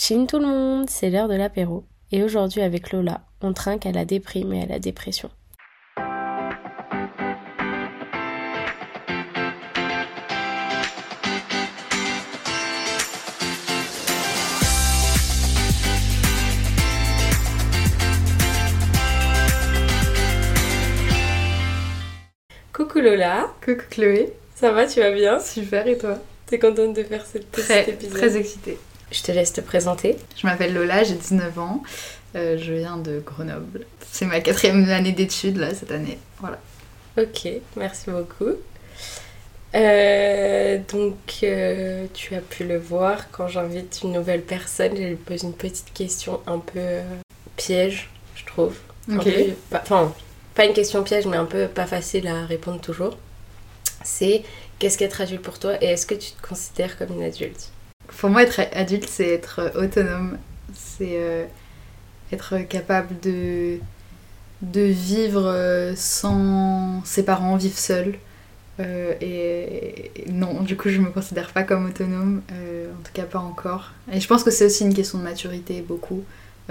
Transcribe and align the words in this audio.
Chin 0.00 0.26
tout 0.26 0.38
le 0.38 0.46
monde, 0.46 0.88
c'est 0.88 1.10
l'heure 1.10 1.26
de 1.26 1.34
l'apéro. 1.34 1.82
Et 2.12 2.22
aujourd'hui 2.22 2.60
avec 2.62 2.92
Lola, 2.92 3.22
on 3.40 3.52
trinque 3.52 3.84
à 3.84 3.90
la 3.90 4.04
déprime 4.04 4.52
et 4.52 4.62
à 4.62 4.66
la 4.66 4.78
dépression. 4.78 5.28
Coucou 22.72 23.00
Lola, 23.00 23.52
Coucou 23.64 23.82
Chloé, 23.90 24.32
ça 24.54 24.70
va, 24.70 24.86
tu 24.86 25.00
vas 25.00 25.10
bien? 25.10 25.40
Super 25.40 25.88
et 25.88 25.98
toi? 25.98 26.20
T'es 26.46 26.60
contente 26.60 26.94
de 26.94 27.02
faire 27.02 27.26
cette 27.26 27.50
Très, 27.50 27.84
cet 27.84 27.88
épisode? 27.88 28.16
très 28.16 28.36
excitée. 28.36 28.78
Je 29.10 29.22
te 29.22 29.32
laisse 29.32 29.52
te 29.52 29.60
présenter. 29.60 30.16
Je 30.36 30.46
m'appelle 30.46 30.74
Lola, 30.74 31.02
j'ai 31.02 31.14
19 31.14 31.58
ans, 31.58 31.82
euh, 32.36 32.58
je 32.58 32.72
viens 32.74 32.98
de 32.98 33.20
Grenoble. 33.24 33.86
C'est 34.10 34.26
ma 34.26 34.40
quatrième 34.40 34.88
année 34.90 35.12
d'études 35.12 35.56
là 35.56 35.74
cette 35.74 35.90
année. 35.90 36.18
Voilà. 36.40 36.58
Ok, 37.16 37.48
merci 37.76 38.10
beaucoup. 38.10 38.52
Euh, 39.74 40.78
donc, 40.92 41.16
euh, 41.42 42.06
tu 42.14 42.34
as 42.34 42.40
pu 42.40 42.64
le 42.64 42.78
voir, 42.78 43.30
quand 43.30 43.48
j'invite 43.48 44.00
une 44.02 44.12
nouvelle 44.12 44.42
personne, 44.42 44.96
je 44.96 45.02
lui 45.02 45.14
pose 45.16 45.42
une 45.42 45.52
petite 45.52 45.92
question 45.92 46.40
un 46.46 46.58
peu 46.58 47.00
piège, 47.56 48.08
je 48.34 48.44
trouve. 48.46 48.76
Un 49.10 49.16
Ok. 49.18 49.24
peu 49.24 49.32
pas- 49.70 49.80
Enfin, 49.82 50.14
pas 50.54 50.64
une 50.64 50.72
question 50.72 51.02
piège, 51.02 51.26
mais 51.26 51.36
un 51.36 51.44
peu 51.44 51.66
pas 51.68 51.86
facile 51.86 52.26
à 52.28 52.46
répondre 52.46 52.80
toujours. 52.80 53.16
C'est 54.04 54.42
qu'est-ce 54.78 54.96
qu'être 54.96 55.20
adulte 55.20 55.42
pour 55.42 55.58
toi 55.58 55.74
et 55.82 55.86
est-ce 55.86 56.06
que 56.06 56.14
tu 56.14 56.30
te 56.30 56.46
considères 56.46 56.96
comme 56.96 57.12
une 57.14 57.22
adulte? 57.24 57.70
Pour 58.16 58.30
moi, 58.30 58.42
être 58.42 58.60
adulte, 58.72 59.08
c'est 59.08 59.28
être 59.28 59.60
euh, 59.60 59.84
autonome, 59.84 60.38
c'est 60.74 61.12
euh, 61.12 61.44
être 62.32 62.58
capable 62.58 63.18
de, 63.20 63.78
de 64.62 64.80
vivre 64.80 65.44
euh, 65.46 65.94
sans 65.96 67.02
ses 67.04 67.24
parents, 67.24 67.56
vivre 67.56 67.78
seul. 67.78 68.14
Et 69.20 70.12
non, 70.30 70.62
du 70.62 70.76
coup, 70.76 70.88
je 70.88 71.00
me 71.00 71.10
considère 71.10 71.52
pas 71.52 71.64
comme 71.64 71.86
autonome, 71.86 72.42
en 72.48 73.02
tout 73.02 73.12
cas 73.12 73.24
pas 73.24 73.40
encore. 73.40 73.90
Et 74.12 74.20
je 74.20 74.28
pense 74.28 74.44
que 74.44 74.52
c'est 74.52 74.66
aussi 74.66 74.84
une 74.84 74.94
question 74.94 75.18
de 75.18 75.24
maturité, 75.24 75.80
beaucoup, 75.82 76.22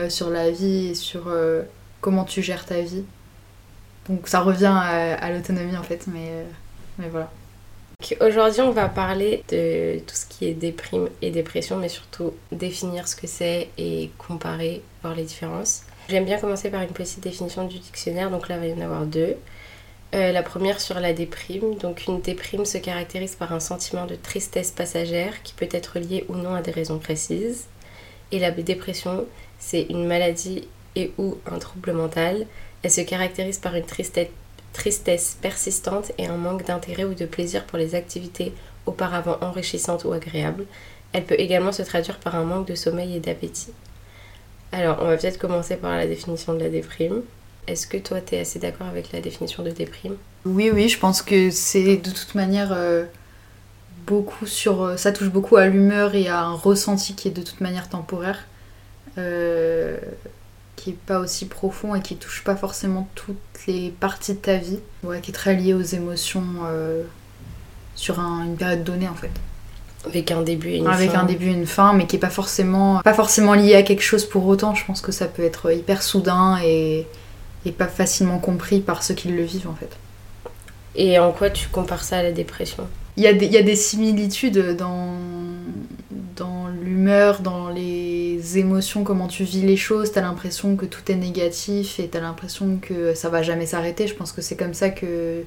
sur 0.08 0.30
la 0.30 0.50
vie 0.50 0.88
et 0.92 0.96
sur 0.96 1.30
comment 2.00 2.24
tu 2.24 2.42
gères 2.42 2.66
ta 2.66 2.80
vie. 2.80 3.04
Donc 4.08 4.30
ça 4.30 4.40
revient 4.40 4.72
à, 4.74 5.16
à 5.16 5.32
l'autonomie 5.32 5.76
en 5.76 5.84
fait, 5.84 6.08
mais, 6.08 6.46
mais 6.98 7.10
voilà. 7.10 7.30
Aujourd'hui, 8.22 8.62
on 8.62 8.72
va 8.72 8.90
parler 8.90 9.44
de 9.50 10.00
tout 10.06 10.16
ce 10.16 10.28
qui 10.28 10.46
est 10.46 10.54
déprime 10.54 11.10
et 11.24 11.32
dépression, 11.32 11.78
mais 11.78 11.90
surtout 11.90 12.32
définir 12.52 13.08
ce 13.08 13.16
que 13.16 13.26
c'est 13.26 13.70
et 13.78 14.12
comparer, 14.20 14.84
voir 15.02 15.16
les 15.16 15.24
différences. 15.24 15.84
J'aime 16.08 16.26
bien 16.26 16.38
commencer 16.38 16.70
par 16.70 16.84
une 16.84 16.92
petite 16.92 17.22
définition 17.22 17.66
du 17.66 17.80
dictionnaire, 17.80 18.30
donc 18.30 18.50
là, 18.50 18.58
il 18.58 18.60
va 18.60 18.68
y 18.68 18.74
en 18.74 18.86
avoir 18.86 19.06
deux. 19.08 19.36
Euh, 20.14 20.32
la 20.32 20.44
première 20.44 20.80
sur 20.80 21.00
la 21.00 21.12
déprime. 21.12 21.76
Donc, 21.78 22.06
une 22.06 22.22
déprime 22.22 22.66
se 22.66 22.78
caractérise 22.78 23.36
par 23.36 23.52
un 23.52 23.60
sentiment 23.60 24.06
de 24.06 24.16
tristesse 24.16 24.70
passagère 24.70 25.42
qui 25.42 25.54
peut 25.54 25.68
être 25.72 25.98
lié 25.98 26.24
ou 26.30 26.36
non 26.36 26.54
à 26.54 26.62
des 26.62 26.72
raisons 26.72 27.00
précises. 27.00 27.66
Et 28.32 28.38
la 28.38 28.52
dépression, 28.52 29.26
c'est 29.58 29.82
une 29.90 30.06
maladie 30.06 30.68
et 30.96 31.14
ou 31.18 31.38
un 31.52 31.58
trouble 31.58 31.94
mental. 31.94 32.46
Elle 32.84 32.92
se 32.92 33.02
caractérise 33.02 33.58
par 33.58 33.74
une 33.74 33.86
tristesse 33.86 34.30
tristesse 34.78 35.38
persistante 35.42 36.12
et 36.20 36.28
un 36.28 36.38
manque 36.38 36.64
d'intérêt 36.66 37.04
ou 37.04 37.16
de 37.16 37.26
plaisir 37.26 37.66
pour 37.66 37.80
les 37.80 37.96
activités 37.96 38.54
auparavant 38.86 39.38
enrichissantes 39.42 40.06
ou 40.06 40.14
agréables. 40.14 40.66
Elle 41.14 41.26
peut 41.26 41.40
également 41.40 41.72
se 41.72 41.82
traduire 41.82 42.20
par 42.20 42.36
un 42.36 42.44
manque 42.44 42.68
de 42.68 42.76
sommeil 42.76 43.16
et 43.16 43.20
d'appétit. 43.20 43.74
Alors, 44.72 45.00
on 45.02 45.06
va 45.08 45.18
peut-être 45.18 45.40
commencer 45.40 45.78
par 45.78 45.96
la 45.98 46.06
définition 46.06 46.54
de 46.54 46.60
la 46.60 46.70
déprime. 46.70 47.22
Est-ce 47.68 47.88
que 47.88 47.98
toi, 47.98 48.22
tu 48.22 48.36
es 48.36 48.40
assez 48.40 48.60
d'accord 48.60 48.88
avec 48.88 49.12
la 49.14 49.20
définition 49.20 49.64
de 49.64 49.72
déprime? 49.72 50.16
Oui, 50.46 50.70
oui, 50.72 50.88
je 50.90 51.00
pense 51.00 51.22
que 51.22 51.50
c'est 51.50 51.98
de 51.98 52.12
toute 52.12 52.36
manière 52.36 52.72
euh, 52.72 53.06
beaucoup 54.06 54.46
sur. 54.46 54.84
euh, 54.84 54.98
ça 54.98 55.12
touche 55.12 55.30
beaucoup 55.30 55.58
à 55.58 55.66
l'humeur 55.68 56.14
et 56.14 56.28
à 56.28 56.42
un 56.42 56.54
ressenti 56.54 57.16
qui 57.16 57.30
est 57.30 57.32
de 57.32 57.42
toute 57.42 57.62
manière 57.62 57.90
temporaire, 57.90 58.46
euh, 59.18 59.98
qui 60.88 60.92
est 60.92 60.98
pas 61.06 61.20
aussi 61.20 61.46
profond 61.46 61.96
et 61.96 62.02
qui 62.02 62.16
touche 62.16 62.44
pas 62.46 62.56
forcément 62.56 63.10
toutes 63.14 63.36
les 63.68 63.90
parties 64.00 64.34
de 64.34 64.38
ta 64.38 64.56
vie, 64.56 64.80
ouais, 65.04 65.20
qui 65.20 65.32
est 65.32 65.34
très 65.34 65.54
lié 65.54 65.74
aux 65.74 65.82
émotions 65.82 66.46
euh, 66.66 67.04
sur 67.96 68.22
un- 68.22 68.46
une 68.46 68.56
période 68.56 68.86
donnée 68.86 69.10
en 69.10 69.14
fait. 69.16 69.32
Avec 70.06 70.32
un 70.32 70.44
début 70.44 70.70
et 70.70 70.78
une 70.78 70.88
Avec 70.88 71.12
fin. 71.12 71.20
un 71.20 71.24
début 71.26 71.48
et 71.50 71.54
une 71.54 71.66
fin, 71.68 71.92
mais 71.92 72.08
qui 72.08 72.16
est 72.16 72.20
pas 72.20 72.30
forcément, 72.30 73.02
pas 73.04 73.14
forcément 73.14 73.54
lié 73.54 73.76
à 73.76 73.84
quelque 73.84 74.02
chose 74.04 74.24
pour 74.24 74.46
autant. 74.48 74.76
Je 74.76 74.86
pense 74.86 75.02
que 75.02 75.12
ça 75.12 75.26
peut 75.26 75.44
être 75.44 75.74
hyper 75.74 76.02
soudain 76.02 76.58
et, 76.64 77.06
et 77.66 77.72
pas 77.74 77.88
facilement 77.88 78.40
compris 78.40 78.80
par 78.80 79.04
ceux 79.04 79.14
qui 79.16 79.28
le 79.28 79.44
vivent 79.44 79.68
en 79.68 79.76
fait. 79.76 79.90
Et 80.96 81.20
en 81.20 81.32
quoi 81.34 81.50
tu 81.50 81.68
compares 81.68 82.04
ça 82.06 82.20
à 82.20 82.24
la 82.24 82.32
dépression? 82.32 82.88
Il 83.18 83.24
y, 83.24 83.28
a 83.28 83.34
des, 83.34 83.46
il 83.48 83.52
y 83.52 83.58
a 83.58 83.64
des 83.64 83.76
similitudes 83.76 84.78
dans, 84.78 85.12
dans 86.38 86.68
l'humeur, 86.68 87.40
dans 87.42 87.68
les 87.70 88.27
émotions, 88.56 89.04
comment 89.04 89.28
tu 89.28 89.44
vis 89.44 89.62
les 89.62 89.78
choses. 89.78 90.12
T'as 90.12 90.22
l'impression 90.22 90.76
que 90.76 90.86
tout 90.86 91.12
est 91.12 91.16
négatif 91.16 92.00
et 92.00 92.08
t'as 92.08 92.20
l'impression 92.20 92.78
que 92.82 93.14
ça 93.14 93.30
va 93.30 93.44
jamais 93.44 93.66
s'arrêter. 93.66 94.08
Je 94.08 94.16
pense 94.16 94.32
que 94.32 94.42
c'est 94.42 94.56
comme 94.56 94.74
ça 94.74 94.90
que 94.90 95.44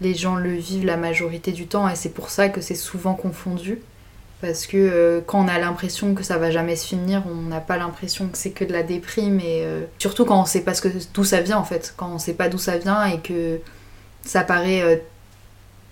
les 0.00 0.14
gens 0.14 0.36
le 0.36 0.52
vivent 0.52 0.84
la 0.84 0.96
majorité 0.96 1.52
du 1.52 1.66
temps 1.66 1.88
et 1.88 1.94
c'est 1.94 2.10
pour 2.10 2.30
ça 2.30 2.48
que 2.48 2.60
c'est 2.60 2.74
souvent 2.74 3.14
confondu. 3.14 3.78
Parce 4.42 4.66
que 4.66 4.76
euh, 4.76 5.20
quand 5.24 5.44
on 5.44 5.46
a 5.46 5.56
l'impression 5.60 6.14
que 6.14 6.24
ça 6.24 6.36
va 6.36 6.50
jamais 6.50 6.74
se 6.74 6.84
finir, 6.88 7.22
on 7.30 7.48
n'a 7.48 7.60
pas 7.60 7.76
l'impression 7.76 8.26
que 8.26 8.36
c'est 8.36 8.50
que 8.50 8.64
de 8.64 8.72
la 8.72 8.82
déprime 8.82 9.38
et 9.38 9.62
euh, 9.64 9.84
surtout 10.00 10.24
quand 10.24 10.40
on 10.40 10.44
sait 10.44 10.62
pas 10.62 10.72
d'où 11.14 11.22
ça 11.22 11.40
vient 11.40 11.58
en 11.58 11.64
fait. 11.64 11.94
Quand 11.96 12.12
on 12.12 12.18
sait 12.18 12.34
pas 12.34 12.48
d'où 12.48 12.58
ça 12.58 12.76
vient 12.76 13.04
et 13.04 13.20
que 13.20 13.60
ça 14.24 14.42
paraît 14.42 14.82
euh, 14.82 14.96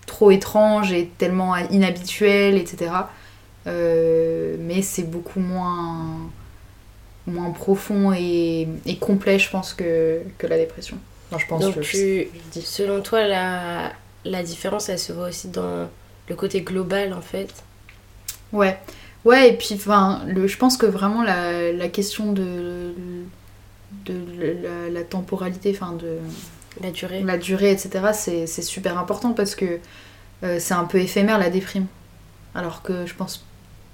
trop 0.05 0.31
étrange 0.31 0.91
et 0.91 1.09
tellement 1.17 1.55
inhabituel, 1.55 2.57
etc. 2.57 2.91
Mais 3.65 4.81
c'est 4.81 5.09
beaucoup 5.09 5.39
moins, 5.39 6.17
moins 7.27 7.51
profond 7.51 8.13
et, 8.13 8.67
et 8.85 8.97
complet, 8.97 9.39
je 9.39 9.49
pense, 9.49 9.73
que, 9.73 10.21
que 10.37 10.47
la 10.47 10.57
dépression. 10.57 10.97
Non, 11.31 11.37
je 11.37 11.47
pense 11.47 11.61
Donc, 11.61 11.75
je- 11.75 11.81
tu, 11.81 12.27
je 12.33 12.59
dis. 12.59 12.61
selon 12.65 13.01
toi, 13.01 13.27
la, 13.27 13.91
la 14.25 14.43
différence, 14.43 14.89
elle 14.89 14.99
se 14.99 15.13
voit 15.13 15.29
aussi 15.29 15.47
dans 15.49 15.87
le 16.27 16.35
côté 16.35 16.61
global, 16.61 17.13
en 17.13 17.21
fait. 17.21 17.49
Ouais. 18.51 18.77
Ouais, 19.23 19.49
et 19.49 19.53
puis, 19.57 19.75
enfin, 19.75 20.23
le, 20.27 20.47
je 20.47 20.57
pense 20.57 20.77
que 20.77 20.85
vraiment 20.87 21.21
la, 21.23 21.71
la 21.71 21.87
question 21.89 22.31
de, 22.33 22.93
de 24.05 24.13
la, 24.63 24.89
la 24.89 25.03
temporalité, 25.03 25.71
enfin, 25.79 25.93
de, 25.93 26.17
La 26.81 26.91
durée. 26.91 27.21
la 27.21 27.37
durée, 27.37 27.71
etc., 27.71 27.89
c'est 28.13 28.47
c'est 28.47 28.61
super 28.63 28.97
important 28.97 29.33
parce 29.33 29.53
que 29.55 29.79
euh, 30.43 30.57
c'est 30.59 30.73
un 30.73 30.85
peu 30.85 30.99
éphémère 30.99 31.37
la 31.37 31.49
déprime. 31.51 31.85
Alors 32.55 32.81
que 32.81 33.05
je 33.05 33.13
pense. 33.13 33.45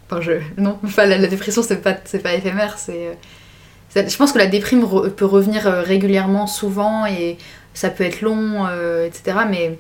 Enfin, 0.10 0.22
je. 0.22 0.34
Non, 0.58 0.80
enfin, 0.84 1.06
la, 1.06 1.18
la 1.18 1.28
dépression, 1.28 1.62
c'est 1.64 1.82
pas, 1.82 1.94
pas 1.94 2.34
éphémère, 2.34 2.78
c'est. 2.80 3.08
euh, 3.08 4.04
Je 4.08 4.18
pense 4.18 4.32
que 4.32 4.38
la 4.38 4.48
déprime 4.48 4.84
re- 4.84 5.10
peut 5.10 5.26
revenir 5.26 5.68
euh, 5.68 5.82
régulièrement, 5.82 6.48
souvent, 6.48 7.06
et 7.06 7.38
ça 7.74 7.90
peut 7.90 8.04
être 8.06 8.22
long, 8.22 8.66
euh, 8.68 9.06
etc. 9.08 9.40
Mais 9.50 9.78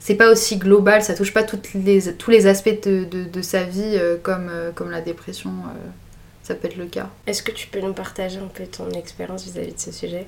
c'est 0.00 0.14
pas 0.16 0.30
aussi 0.30 0.56
global, 0.58 1.02
ça 1.02 1.14
touche 1.14 1.32
pas 1.32 1.42
toutes 1.44 1.74
les, 1.74 2.12
tous 2.14 2.30
les 2.30 2.46
aspects 2.46 2.84
de, 2.86 3.04
de, 3.04 3.24
de 3.24 3.42
sa 3.42 3.62
vie 3.64 3.94
euh, 3.96 4.16
comme, 4.22 4.48
euh, 4.50 4.70
comme 4.74 4.90
la 4.90 5.00
dépression, 5.00 5.50
ça 6.42 6.54
peut 6.54 6.68
être 6.68 6.76
le 6.76 6.86
cas. 6.86 7.08
Est-ce 7.26 7.42
que 7.42 7.52
tu 7.52 7.66
peux 7.68 7.80
nous 7.80 7.92
partager 7.92 8.38
un 8.38 8.48
peu 8.48 8.64
ton 8.66 8.90
expérience 8.90 9.44
vis-à-vis 9.44 9.74
de 9.74 9.80
ce 9.80 9.92
sujet? 9.92 10.24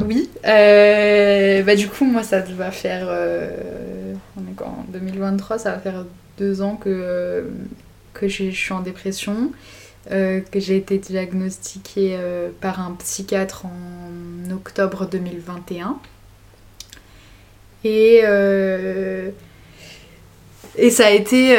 Oui, 0.00 0.28
bah 0.42 1.76
du 1.76 1.88
coup 1.88 2.04
moi 2.04 2.22
ça 2.22 2.40
va 2.40 2.70
faire, 2.70 3.06
on 4.36 4.40
est 4.40 4.62
en 4.62 4.84
2023, 4.88 5.58
ça 5.58 5.72
va 5.72 5.78
faire 5.78 6.04
deux 6.38 6.62
ans 6.62 6.76
que, 6.76 7.48
que 8.14 8.28
je 8.28 8.50
suis 8.50 8.72
en 8.72 8.80
dépression, 8.80 9.52
euh, 10.10 10.40
que 10.40 10.60
j'ai 10.60 10.76
été 10.76 10.98
diagnostiquée 10.98 12.16
euh, 12.18 12.50
par 12.60 12.80
un 12.80 12.92
psychiatre 12.92 13.66
en 13.66 14.50
octobre 14.50 15.06
2021. 15.06 15.98
Et, 17.84 18.20
euh, 18.24 19.30
et 20.76 20.90
ça 20.90 21.06
a 21.06 21.10
été 21.10 21.56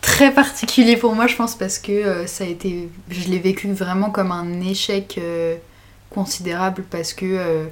très 0.00 0.32
particulier 0.32 0.96
pour 0.96 1.14
moi 1.14 1.26
je 1.28 1.36
pense 1.36 1.56
parce 1.56 1.78
que 1.78 2.26
ça 2.26 2.44
a 2.44 2.46
été, 2.48 2.88
je 3.10 3.28
l'ai 3.28 3.38
vécu 3.38 3.72
vraiment 3.72 4.10
comme 4.10 4.32
un 4.32 4.60
échec. 4.60 5.20
considérable 6.10 6.84
parce 6.90 7.12
que 7.12 7.68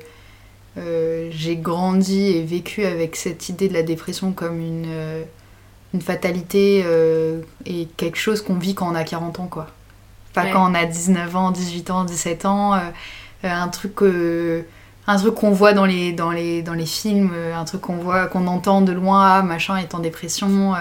j'ai 0.77 1.57
grandi 1.57 2.37
et 2.37 2.43
vécu 2.43 2.85
avec 2.85 3.17
cette 3.17 3.49
idée 3.49 3.69
de 3.69 3.75
la 3.75 3.83
dépression 3.83 4.33
comme 4.33 4.61
une, 4.61 4.87
une 5.95 6.01
fatalité 6.01 6.83
euh, 6.87 7.41
et 7.67 7.87
quelque 7.97 8.17
chose 8.19 8.43
qu'on 8.43 8.55
vit 8.55 8.75
quand 8.75 8.91
on 8.91 8.95
a 8.95 9.05
40 9.05 9.41
ans, 9.41 9.47
quoi. 9.47 9.67
Pas 10.35 10.45
Ouais. 10.45 10.51
quand 10.51 10.71
on 10.71 10.75
a 10.75 10.85
19 10.87 11.37
ans, 11.37 11.51
18 11.51 11.91
ans, 11.91 12.05
17 12.05 12.47
ans, 12.47 12.75
euh, 12.75 12.79
euh, 13.45 13.51
un 13.51 13.69
truc 13.69 13.95
que- 13.95 14.65
un 15.07 15.17
truc 15.19 15.35
qu'on 15.35 15.51
voit 15.51 15.73
dans 15.75 15.85
les, 15.85 16.13
dans 16.13 16.31
les, 16.31 16.63
dans 16.63 16.75
les 16.75 16.87
films, 16.87 17.33
un 17.55 17.65
truc 17.65 17.81
qu'on 17.83 17.97
voit, 17.97 18.27
qu'on 18.29 18.47
entend 18.47 18.81
de 18.81 18.93
loin, 18.93 19.39
ah, 19.39 19.43
machin 19.43 19.77
est 19.77 19.95
en 19.95 19.99
dépression, 19.99 20.75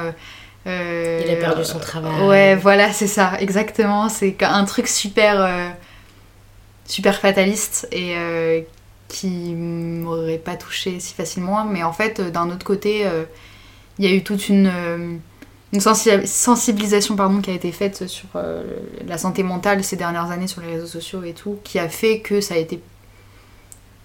Il 0.66 0.70
a 0.72 1.36
perdu 1.40 1.66
son 1.66 1.80
travail. 1.80 2.22
Ouais, 2.28 2.56
voilà, 2.56 2.94
c'est 2.94 3.08
ça, 3.08 3.34
exactement. 3.40 4.10
C'est 4.10 4.38
un 4.44 4.64
truc 4.66 4.88
super, 4.88 5.74
super 6.86 7.16
fataliste 7.20 7.88
et 7.92 8.16
qui 9.08 9.28
m'aurait 9.56 10.38
pas 10.38 10.56
touché 10.56 11.00
si 11.00 11.14
facilement. 11.16 11.66
Mais 11.66 11.82
en 11.84 11.92
fait, 11.94 12.22
d'un 12.22 12.50
autre 12.52 12.64
côté, 12.66 13.06
il 14.00 14.06
y 14.06 14.08
a 14.08 14.16
eu 14.16 14.24
toute 14.24 14.50
une, 14.50 14.68
euh, 14.68 15.18
sensibilisation 16.26 17.16
pardon, 17.16 17.42
qui 17.42 17.52
a 17.52 17.54
été 17.54 17.72
faite 17.72 18.08
sur 18.08 18.28
euh, 18.36 18.64
la 19.08 19.18
santé 19.18 19.44
mentale 19.44 19.84
ces 19.84 19.96
dernières 19.96 20.32
années 20.32 20.48
sur 20.48 20.62
les 20.62 20.68
réseaux 20.74 20.88
sociaux 20.88 21.24
et 21.24 21.34
tout, 21.34 21.60
qui 21.64 21.80
a 21.80 21.90
fait 21.90 22.20
que 22.20 22.42
ça 22.42 22.56
a 22.56 22.58
été 22.58 22.82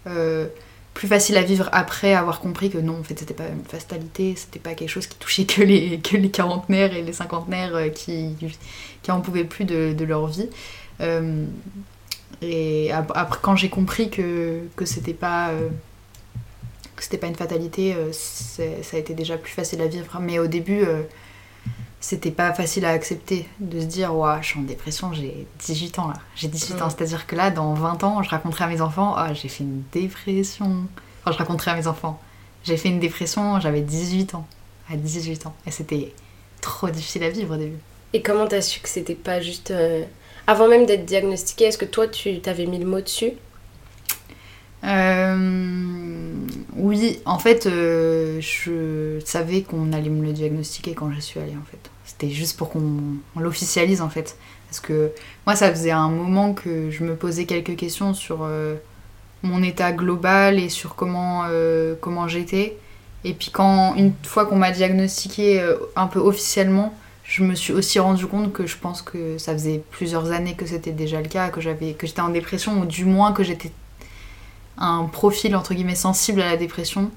euh, 0.06 0.46
plus 0.94 1.08
facile 1.08 1.36
à 1.36 1.42
vivre 1.42 1.68
après 1.72 2.14
avoir 2.14 2.40
compris 2.40 2.70
que 2.70 2.78
non, 2.78 2.98
en 3.00 3.02
fait, 3.02 3.18
c'était 3.18 3.34
pas 3.34 3.48
une 3.48 3.64
fatalité, 3.64 4.34
c'était 4.36 4.58
pas 4.58 4.74
quelque 4.74 4.88
chose 4.88 5.06
qui 5.06 5.16
touchait 5.18 5.44
que 5.44 5.62
les, 5.62 5.98
que 6.02 6.16
les 6.16 6.30
quarantenaires 6.30 6.94
et 6.94 7.02
les 7.02 7.12
cinquantenaires 7.12 7.92
qui, 7.94 8.30
qui 9.02 9.10
en 9.10 9.20
pouvaient 9.20 9.44
plus 9.44 9.64
de, 9.64 9.94
leur 10.04 10.26
vie. 10.28 10.48
Et 12.42 12.90
ap- 12.92 13.12
après, 13.14 13.38
quand 13.42 13.56
j'ai 13.56 13.68
compris 13.70 14.10
que, 14.10 14.60
que 14.76 14.84
c'était 14.84 15.14
pas. 15.14 15.50
Que 16.96 17.02
c'était 17.04 17.18
pas 17.18 17.26
une 17.28 17.34
fatalité, 17.36 17.94
euh, 17.94 18.10
ça 18.12 18.96
a 18.96 18.98
été 18.98 19.14
déjà 19.14 19.36
plus 19.36 19.52
facile 19.52 19.80
à 19.82 19.86
vivre. 19.86 20.18
Mais 20.20 20.38
au 20.38 20.46
début, 20.46 20.82
euh, 20.82 21.02
c'était 22.00 22.30
pas 22.30 22.52
facile 22.52 22.84
à 22.84 22.90
accepter 22.90 23.46
de 23.60 23.80
se 23.80 23.86
dire 23.86 24.14
Ouah, 24.14 24.38
je 24.42 24.48
suis 24.48 24.58
en 24.60 24.62
dépression, 24.62 25.12
j'ai 25.12 25.46
18 25.64 25.98
ans 25.98 26.08
là. 26.08 26.14
J'ai 26.34 26.48
18 26.48 26.80
ans, 26.82 26.86
Mm. 26.86 26.90
c'est-à-dire 26.90 27.26
que 27.26 27.36
là, 27.36 27.50
dans 27.50 27.74
20 27.74 28.04
ans, 28.04 28.22
je 28.22 28.30
raconterai 28.30 28.64
à 28.64 28.68
mes 28.68 28.80
enfants 28.80 29.14
Ah, 29.16 29.32
j'ai 29.34 29.48
fait 29.48 29.64
une 29.64 29.82
dépression. 29.92 30.84
Enfin, 31.22 31.32
je 31.32 31.38
raconterai 31.38 31.72
à 31.72 31.74
mes 31.74 31.86
enfants 31.86 32.20
J'ai 32.64 32.76
fait 32.76 32.88
une 32.88 33.00
dépression, 33.00 33.60
j'avais 33.60 33.80
18 33.80 34.34
ans. 34.34 34.46
À 34.90 34.96
18 34.96 35.46
ans. 35.46 35.54
Et 35.66 35.70
c'était 35.70 36.12
trop 36.60 36.88
difficile 36.90 37.24
à 37.24 37.30
vivre 37.30 37.54
au 37.54 37.58
début. 37.58 37.78
Et 38.12 38.22
comment 38.22 38.46
t'as 38.46 38.60
su 38.60 38.80
que 38.80 38.88
c'était 38.88 39.14
pas 39.16 39.40
juste. 39.40 39.70
euh, 39.72 40.04
Avant 40.46 40.68
même 40.68 40.86
d'être 40.86 41.04
diagnostiqué, 41.04 41.64
est-ce 41.64 41.78
que 41.78 41.84
toi, 41.84 42.06
tu 42.06 42.40
t'avais 42.40 42.66
mis 42.66 42.78
le 42.78 42.86
mot 42.86 43.00
dessus? 43.00 43.32
Oui, 46.76 47.18
en 47.24 47.38
fait, 47.38 47.66
euh, 47.66 48.40
je 48.40 49.18
savais 49.24 49.62
qu'on 49.62 49.92
allait 49.92 50.10
me 50.10 50.24
le 50.24 50.32
diagnostiquer 50.32 50.94
quand 50.94 51.10
je 51.12 51.20
suis 51.20 51.40
allée, 51.40 51.56
en 51.56 51.64
fait. 51.70 51.90
C'était 52.04 52.30
juste 52.30 52.56
pour 52.56 52.70
qu'on 52.70 53.00
on 53.34 53.40
l'officialise, 53.40 54.00
en 54.00 54.08
fait. 54.08 54.36
Parce 54.68 54.80
que 54.80 55.10
moi, 55.46 55.56
ça 55.56 55.70
faisait 55.70 55.90
un 55.90 56.08
moment 56.08 56.52
que 56.52 56.90
je 56.90 57.04
me 57.04 57.14
posais 57.14 57.46
quelques 57.46 57.76
questions 57.76 58.14
sur 58.14 58.40
euh, 58.42 58.76
mon 59.42 59.62
état 59.62 59.92
global 59.92 60.58
et 60.58 60.68
sur 60.68 60.94
comment, 60.94 61.44
euh, 61.48 61.94
comment 62.00 62.28
j'étais. 62.28 62.76
Et 63.24 63.32
puis 63.32 63.50
quand, 63.50 63.94
une 63.96 64.12
fois 64.22 64.46
qu'on 64.46 64.56
m'a 64.56 64.70
diagnostiqué 64.70 65.60
euh, 65.60 65.76
un 65.96 66.06
peu 66.06 66.18
officiellement, 66.18 66.94
je 67.24 67.42
me 67.42 67.54
suis 67.54 67.72
aussi 67.72 67.98
rendu 67.98 68.26
compte 68.26 68.52
que 68.52 68.66
je 68.66 68.76
pense 68.76 69.02
que 69.02 69.38
ça 69.38 69.52
faisait 69.52 69.82
plusieurs 69.90 70.30
années 70.30 70.54
que 70.54 70.66
c'était 70.66 70.92
déjà 70.92 71.20
le 71.20 71.28
cas, 71.28 71.48
que 71.48 71.60
j'avais 71.60 71.94
que 71.94 72.06
j'étais 72.06 72.20
en 72.20 72.28
dépression, 72.28 72.80
ou 72.80 72.86
du 72.86 73.04
moins 73.04 73.32
que 73.32 73.42
j'étais 73.42 73.72
un 74.78 75.04
profil 75.04 75.56
entre 75.56 75.74
guillemets 75.74 75.94
sensible 75.94 76.40
à 76.40 76.50
la 76.50 76.56
dépression 76.56 77.10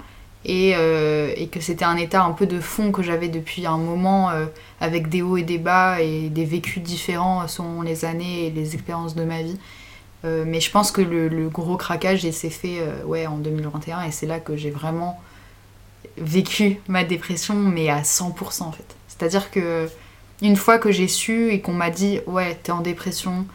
et, 0.46 0.74
euh, 0.76 1.34
et 1.36 1.48
que 1.48 1.60
c'était 1.60 1.86
un 1.86 1.98
état 1.98 2.24
un 2.24 2.32
peu 2.32 2.46
de 2.46 2.60
fond 2.60 2.92
que 2.92 3.04
j'avais 3.04 3.28
depuis 3.28 3.66
un 3.66 3.78
moment 3.78 4.30
euh, 4.30 4.46
avec 4.80 5.10
des 5.10 5.22
hauts 5.22 5.38
et 5.38 5.44
des 5.44 5.58
bas 5.58 6.02
et 6.02 6.30
des 6.30 6.46
vécus 6.46 6.82
différents 6.82 7.48
selon 7.48 7.82
les 7.82 8.06
années 8.06 8.48
et 8.48 8.50
les 8.50 8.74
expériences 8.74 9.16
de 9.16 9.24
ma 9.24 9.42
vie. 9.42 9.58
Euh, 10.26 10.44
mais 10.48 10.60
je 10.60 10.72
pense 10.72 10.92
que 10.92 11.02
le, 11.02 11.50
gros 11.50 11.78
craquage 11.78 12.30
s'est 12.30 12.50
fait 12.50 12.82
ouais, 13.06 13.28
en 13.28 13.38
2021 13.38 14.04
et 14.04 14.12
c'est 14.12 14.28
là 14.28 14.40
que 14.40 14.56
j'ai 14.56 14.72
vraiment 14.72 15.20
vécu 16.18 16.80
ma 16.88 17.04
dépression 17.04 17.56
mais 17.56 17.90
à 17.90 18.02
100% 18.02 18.64
en 18.64 18.72
fait. 18.72 18.96
C'est-à-dire 19.08 19.52
que 19.52 19.90
une 20.42 20.56
fois 20.56 20.78
que 20.78 20.92
j'ai 20.92 21.10
su 21.10 21.52
et 21.52 21.60
qu'on 21.60 21.74
m'a 21.74 21.90
dit 21.90 22.22
ouais 22.28 22.58
t'es 22.64 22.72
en 22.72 22.82
dépression, 22.82 23.46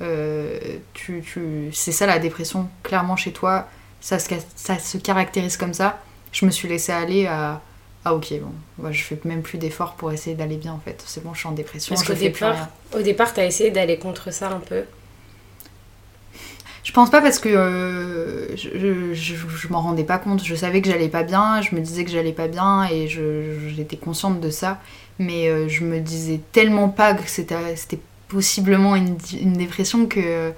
euh, 0.00 0.58
tu, 0.94 1.22
tu... 1.22 1.70
c'est 1.72 1.92
ça 1.92 2.06
la 2.06 2.18
dépression, 2.18 2.68
clairement 2.82 3.16
chez 3.16 3.32
toi, 3.32 3.68
ça 4.00 4.18
se, 4.18 4.28
ça 4.56 4.78
se 4.78 4.98
caractérise 4.98 5.56
comme 5.56 5.74
ça. 5.74 6.00
Je 6.32 6.46
me 6.46 6.50
suis 6.50 6.68
laissée 6.68 6.92
aller 6.92 7.26
à 7.26 7.60
ah 8.04 8.14
ok 8.14 8.32
bon, 8.78 8.90
je 8.92 9.00
fais 9.04 9.18
même 9.24 9.42
plus 9.42 9.58
d'efforts 9.58 9.94
pour 9.94 10.10
essayer 10.12 10.34
d'aller 10.34 10.56
bien 10.56 10.72
en 10.72 10.80
fait. 10.80 11.02
C'est 11.06 11.22
bon, 11.22 11.34
je 11.34 11.38
suis 11.40 11.48
en 11.48 11.52
dépression, 11.52 11.94
Parce 11.94 12.02
qu'au 12.02 12.14
départ, 12.14 12.70
au 12.92 13.02
départ, 13.02 13.32
t'as 13.34 13.46
essayé 13.46 13.70
d'aller 13.70 13.96
contre 13.98 14.32
ça 14.32 14.50
un 14.50 14.58
peu. 14.60 14.84
Je 16.84 16.90
pense 16.92 17.10
pas 17.10 17.20
parce 17.22 17.38
que 17.38 17.48
euh, 17.48 18.56
je, 18.56 18.68
je, 18.74 19.14
je- 19.14 19.48
je 19.48 19.68
m'en 19.68 19.80
rendais 19.82 20.04
pas 20.04 20.18
compte. 20.18 20.42
Je 20.44 20.54
savais 20.54 20.82
que 20.82 20.88
j'allais 20.90 21.08
pas 21.08 21.22
bien, 21.22 21.60
je 21.62 21.74
me 21.74 21.80
disais 21.80 22.04
que 22.04 22.10
j'allais 22.10 22.32
pas 22.32 22.48
bien 22.48 22.84
et 22.90 23.06
j'étais 23.08 23.96
consciente 23.96 24.40
de 24.40 24.50
ça. 24.50 24.80
Mais 25.18 25.48
euh, 25.48 25.68
je 25.68 25.84
me 25.84 26.00
disais 26.00 26.40
tellement 26.52 26.88
pas 26.88 27.14
que 27.14 27.28
c'était 27.28 27.76
c'était 27.76 28.00
possiblement 28.32 28.96
une, 28.96 29.16
une 29.40 29.54
dépression 29.54 30.06
que 30.06 30.52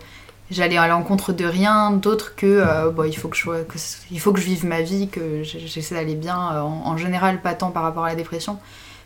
j'allais 0.50 0.76
à 0.78 0.88
l'encontre 0.88 1.32
de 1.32 1.44
rien 1.44 1.92
d'autre 1.92 2.34
que 2.36 2.46
euh, 2.46 2.90
bon, 2.90 3.04
il, 3.04 3.16
faut 3.16 3.28
que 3.28 3.36
je, 3.36 3.44
que 3.64 3.78
il 4.10 4.20
faut 4.20 4.32
que 4.32 4.40
je 4.40 4.46
vive 4.46 4.66
ma 4.66 4.82
vie, 4.82 5.08
que 5.08 5.42
j'essaie 5.44 5.94
d'aller 5.94 6.14
bien. 6.16 6.38
euh, 6.56 6.60
En, 6.62 6.86
en 6.92 6.96
général, 6.98 7.42
pas 7.42 7.54
tant 7.54 7.70
par 7.70 7.82
rapport 7.84 8.04
à 8.04 8.08
la 8.10 8.14
dépression. 8.16 8.58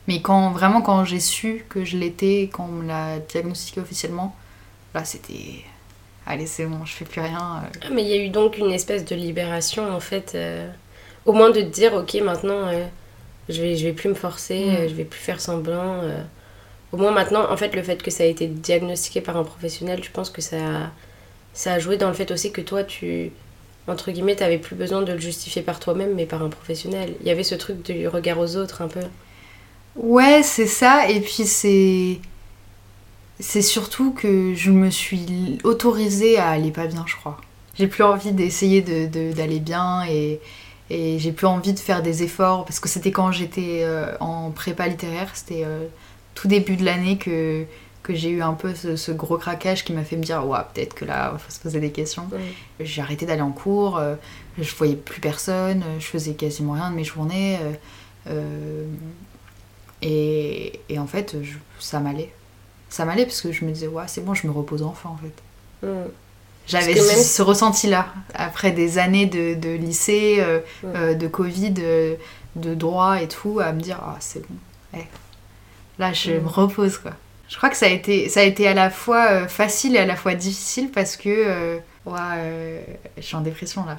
Mais 0.08 0.22
quand, 0.22 0.50
vraiment, 0.52 0.82
quand 0.82 1.04
j'ai 1.04 1.20
su 1.20 1.64
que 1.68 1.84
je 1.84 1.96
l'étais, 1.98 2.50
quand 2.52 2.64
on 2.70 2.72
me 2.82 2.86
l'a 2.88 3.18
diagnostiqué 3.20 3.80
officiellement, 3.80 4.36
là 4.94 5.04
c'était. 5.04 5.64
Allez, 6.26 6.46
c'est 6.46 6.66
bon, 6.66 6.84
je 6.84 6.92
fais 6.94 7.04
plus 7.06 7.20
rien. 7.22 7.62
euh, 7.64 7.78
Ah, 7.82 7.88
mais 7.92 8.02
il 8.02 8.08
y 8.08 8.12
a 8.14 8.24
eu 8.24 8.28
donc 8.30 8.58
une 8.58 8.70
espèce 8.72 9.04
de 9.04 9.14
libération 9.16 9.90
en 9.94 10.00
fait. 10.00 10.32
euh, 10.34 10.70
Au 11.26 11.32
moins 11.32 11.50
de 11.50 11.60
te 11.62 11.66
dire, 11.66 11.94
ok, 11.94 12.14
maintenant, 12.24 12.70
je, 13.48 13.62
vais, 13.62 13.76
je 13.76 13.84
vais 13.86 13.92
plus 13.92 14.08
me 14.10 14.14
forcer, 14.14 14.66
Mm. 14.66 14.74
euh, 14.76 14.88
je 14.88 14.94
vais 14.94 15.04
plus 15.04 15.20
faire 15.20 15.40
semblant. 15.40 16.02
Au 16.92 16.96
moins 16.96 17.10
maintenant, 17.12 17.50
en 17.50 17.56
fait, 17.56 17.74
le 17.74 17.82
fait 17.82 18.02
que 18.02 18.10
ça 18.10 18.24
a 18.24 18.26
été 18.26 18.46
diagnostiqué 18.46 19.20
par 19.20 19.36
un 19.36 19.44
professionnel, 19.44 20.02
je 20.02 20.10
pense 20.10 20.30
que 20.30 20.40
ça, 20.42 20.56
a- 20.56 20.90
ça 21.54 21.74
a 21.74 21.78
joué 21.78 21.96
dans 21.98 22.08
le 22.08 22.14
fait 22.14 22.30
aussi 22.30 22.52
que 22.52 22.60
toi, 22.62 22.84
tu. 22.84 23.32
Entre 23.88 24.10
guillemets, 24.12 24.36
t'avais 24.36 24.58
plus 24.58 24.76
besoin 24.76 25.02
de 25.02 25.12
le 25.12 25.18
justifier 25.20 25.62
par 25.62 25.80
toi-même, 25.80 26.14
mais 26.14 26.26
par 26.26 26.42
un 26.42 26.50
professionnel. 26.50 27.14
Il 27.22 27.26
y 27.26 27.30
avait 27.30 27.42
ce 27.44 27.54
truc 27.56 27.82
du 27.84 28.08
regard 28.08 28.38
aux 28.38 28.56
autres 28.56 28.82
un 28.82 28.88
peu. 28.88 29.00
Ouais, 29.96 30.42
c'est 30.42 30.66
ça. 30.66 31.08
Et 31.10 31.20
puis 31.20 31.44
c'est. 31.46 32.18
C'est 33.40 33.62
surtout 33.62 34.12
que 34.12 34.54
je 34.54 34.70
me 34.72 34.90
suis 34.90 35.58
autorisée 35.62 36.38
à 36.38 36.48
aller 36.50 36.72
pas 36.72 36.86
bien, 36.86 37.04
je 37.06 37.14
crois. 37.16 37.36
J'ai 37.74 37.86
plus 37.86 38.02
envie 38.02 38.32
d'essayer 38.32 38.80
de- 38.82 39.06
de- 39.06 39.32
d'aller 39.32 39.60
bien 39.60 40.04
et, 40.08 40.40
et 40.90 41.18
j'ai 41.20 41.30
plus 41.32 41.46
envie 41.46 41.72
de 41.72 41.78
faire 41.78 42.02
des 42.02 42.24
efforts 42.24 42.64
parce 42.64 42.80
que 42.80 42.88
c'était 42.88 43.12
quand 43.12 43.30
j'étais 43.30 43.82
euh, 43.84 44.12
en 44.18 44.50
prépa 44.50 44.88
littéraire, 44.88 45.30
c'était 45.34 45.62
euh, 45.64 45.86
tout 46.40 46.48
début 46.48 46.76
de 46.76 46.84
l'année 46.84 47.16
que, 47.18 47.64
que 48.02 48.14
j'ai 48.14 48.30
eu 48.30 48.42
un 48.42 48.54
peu 48.54 48.74
ce, 48.74 48.96
ce 48.96 49.10
gros 49.12 49.36
craquage 49.38 49.84
qui 49.84 49.92
m'a 49.92 50.04
fait 50.04 50.16
me 50.16 50.22
dire 50.22 50.46
ouais, 50.46 50.58
peut-être 50.72 50.94
que 50.94 51.04
là, 51.04 51.30
il 51.34 51.38
faut 51.38 51.50
se 51.50 51.58
poser 51.60 51.80
des 51.80 51.90
questions. 51.90 52.28
J'ai 52.80 53.02
arrêté 53.02 53.26
d'aller 53.26 53.42
en 53.42 53.50
cours, 53.52 53.98
euh, 53.98 54.14
je 54.58 54.74
voyais 54.76 54.96
plus 54.96 55.20
personne, 55.20 55.82
je 55.98 56.04
faisais 56.06 56.34
quasiment 56.34 56.72
rien 56.72 56.90
de 56.90 56.96
mes 56.96 57.04
journées. 57.04 57.58
euh, 57.60 57.72
euh, 58.30 58.84
et, 60.02 60.80
et 60.88 60.98
en 60.98 61.06
fait, 61.06 61.36
je- 61.42 61.56
ça 61.80 61.98
m'allait. 62.00 62.32
Ça 62.88 63.04
m'allait 63.04 63.24
parce 63.26 63.40
que 63.40 63.52
je 63.52 63.64
me 63.64 63.70
disais, 63.72 63.88
ouais, 63.88 64.04
c'est 64.06 64.24
bon, 64.24 64.34
je 64.34 64.46
me 64.46 64.52
repose 64.52 64.82
enfin 64.82 65.10
en 65.10 65.16
fait. 65.18 65.86
Mm. 65.86 66.08
J'avais 66.66 66.94
même- 66.94 67.02
ce, 67.04 67.22
ce 67.36 67.42
ressenti-là, 67.42 68.06
après 68.34 68.70
des 68.72 68.98
années 68.98 69.26
de, 69.26 69.54
de 69.54 69.70
lycée, 69.70 70.36
euh, 70.38 70.60
Mm. 70.82 71.18
de 71.18 71.26
Covid, 71.28 71.70
de 72.56 72.74
droit 72.74 73.20
et 73.22 73.28
tout, 73.28 73.60
à 73.60 73.72
me 73.72 73.80
dire, 73.80 73.98
ah, 74.02 74.16
c'est 74.20 74.40
bon. 74.48 74.56
Là, 75.98 76.12
je 76.12 76.32
Mm. 76.32 76.42
me 76.42 76.48
repose 76.48 76.98
quoi. 76.98 77.12
Je 77.48 77.56
crois 77.56 77.70
que 77.70 77.76
ça 77.76 77.86
a 77.86 77.88
été, 77.88 78.28
ça 78.28 78.40
a 78.40 78.42
été 78.42 78.68
à 78.68 78.74
la 78.74 78.90
fois 78.90 79.26
euh, 79.30 79.48
facile 79.48 79.96
et 79.96 79.98
à 79.98 80.06
la 80.06 80.16
fois 80.16 80.34
difficile 80.34 80.90
parce 80.90 81.16
que 81.16 81.28
euh, 81.30 81.78
ouais, 82.06 82.18
euh, 82.36 82.80
je 83.16 83.22
suis 83.22 83.36
en 83.36 83.40
dépression 83.40 83.84
là. 83.86 83.96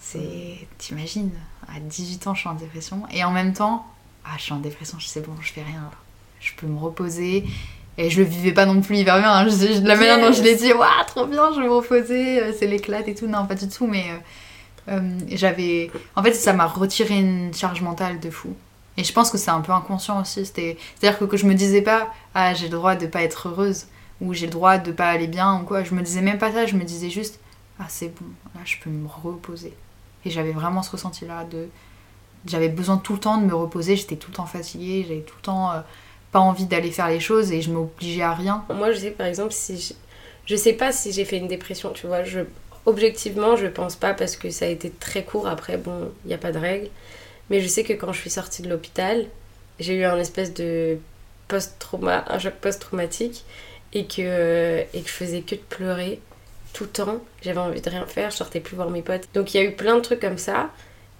C'est, 0.00 0.66
t'imagines, 0.78 1.30
à 1.68 1.78
18 1.80 2.26
ans 2.26 2.34
je 2.34 2.40
suis 2.40 2.48
en 2.48 2.54
dépression 2.54 3.02
et 3.12 3.22
en 3.24 3.30
même 3.30 3.52
temps, 3.52 3.86
ah 4.24 4.30
je 4.36 4.42
suis 4.42 4.52
en 4.52 4.58
dépression, 4.58 4.98
sais 5.00 5.20
bon, 5.20 5.32
je 5.40 5.52
fais 5.52 5.62
rien 5.62 5.76
là. 5.80 5.90
Je 6.40 6.52
peux 6.56 6.66
me 6.66 6.78
reposer 6.78 7.44
et 7.98 8.10
je 8.10 8.18
le 8.20 8.24
vivais 8.26 8.52
pas 8.52 8.66
non 8.66 8.80
plus 8.80 8.96
hyper 8.96 9.18
bien. 9.18 9.30
hein. 9.32 9.44
Je- 9.48 9.74
je- 9.74 9.78
de 9.80 9.88
la 9.88 9.96
manière 9.96 10.20
dont 10.20 10.32
je 10.32 10.42
l'ai 10.42 10.54
dit, 10.56 10.72
waouh 10.72 10.88
trop 11.06 11.26
bien, 11.26 11.52
je 11.54 11.60
vais 11.60 11.66
me 11.66 11.72
reposer, 11.72 12.40
euh, 12.42 12.52
c'est 12.58 12.66
l'éclate 12.66 13.06
et 13.08 13.14
tout. 13.14 13.26
Non, 13.26 13.46
pas 13.46 13.54
du 13.54 13.68
tout, 13.68 13.86
mais 13.86 14.04
euh, 14.88 15.00
j'avais, 15.28 15.90
en 16.16 16.22
fait 16.22 16.32
ça 16.34 16.52
m'a 16.52 16.66
retiré 16.66 17.16
une 17.18 17.52
charge 17.54 17.80
mentale 17.80 18.18
de 18.20 18.30
fou. 18.30 18.54
Et 18.98 19.04
je 19.04 19.12
pense 19.12 19.30
que 19.30 19.38
c'est 19.38 19.52
un 19.52 19.60
peu 19.60 19.72
inconscient 19.72 20.20
aussi. 20.20 20.44
C'est-à-dire 20.44 21.18
que, 21.18 21.24
que 21.24 21.36
je 21.36 21.46
me 21.46 21.54
disais 21.54 21.82
pas, 21.82 22.12
ah, 22.34 22.52
j'ai 22.52 22.66
le 22.66 22.76
droit 22.76 22.96
de 22.96 23.06
pas 23.06 23.22
être 23.22 23.48
heureuse, 23.48 23.86
ou 24.20 24.34
j'ai 24.34 24.46
le 24.46 24.52
droit 24.52 24.76
de 24.76 24.90
pas 24.90 25.08
aller 25.08 25.28
bien, 25.28 25.60
ou 25.60 25.64
quoi. 25.64 25.84
Je 25.84 25.94
me 25.94 26.02
disais 26.02 26.20
même 26.20 26.38
pas 26.38 26.52
ça, 26.52 26.66
je 26.66 26.74
me 26.74 26.82
disais 26.82 27.08
juste, 27.08 27.38
ah, 27.78 27.86
c'est 27.88 28.08
bon, 28.08 28.26
là, 28.56 28.60
je 28.64 28.76
peux 28.82 28.90
me 28.90 29.06
reposer. 29.06 29.72
Et 30.24 30.30
j'avais 30.30 30.50
vraiment 30.50 30.82
ce 30.82 30.90
ressenti-là 30.90 31.44
de. 31.44 31.68
J'avais 32.44 32.68
besoin 32.68 32.96
tout 32.98 33.12
le 33.12 33.20
temps 33.20 33.38
de 33.38 33.46
me 33.46 33.54
reposer, 33.54 33.94
j'étais 33.94 34.16
tout 34.16 34.30
le 34.30 34.36
temps 34.36 34.46
fatiguée, 34.46 35.04
j'avais 35.06 35.20
tout 35.20 35.34
le 35.36 35.42
temps 35.42 35.70
euh, 35.70 35.80
pas 36.32 36.40
envie 36.40 36.66
d'aller 36.66 36.90
faire 36.90 37.08
les 37.08 37.20
choses 37.20 37.52
et 37.52 37.62
je 37.62 37.70
m'obligeais 37.70 38.22
à 38.22 38.34
rien. 38.34 38.64
Moi, 38.74 38.92
je 38.92 38.98
sais 38.98 39.10
par 39.10 39.26
exemple, 39.26 39.52
si 39.52 39.78
je, 39.78 39.94
je 40.46 40.56
sais 40.56 40.72
pas 40.72 40.90
si 40.92 41.12
j'ai 41.12 41.24
fait 41.24 41.38
une 41.38 41.48
dépression, 41.48 41.90
tu 41.90 42.06
vois. 42.06 42.24
Je, 42.24 42.40
objectivement, 42.86 43.54
je 43.54 43.66
pense 43.66 43.96
pas 43.96 44.14
parce 44.14 44.36
que 44.36 44.50
ça 44.50 44.64
a 44.64 44.68
été 44.68 44.90
très 44.90 45.24
court. 45.24 45.46
Après, 45.46 45.76
bon, 45.76 46.10
il 46.24 46.28
n'y 46.28 46.34
a 46.34 46.38
pas 46.38 46.52
de 46.52 46.58
règle. 46.58 46.88
Mais 47.50 47.60
je 47.60 47.68
sais 47.68 47.82
que 47.84 47.92
quand 47.94 48.12
je 48.12 48.20
suis 48.20 48.30
sortie 48.30 48.62
de 48.62 48.68
l'hôpital, 48.68 49.26
j'ai 49.80 49.94
eu 49.94 50.04
un 50.04 50.18
espèce 50.18 50.52
de 50.54 50.98
post-trauma, 51.48 52.24
un 52.28 52.38
choc 52.38 52.54
post-traumatique 52.60 53.44
et 53.94 54.04
que, 54.04 54.80
et 54.92 55.00
que 55.00 55.08
je 55.08 55.12
faisais 55.12 55.40
que 55.40 55.54
de 55.54 55.60
pleurer 55.68 56.20
tout 56.74 56.84
le 56.84 56.90
temps. 56.90 57.20
J'avais 57.42 57.58
envie 57.60 57.80
de 57.80 57.88
rien 57.90 58.06
faire, 58.06 58.30
je 58.30 58.36
sortais 58.36 58.60
plus 58.60 58.76
voir 58.76 58.90
mes 58.90 59.02
potes. 59.02 59.28
Donc 59.34 59.54
il 59.54 59.56
y 59.56 59.60
a 59.60 59.64
eu 59.64 59.72
plein 59.72 59.96
de 59.96 60.00
trucs 60.02 60.20
comme 60.20 60.38
ça. 60.38 60.70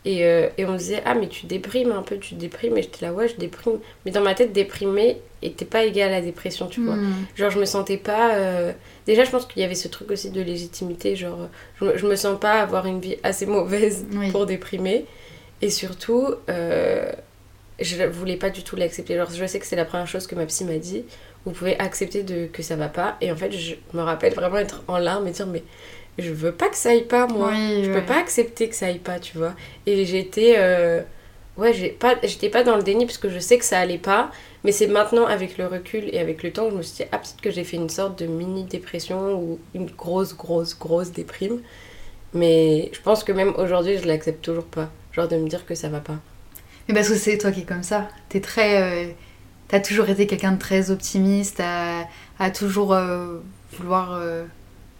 Et, 0.05 0.25
euh, 0.25 0.49
et 0.57 0.65
on 0.65 0.73
me 0.73 0.79
disait, 0.79 1.03
ah, 1.05 1.15
mais 1.15 1.29
tu 1.29 1.47
déprimes 1.47 1.93
un 1.93 2.03
peu, 2.03 2.19
tu 2.19 2.35
déprimes. 2.35 2.79
Et 2.79 2.83
j'étais 2.83 3.05
là, 3.05 3.13
ouais, 3.13 3.29
je 3.29 3.37
déprime. 3.37 3.79
Mais 4.05 4.11
dans 4.13 4.21
ma 4.23 4.35
tête, 4.35 4.53
déprimer 4.53 5.19
était 5.43 5.65
pas 5.65 5.85
égal 5.85 6.09
à 6.11 6.17
la 6.17 6.21
dépression, 6.21 6.67
tu 6.67 6.83
vois. 6.83 6.95
Hmm. 6.95 7.13
Genre, 7.37 7.51
je 7.51 7.59
me 7.59 7.65
sentais 7.65 7.97
pas. 7.97 8.35
euh, 8.35 8.73
Déjà, 9.07 9.25
je 9.25 9.31
pense 9.31 9.45
qu'il 9.47 9.61
y 9.61 9.65
avait 9.65 9.75
ce 9.75 9.89
truc 9.89 10.11
aussi 10.11 10.31
de 10.31 10.41
légitimité. 10.41 11.15
Genre, 11.17 11.49
je, 11.81 11.97
je 11.97 12.07
me 12.07 12.17
sens 12.17 12.39
pas 12.41 12.61
avoir 12.61 12.87
une 12.87 13.01
vie 13.01 13.17
assez 13.23 13.45
mauvaise 13.47 14.07
Oui. 14.13 14.31
pour 14.31 14.47
déprimer. 14.47 15.05
Et 15.63 15.71
surtout, 15.71 16.35
euh, 16.49 17.13
je 17.81 18.05
voulais 18.05 18.37
pas 18.37 18.51
du 18.51 18.63
tout 18.63 18.77
l'accepter. 18.77 19.17
Genre, 19.17 19.31
je 19.31 19.47
sais 19.47 19.59
que 19.59 19.67
c'est 19.67 19.77
la 19.77 19.85
première 19.85 20.07
chose 20.07 20.27
que 20.27 20.35
ma 20.35 20.47
psy 20.47 20.65
m'a 20.65 20.79
dit. 20.79 21.05
Vous 21.45 21.53
pouvez 21.53 21.79
accepter 21.79 22.23
de, 22.23 22.47
que 22.47 22.63
ça 22.63 22.77
va 22.77 22.89
pas. 22.89 23.17
Et 23.21 23.33
en 23.33 23.37
fait, 23.37 23.53
je 23.53 23.75
me 23.95 24.03
rappelle 24.03 24.35
vraiment 24.35 24.59
être 24.59 24.83
en 24.89 24.99
larmes 24.99 25.27
et 25.29 25.31
dire, 25.33 25.47
mais 25.47 25.65
je 26.19 26.33
veux 26.33 26.53
pas 26.53 26.69
que 26.69 26.77
ça 26.77 26.91
aille 26.91 27.05
pas, 27.07 27.27
moi. 27.27 27.53
Oui, 27.53 27.85
je 27.85 27.91
ouais. 27.91 28.01
peux 28.01 28.05
pas 28.07 28.19
accepter 28.19 28.69
que 28.69 28.75
ça 28.75 28.87
aille 28.87 28.99
pas, 28.99 29.19
tu 29.21 29.37
vois. 29.39 29.55
Et 29.87 30.05
j'étais. 30.05 30.55
euh, 30.59 31.03
Ouais, 31.57 31.73
j'ai 31.75 31.91
pas, 31.91 32.15
j'étais 32.23 32.51
pas 32.51 32.63
dans 32.63 32.77
le 32.77 32.85
déni 32.85 33.05
parce 33.05 33.19
que 33.19 33.29
je 33.29 33.41
sais 33.41 33.59
que 33.59 33.65
ça 33.65 33.81
allait 33.81 33.99
pas. 33.99 34.31
Mais 34.65 34.71
c'est 34.73 34.87
maintenant, 34.87 35.27
avec 35.27 35.59
le 35.59 35.67
recul 35.67 36.09
et 36.15 36.21
avec 36.21 36.43
le 36.45 36.53
temps, 36.53 36.67
que 36.67 36.71
je 36.73 36.77
me 36.77 36.83
suis 36.83 37.05
dit, 37.05 37.09
ah, 37.13 37.19
peut-être 37.19 37.41
que 37.41 37.51
j'ai 37.51 37.65
fait 37.65 37.77
une 37.77 37.89
sorte 37.89 38.19
de 38.21 38.27
mini-dépression 38.27 39.35
ou 39.41 39.59
une 39.75 39.87
grosse, 39.91 40.37
grosse, 40.37 40.79
grosse 40.79 41.11
déprime. 41.13 41.61
Mais 42.35 42.91
je 42.93 43.01
pense 43.03 43.25
que 43.25 43.33
même 43.33 43.55
aujourd'hui, 43.59 43.99
je 43.99 44.07
l'accepte 44.07 44.43
toujours 44.45 44.67
pas. 44.67 44.91
Genre 45.13 45.29
de 45.29 45.37
me 45.37 45.49
dire 45.49 45.67
que 45.67 45.75
ça 45.75 45.89
va 45.89 46.01
pas. 46.01 46.19
Mais 46.89 46.95
parce 46.95 47.09
que 47.09 47.17
c'est 47.17 47.39
toi 47.39 47.51
qui 47.53 47.61
es 47.61 47.65
comme 47.65 47.83
ça. 47.83 48.09
T'es 48.29 48.41
très. 48.41 48.83
euh, 48.83 49.13
T'as 49.69 49.81
toujours 49.81 50.09
été 50.09 50.27
quelqu'un 50.27 50.53
de 50.53 50.59
très 50.59 50.91
optimiste, 50.91 51.61
à, 51.61 52.07
à 52.39 52.51
toujours 52.51 52.95
euh, 52.95 53.39
vouloir 53.75 54.15
euh, 54.15 54.45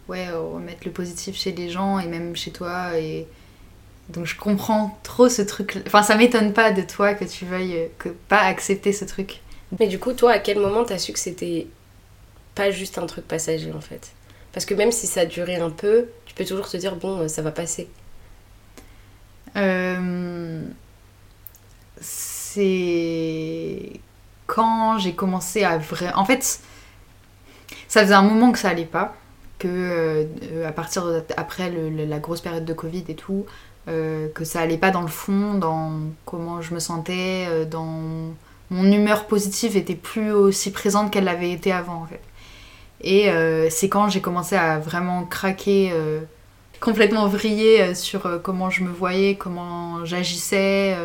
ouais, 0.07 0.29
remettre 0.29 0.81
le 0.85 0.91
positif 0.91 1.35
chez 1.35 1.51
les 1.51 1.69
gens 1.69 1.97
et 1.97 2.05
même 2.07 2.35
chez 2.35 2.51
toi. 2.51 2.95
Et 2.99 3.25
donc 4.09 4.25
je 4.27 4.35
comprends 4.37 4.99
trop 5.01 5.27
ce 5.27 5.41
truc. 5.41 5.77
Enfin, 5.87 6.03
ça 6.03 6.15
m'étonne 6.15 6.53
pas 6.53 6.71
de 6.71 6.83
toi 6.83 7.15
que 7.15 7.25
tu 7.25 7.45
veuilles 7.45 7.77
euh, 7.77 7.87
que 7.97 8.09
pas 8.09 8.41
accepter 8.41 8.93
ce 8.93 9.05
truc. 9.05 9.41
Mais 9.79 9.87
du 9.87 9.97
coup, 9.97 10.13
toi, 10.13 10.33
à 10.33 10.39
quel 10.39 10.59
moment 10.59 10.83
t'as 10.83 10.99
su 10.99 11.13
que 11.13 11.19
c'était 11.19 11.65
pas 12.53 12.69
juste 12.69 12.99
un 12.99 13.07
truc 13.07 13.27
passager 13.27 13.71
en 13.71 13.81
fait? 13.81 14.11
Parce 14.53 14.65
que 14.67 14.75
même 14.75 14.91
si 14.91 15.07
ça 15.07 15.25
durait 15.25 15.59
un 15.59 15.69
peu, 15.71 16.07
tu 16.27 16.35
peux 16.35 16.45
toujours 16.45 16.69
te 16.69 16.77
dire, 16.77 16.95
bon, 16.95 17.21
euh, 17.21 17.27
ça 17.27 17.41
va 17.41 17.51
passer. 17.51 17.87
Euh, 19.55 20.61
c'est 22.01 23.99
quand 24.47 24.97
j'ai 24.97 25.13
commencé 25.13 25.63
à 25.63 25.77
vrai. 25.77 26.11
En 26.13 26.25
fait, 26.25 26.59
ça 27.87 28.01
faisait 28.01 28.13
un 28.13 28.21
moment 28.21 28.51
que 28.51 28.59
ça 28.59 28.69
allait 28.69 28.85
pas, 28.85 29.15
que 29.59 29.67
euh, 29.67 30.67
à 30.67 30.71
partir 30.71 31.23
après 31.37 31.71
la 31.71 32.19
grosse 32.19 32.41
période 32.41 32.65
de 32.65 32.73
Covid 32.73 33.03
et 33.07 33.15
tout, 33.15 33.45
euh, 33.87 34.27
que 34.33 34.43
ça 34.43 34.61
allait 34.61 34.77
pas 34.77 34.91
dans 34.91 35.01
le 35.01 35.07
fond, 35.07 35.55
dans 35.55 35.93
comment 36.25 36.61
je 36.61 36.73
me 36.73 36.79
sentais, 36.79 37.65
dans 37.65 38.33
mon 38.71 38.91
humeur 38.91 39.25
positive 39.25 39.77
était 39.77 39.95
plus 39.95 40.31
aussi 40.31 40.71
présente 40.71 41.11
qu'elle 41.11 41.23
l'avait 41.23 41.51
été 41.51 41.71
avant 41.71 42.03
en 42.03 42.05
fait. 42.05 42.21
Et 43.01 43.29
c'est 43.69 43.87
quand 43.89 44.09
j'ai 44.09 44.21
commencé 44.21 44.55
à 44.55 44.77
vraiment 44.79 45.23
craquer, 45.23 45.93
complètement 46.79 47.27
vriller 47.27 47.81
euh, 47.81 47.95
sur 47.95 48.25
euh, 48.25 48.39
comment 48.39 48.69
je 48.69 48.83
me 48.83 48.89
voyais, 48.91 49.35
comment 49.35 50.05
j'agissais. 50.05 50.95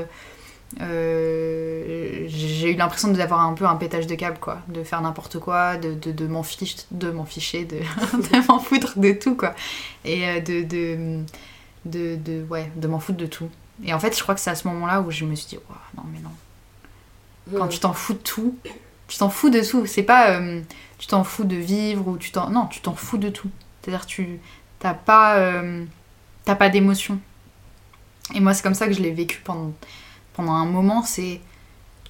euh, 0.81 2.25
j'ai 2.29 2.73
eu 2.73 2.77
l'impression 2.77 3.09
d'avoir 3.09 3.41
un 3.41 3.55
peu 3.55 3.67
un 3.67 3.77
pétage 3.77 4.07
de 4.07 4.15
câble, 4.15 4.39
quoi, 4.41 4.59
de 4.69 4.83
faire 4.85 5.01
n'importe 5.03 5.39
quoi, 5.39 5.77
de, 5.77 5.95
de, 5.95 6.13
de 6.13 6.27
m'en 6.27 6.43
fiche, 6.43 6.77
de 6.91 7.11
m'en 7.11 7.25
ficher, 7.25 7.65
de, 7.65 7.77
de 8.15 8.49
m'en 8.49 8.59
foutre 8.59 8.99
de 8.99 9.13
tout, 9.13 9.37
quoi, 9.37 9.55
et 10.05 10.41
de, 10.41 10.63
de, 11.85 12.45
ouais, 12.51 12.71
de 12.77 12.89
m'en 12.89 12.99
foutre 13.01 13.19
de 13.19 13.27
tout. 13.27 13.51
Et 13.85 13.93
en 13.95 13.99
fait, 14.01 14.17
je 14.17 14.23
crois 14.23 14.35
que 14.35 14.41
c'est 14.41 14.51
à 14.51 14.55
ce 14.55 14.67
moment-là 14.69 15.01
où 15.01 15.11
je 15.11 15.25
me 15.25 15.35
suis 15.35 15.49
dit, 15.49 15.59
Ouah, 15.69 15.81
non 15.97 16.05
mais 16.13 16.21
non, 16.21 16.31
quand 17.59 17.69
tu 17.69 17.79
t'en 17.79 17.93
fous 17.93 18.15
de 18.15 18.19
tout, 18.19 18.57
tu 19.09 19.19
t'en 19.19 19.31
fous 19.31 19.51
de 19.51 19.61
tout. 19.61 19.87
C'est 19.87 20.03
pas 20.03 20.31
euh, 20.41 20.61
tu 20.99 21.07
t'en 21.07 21.25
fous 21.25 21.45
de 21.45 21.57
vivre 21.57 22.09
ou 22.09 22.17
tu 22.17 22.31
t'en. 22.33 22.51
Non, 22.51 22.67
tu 22.67 22.81
t'en 22.81 22.95
fous 22.95 23.19
de 23.19 23.29
tout. 23.29 23.51
C'est-à-dire 23.83 24.07
tu 24.07 24.41
t'as 24.85 24.93
pas, 24.93 25.39
euh, 25.39 25.83
t'as 26.45 26.57
pas 26.57 26.69
d'émotion. 26.69 27.19
Et 28.35 28.41
moi, 28.41 28.53
c'est 28.53 28.63
comme 28.63 28.75
ça 28.75 28.87
que 28.87 28.93
je 28.93 29.01
l'ai 29.01 29.13
vécu 29.13 29.41
pendant, 29.43 29.73
pendant 30.35 30.53
un 30.53 30.67
moment. 30.67 31.03
C'est 31.03 31.41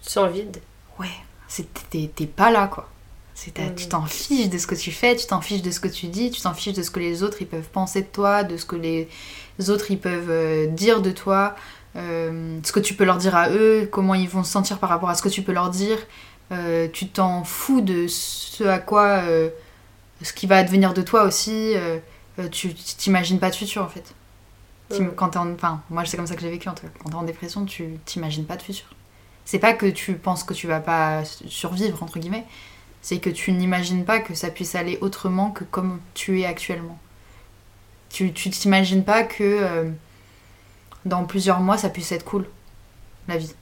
Tu 0.03 0.11
sens 0.11 0.29
vide. 0.33 0.61
ouais, 0.99 1.07
t'es, 1.91 2.27
pas 2.27 2.51
là 2.51 2.67
quoi. 2.67 2.89
Mhm. 3.47 3.77
Tu 3.77 3.87
t'en 3.87 4.05
fiches 4.07 4.49
de 4.49 4.59
ce 4.59 4.67
que 4.67 4.75
tu 4.75 4.91
fais, 4.91 5.15
tu 5.15 5.27
t'en 5.27 5.41
fiches 5.41 5.63
de 5.63 5.71
ce 5.71 5.79
que 5.79 5.87
tu 5.87 6.07
dis, 6.07 6.33
tu 6.33 6.41
t'en 6.41 6.53
fiches 6.53 6.75
de 6.75 6.83
ce 6.83 6.91
que 6.91 6.99
les 6.99 7.23
autres 7.23 7.37
ils 7.43 7.47
peuvent 7.47 7.69
penser 7.69 8.03
de 8.03 8.09
toi, 8.09 8.43
de 8.43 8.57
ce 8.57 8.65
que 8.65 8.75
les 8.75 9.09
autres 9.69 9.93
ils 9.93 10.01
peuvent 10.01 10.31
euh, 10.31 10.67
dire 10.67 11.01
de 11.01 11.13
toi, 11.13 11.55
euh, 11.95 12.59
ce 12.65 12.73
que 12.73 12.81
tu 12.81 12.95
peux 12.95 13.05
leur 13.05 13.19
dire 13.19 13.37
à 13.37 13.51
eux, 13.51 13.89
comment 13.93 14.15
ils 14.15 14.29
vont 14.29 14.43
se 14.43 14.51
sentir 14.51 14.79
par 14.79 14.89
rapport 14.89 15.11
à 15.11 15.15
ce 15.15 15.23
que 15.23 15.29
tu 15.29 15.43
peux 15.43 15.53
leur 15.53 15.71
dire. 15.71 15.99
Euh, 16.51 16.89
tu 16.93 17.07
t'en 17.07 17.45
fous 17.45 17.81
de 17.81 18.09
ce 18.09 18.65
à 18.65 18.81
quoi, 18.81 19.23
ce 20.23 20.33
qui 20.33 20.49
va 20.49 20.57
advenir 20.57 20.93
de 20.93 21.03
toi 21.03 21.23
aussi. 21.23 21.75
Euh, 22.39 22.49
tu 22.49 22.75
t'imagines 22.75 23.39
pas 23.39 23.51
de 23.51 23.55
futur 23.57 23.83
en 23.83 23.89
fait. 23.89 24.15
Quand 25.17 25.31
t'es 25.31 25.39
en, 25.39 25.53
enfin, 25.53 25.81
moi 25.91 26.05
c'est 26.05 26.17
comme 26.17 26.27
ça 26.27 26.35
que 26.37 26.41
j'ai 26.43 26.51
vécu 26.51 26.69
en 26.69 26.75
tout 26.75 26.83
cas. 26.87 26.93
Quand 27.03 27.11
t'es 27.11 27.17
en 27.17 27.23
dépression, 27.23 27.65
tu 27.65 27.99
t'imagines 28.05 28.45
pas 28.45 28.57
de 28.57 28.63
futur. 28.63 28.87
C'est 29.45 29.59
pas 29.59 29.73
que 29.73 29.87
tu 29.87 30.15
penses 30.15 30.45
que 30.45 30.55
tu 30.55 30.67
vas 30.67 30.81
pas 30.81 31.23
survivre 31.49 32.03
entre 32.03 32.19
guillemets, 32.19 32.45
c'est 33.03 33.19
que 33.19 33.31
tu 33.31 33.53
n'imagines 33.53 34.05
pas 34.05 34.21
que 34.21 34.35
ça 34.35 34.51
puisse 34.51 34.75
aller 34.75 34.99
autrement 35.01 35.51
que 35.51 35.65
comme 35.65 36.01
tu 36.15 36.41
es 36.41 36.47
actuellement. 36.47 36.99
Tu 38.11 38.33
tu 38.33 38.51
t'imagines 38.51 39.05
pas 39.05 39.25
que 39.25 39.43
euh, 39.43 39.91
dans 41.05 41.25
plusieurs 41.25 41.61
mois 41.61 41.77
ça 41.79 41.89
puisse 41.91 42.13
être 42.13 42.25
cool 42.25 42.47
la 43.27 43.37
vie. 43.39 43.55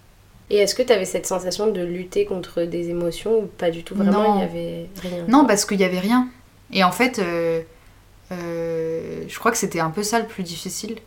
Et 0.50 0.56
est-ce 0.56 0.74
que 0.74 0.82
tu 0.82 0.92
avais 0.92 1.06
cette 1.06 1.26
sensation 1.26 1.68
de 1.70 1.80
lutter 1.82 2.26
contre 2.26 2.64
des 2.64 2.90
émotions 2.90 3.38
ou 3.38 3.46
pas 3.46 3.70
du 3.70 3.84
tout 3.84 3.94
Vraiment, 3.94 4.34
Non. 4.34 4.36
il 4.36 4.40
y 4.40 4.44
avait 4.44 4.88
rien? 5.02 5.24
Non, 5.28 5.46
parce 5.46 5.64
qu'il 5.64 5.80
y 5.80 5.84
avait 5.84 6.00
rien. 6.00 6.28
Et 6.72 6.84
en 6.84 6.92
fait, 6.92 7.18
euh, 7.20 7.62
euh, 8.32 9.24
je 9.28 9.38
crois 9.38 9.50
que 9.50 9.58
c'était 9.58 9.80
un 9.80 9.90
peu 9.90 10.02
ça 10.02 10.18
le 10.18 10.26
plus 10.26 10.42
difficile. 10.42 10.98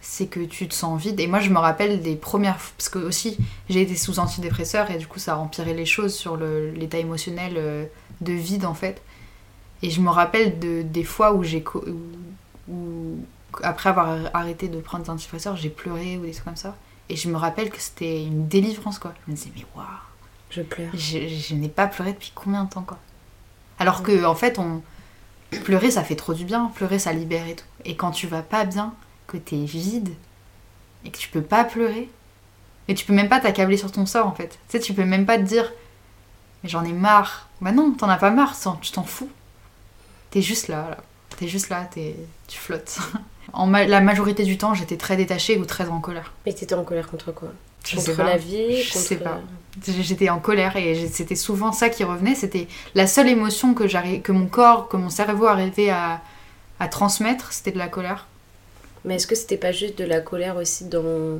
C'est 0.00 0.26
que 0.26 0.40
tu 0.40 0.68
te 0.68 0.74
sens 0.74 1.00
vide. 1.00 1.18
Et 1.20 1.26
moi, 1.26 1.40
je 1.40 1.50
me 1.50 1.58
rappelle 1.58 2.00
des 2.00 2.16
premières. 2.16 2.58
Parce 2.76 2.88
que 2.88 2.98
aussi, 2.98 3.36
j'ai 3.68 3.82
été 3.82 3.96
sous 3.96 4.18
antidépresseur 4.18 4.90
et 4.90 4.98
du 4.98 5.06
coup, 5.06 5.18
ça 5.18 5.34
a 5.34 5.36
empiré 5.36 5.74
les 5.74 5.86
choses 5.86 6.14
sur 6.14 6.36
l'état 6.36 6.98
émotionnel 6.98 7.54
euh, 7.56 7.84
de 8.20 8.32
vide 8.32 8.64
en 8.64 8.74
fait. 8.74 9.02
Et 9.82 9.90
je 9.90 10.00
me 10.00 10.10
rappelle 10.10 10.58
de, 10.58 10.82
des 10.82 11.04
fois 11.04 11.32
où 11.34 11.42
j'ai. 11.42 11.64
où, 12.68 13.18
après 13.62 13.90
avoir 13.90 14.18
arrêté 14.34 14.68
de 14.68 14.80
prendre 14.80 15.04
des 15.04 15.10
antidépresseurs, 15.10 15.56
j'ai 15.56 15.70
pleuré 15.70 16.18
ou 16.18 16.22
des 16.22 16.32
trucs 16.32 16.44
comme 16.44 16.56
ça. 16.56 16.76
Et 17.08 17.16
je 17.16 17.28
me 17.28 17.36
rappelle 17.36 17.70
que 17.70 17.80
c'était 17.80 18.22
une 18.22 18.48
délivrance 18.48 18.98
quoi. 18.98 19.14
Je 19.26 19.30
me 19.30 19.36
disais, 19.36 19.50
mais 19.56 19.64
waouh! 19.74 19.86
Je 20.50 20.62
pleure. 20.62 20.90
Je, 20.94 21.28
je 21.28 21.54
n'ai 21.54 21.68
pas 21.68 21.86
pleuré 21.86 22.12
depuis 22.12 22.32
combien 22.34 22.64
de 22.64 22.70
temps, 22.70 22.82
quoi? 22.82 22.98
Alors 23.78 24.02
que, 24.02 24.24
en 24.24 24.34
fait, 24.34 24.58
on... 24.58 24.82
pleurer, 25.50 25.90
ça 25.90 26.02
fait 26.04 26.16
trop 26.16 26.34
du 26.34 26.44
bien. 26.44 26.70
Pleurer, 26.74 26.98
ça 26.98 27.12
libère 27.12 27.46
et 27.46 27.56
tout. 27.56 27.64
Et 27.84 27.96
quand 27.96 28.10
tu 28.10 28.26
vas 28.26 28.42
pas 28.42 28.64
bien, 28.64 28.94
que 29.26 29.36
t'es 29.36 29.64
vide, 29.64 30.10
et 31.04 31.10
que 31.10 31.18
tu 31.18 31.28
peux 31.28 31.42
pas 31.42 31.64
pleurer, 31.64 32.08
et 32.88 32.94
tu 32.94 33.04
peux 33.04 33.12
même 33.12 33.28
pas 33.28 33.40
t'accabler 33.40 33.76
sur 33.76 33.90
ton 33.92 34.06
sort, 34.06 34.26
en 34.26 34.32
fait. 34.34 34.48
Tu 34.68 34.78
sais, 34.78 34.80
tu 34.80 34.94
peux 34.94 35.04
même 35.04 35.26
pas 35.26 35.38
te 35.38 35.42
dire, 35.42 35.72
mais 36.62 36.68
j'en 36.68 36.84
ai 36.84 36.92
marre. 36.92 37.48
Bah 37.60 37.72
non, 37.72 37.92
t'en 37.92 38.08
as 38.08 38.16
pas 38.18 38.30
marre, 38.30 38.54
tu 38.82 38.92
t'en 38.92 39.02
fous. 39.04 39.30
T'es 40.30 40.42
juste 40.42 40.68
là, 40.68 40.90
là. 40.90 40.96
T'es 41.36 41.48
juste 41.48 41.68
là, 41.68 41.84
t'es... 41.90 42.16
tu 42.48 42.58
flottes. 42.58 42.98
En 43.52 43.68
ma- 43.68 43.84
la 43.86 44.00
majorité 44.00 44.42
du 44.42 44.58
temps, 44.58 44.74
j'étais 44.74 44.96
très 44.96 45.16
détachée 45.16 45.56
ou 45.56 45.64
très 45.64 45.88
en 45.88 46.00
colère. 46.00 46.32
Mais 46.44 46.52
t'étais 46.52 46.74
en 46.74 46.82
colère 46.82 47.08
contre 47.08 47.30
quoi? 47.30 47.50
Je 47.86 47.94
Contre 47.94 48.24
la 48.24 48.36
vie 48.36 48.82
Je 48.82 48.92
contre... 48.92 49.04
sais 49.06 49.16
pas. 49.18 49.40
J'étais 49.86 50.30
en 50.30 50.38
colère 50.38 50.76
et 50.76 51.06
c'était 51.08 51.34
souvent 51.36 51.72
ça 51.72 51.88
qui 51.90 52.02
revenait. 52.04 52.34
C'était 52.34 52.66
la 52.94 53.06
seule 53.06 53.28
émotion 53.28 53.74
que, 53.74 53.84
que 54.20 54.32
mon 54.32 54.46
corps, 54.46 54.88
que 54.88 54.96
mon 54.96 55.10
cerveau 55.10 55.46
arrivait 55.46 55.90
à, 55.90 56.22
à 56.80 56.88
transmettre, 56.88 57.52
c'était 57.52 57.72
de 57.72 57.78
la 57.78 57.88
colère. 57.88 58.26
Mais 59.04 59.16
est-ce 59.16 59.26
que 59.26 59.34
c'était 59.34 59.58
pas 59.58 59.72
juste 59.72 59.98
de 59.98 60.04
la 60.04 60.20
colère 60.20 60.56
aussi 60.56 60.84
dans. 60.86 61.38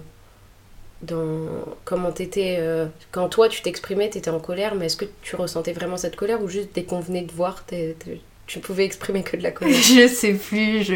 dans 1.03 1.47
comment 1.85 2.13
t'étais. 2.13 2.57
euh, 2.59 2.87
Quand 3.11 3.29
toi 3.29 3.49
tu 3.49 3.63
t'exprimais, 3.63 4.09
t'étais 4.11 4.31
en 4.31 4.41
colère, 4.41 4.75
mais 4.75 4.87
est-ce 4.87 4.97
que 4.97 5.07
tu 5.23 5.37
ressentais 5.37 5.73
vraiment 5.73 5.97
cette 5.97 6.17
colère 6.17 6.43
ou 6.43 6.49
juste 6.49 6.71
dès 6.75 6.85
qu'on 6.85 7.01
venait 7.01 7.25
te 7.25 7.33
voir, 7.33 7.65
t'es- 7.65 7.97
t'es- 7.99 8.21
tu 8.47 8.61
pouvais 8.61 8.85
exprimer 8.85 9.23
que 9.23 9.37
de 9.37 9.43
la 9.43 9.51
colère? 9.51 9.75
Je 9.83 10.07
sais 10.09 10.35
plus. 10.35 10.85
Je... 10.85 10.95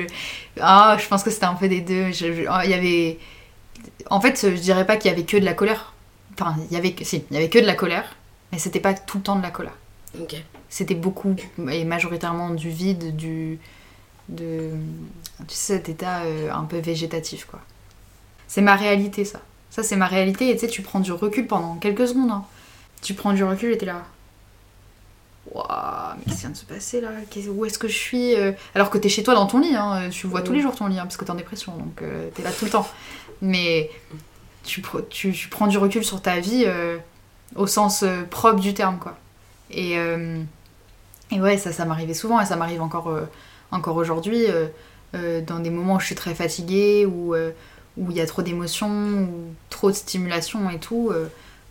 Ah, 0.60 0.96
je 1.00 1.06
pense 1.08 1.22
que 1.22 1.30
c'était 1.30 1.46
un 1.46 1.54
peu 1.54 1.68
des 1.68 1.80
deux. 1.80 2.12
Je- 2.12 2.32
je- 2.32 2.64
Il 2.64 2.70
y 2.70 2.74
avait. 2.74 3.18
En 4.10 4.20
fait, 4.20 4.38
je 4.42 4.60
dirais 4.60 4.86
pas 4.86 4.96
qu'il 4.96 5.10
y 5.10 5.14
avait 5.14 5.24
que 5.24 5.36
de 5.36 5.44
la 5.44 5.54
colère. 5.54 5.92
Enfin, 6.34 6.56
il 6.70 6.74
y 6.74 6.76
avait, 6.76 6.94
si, 7.02 7.24
il 7.30 7.34
y 7.34 7.36
avait 7.36 7.48
que 7.48 7.58
de 7.58 7.66
la 7.66 7.74
colère, 7.74 8.16
mais 8.52 8.58
c'était 8.58 8.80
pas 8.80 8.94
tout 8.94 9.18
le 9.18 9.22
temps 9.24 9.36
de 9.36 9.42
la 9.42 9.50
colère. 9.50 9.76
Ok. 10.20 10.36
C'était 10.68 10.94
beaucoup 10.94 11.34
et 11.70 11.84
majoritairement 11.84 12.50
du 12.50 12.70
vide, 12.70 13.16
du. 13.16 13.58
de. 14.28 14.70
Tu 15.48 15.54
sais, 15.54 15.74
cet 15.76 15.88
état 15.88 16.22
euh, 16.22 16.50
un 16.52 16.64
peu 16.64 16.78
végétatif, 16.78 17.44
quoi. 17.46 17.60
C'est 18.48 18.62
ma 18.62 18.76
réalité, 18.76 19.24
ça. 19.24 19.40
Ça, 19.70 19.82
c'est 19.82 19.96
ma 19.96 20.06
réalité, 20.06 20.50
et 20.50 20.54
tu 20.54 20.60
sais, 20.60 20.66
tu 20.66 20.82
prends 20.82 21.00
du 21.00 21.12
recul 21.12 21.46
pendant 21.46 21.76
quelques 21.76 22.08
secondes. 22.08 22.30
hein. 22.30 22.44
Tu 23.02 23.14
prends 23.14 23.32
du 23.32 23.44
recul 23.44 23.72
et 23.72 23.78
t'es 23.78 23.86
là. 23.86 24.04
Waouh, 25.52 25.66
mais 26.18 26.24
qu'est-ce 26.24 26.34
qui 26.34 26.40
vient 26.42 26.50
de 26.50 26.56
se 26.56 26.64
passer 26.64 27.00
là? 27.00 27.08
Où 27.48 27.64
est-ce 27.64 27.78
que 27.78 27.88
je 27.88 27.96
suis 27.96 28.34
euh? 28.34 28.52
Alors 28.74 28.90
que 28.90 28.98
t'es 28.98 29.08
chez 29.08 29.22
toi 29.22 29.34
dans 29.34 29.46
ton 29.46 29.58
lit, 29.58 29.74
hein. 29.74 30.08
tu 30.10 30.26
vois 30.26 30.42
tous 30.42 30.52
les 30.52 30.60
jours 30.60 30.74
ton 30.74 30.86
lit, 30.86 30.98
hein, 30.98 31.04
parce 31.04 31.16
que 31.16 31.24
t'es 31.24 31.30
en 31.30 31.36
dépression, 31.36 31.74
donc 31.76 32.02
euh, 32.02 32.28
t'es 32.34 32.42
là 32.42 32.50
tout 32.52 32.64
le 32.66 32.70
temps. 32.70 32.86
Mais 33.40 33.90
tu, 34.64 34.82
tu, 35.08 35.48
prends 35.48 35.66
du 35.66 35.78
recul 35.78 36.04
sur 36.04 36.20
ta 36.22 36.40
vie 36.40 36.66
au 37.56 37.66
sens 37.66 38.04
propre 38.30 38.60
du 38.60 38.74
terme, 38.74 38.98
quoi. 38.98 39.16
Et, 39.70 39.94
et 41.30 41.40
ouais, 41.40 41.56
ça, 41.58 41.72
ça 41.72 41.84
m'arrivait 41.84 42.14
souvent, 42.14 42.40
et 42.40 42.46
ça 42.46 42.56
m'arrive 42.56 42.82
encore, 42.82 43.12
encore 43.70 43.96
aujourd'hui, 43.96 44.46
dans 45.14 45.60
des 45.60 45.70
moments 45.70 45.94
où 45.96 46.00
je 46.00 46.06
suis 46.06 46.14
très 46.14 46.34
fatiguée, 46.34 47.06
ou 47.06 47.34
où 47.96 48.10
il 48.10 48.16
y 48.16 48.20
a 48.20 48.26
trop 48.26 48.42
d'émotions, 48.42 48.88
ou 48.88 49.54
trop 49.68 49.90
de 49.90 49.96
stimulation 49.96 50.70
et 50.70 50.78
tout, 50.78 51.10
euh, 51.12 51.28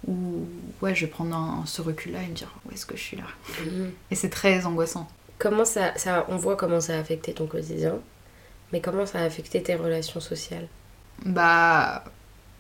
où 0.08 0.46
ouais, 0.82 0.96
je 0.96 1.06
vais 1.06 1.12
prendre 1.12 1.64
ce 1.66 1.82
recul-là 1.82 2.22
et 2.24 2.28
me 2.28 2.34
dire 2.34 2.54
où 2.66 2.72
est-ce 2.72 2.86
que 2.86 2.96
je 2.96 3.02
suis 3.02 3.18
là? 3.18 3.24
Mhm. 3.66 3.92
Et 4.12 4.16
c'est 4.16 4.30
très 4.30 4.66
angoissant. 4.66 5.08
Comment 5.38 5.66
ça, 5.66 5.98
ça, 5.98 6.26
on 6.30 6.38
voit 6.38 6.56
comment 6.56 6.82
ça 6.82 6.96
a 6.96 7.00
affecté 7.00 7.34
ton 7.34 7.48
quotidien, 7.48 7.96
mais 8.72 8.82
comment 8.82 9.06
ça 9.06 9.20
a 9.20 9.24
affecté 9.24 9.64
tes 9.64 9.76
relations 9.76 10.20
sociales? 10.20 10.68
Bah, 11.26 12.04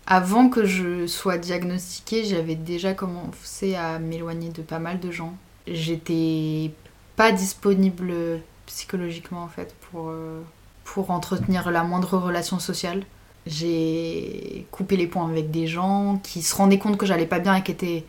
avant 0.09 0.49
que 0.49 0.65
je 0.65 1.05
sois 1.05 1.37
diagnostiquée, 1.37 2.25
j'avais 2.25 2.55
déjà 2.55 2.95
commencé 2.95 3.75
à 3.75 3.99
m'éloigner 3.99 4.49
de 4.49 4.63
pas 4.63 4.79
mal 4.79 4.99
de 4.99 5.11
gens. 5.11 5.35
J'étais 5.67 6.71
pas 7.15 7.31
disponible 7.31 8.41
psychologiquement 8.65 9.43
en 9.43 9.47
fait 9.47 9.75
pour, 9.75 10.09
euh, 10.09 10.41
pour 10.83 11.11
entretenir 11.11 11.69
la 11.69 11.83
moindre 11.83 12.17
relation 12.17 12.57
sociale. 12.57 13.03
J'ai 13.45 14.65
coupé 14.71 14.97
les 14.97 15.05
ponts 15.05 15.27
avec 15.27 15.51
des 15.51 15.67
gens 15.67 16.19
qui 16.23 16.41
se 16.41 16.55
rendaient 16.55 16.79
compte 16.79 16.97
que 16.97 17.05
j'allais 17.05 17.27
pas 17.27 17.39
bien 17.39 17.53
et 17.53 17.61
qui, 17.61 17.71
étaient, 17.71 18.03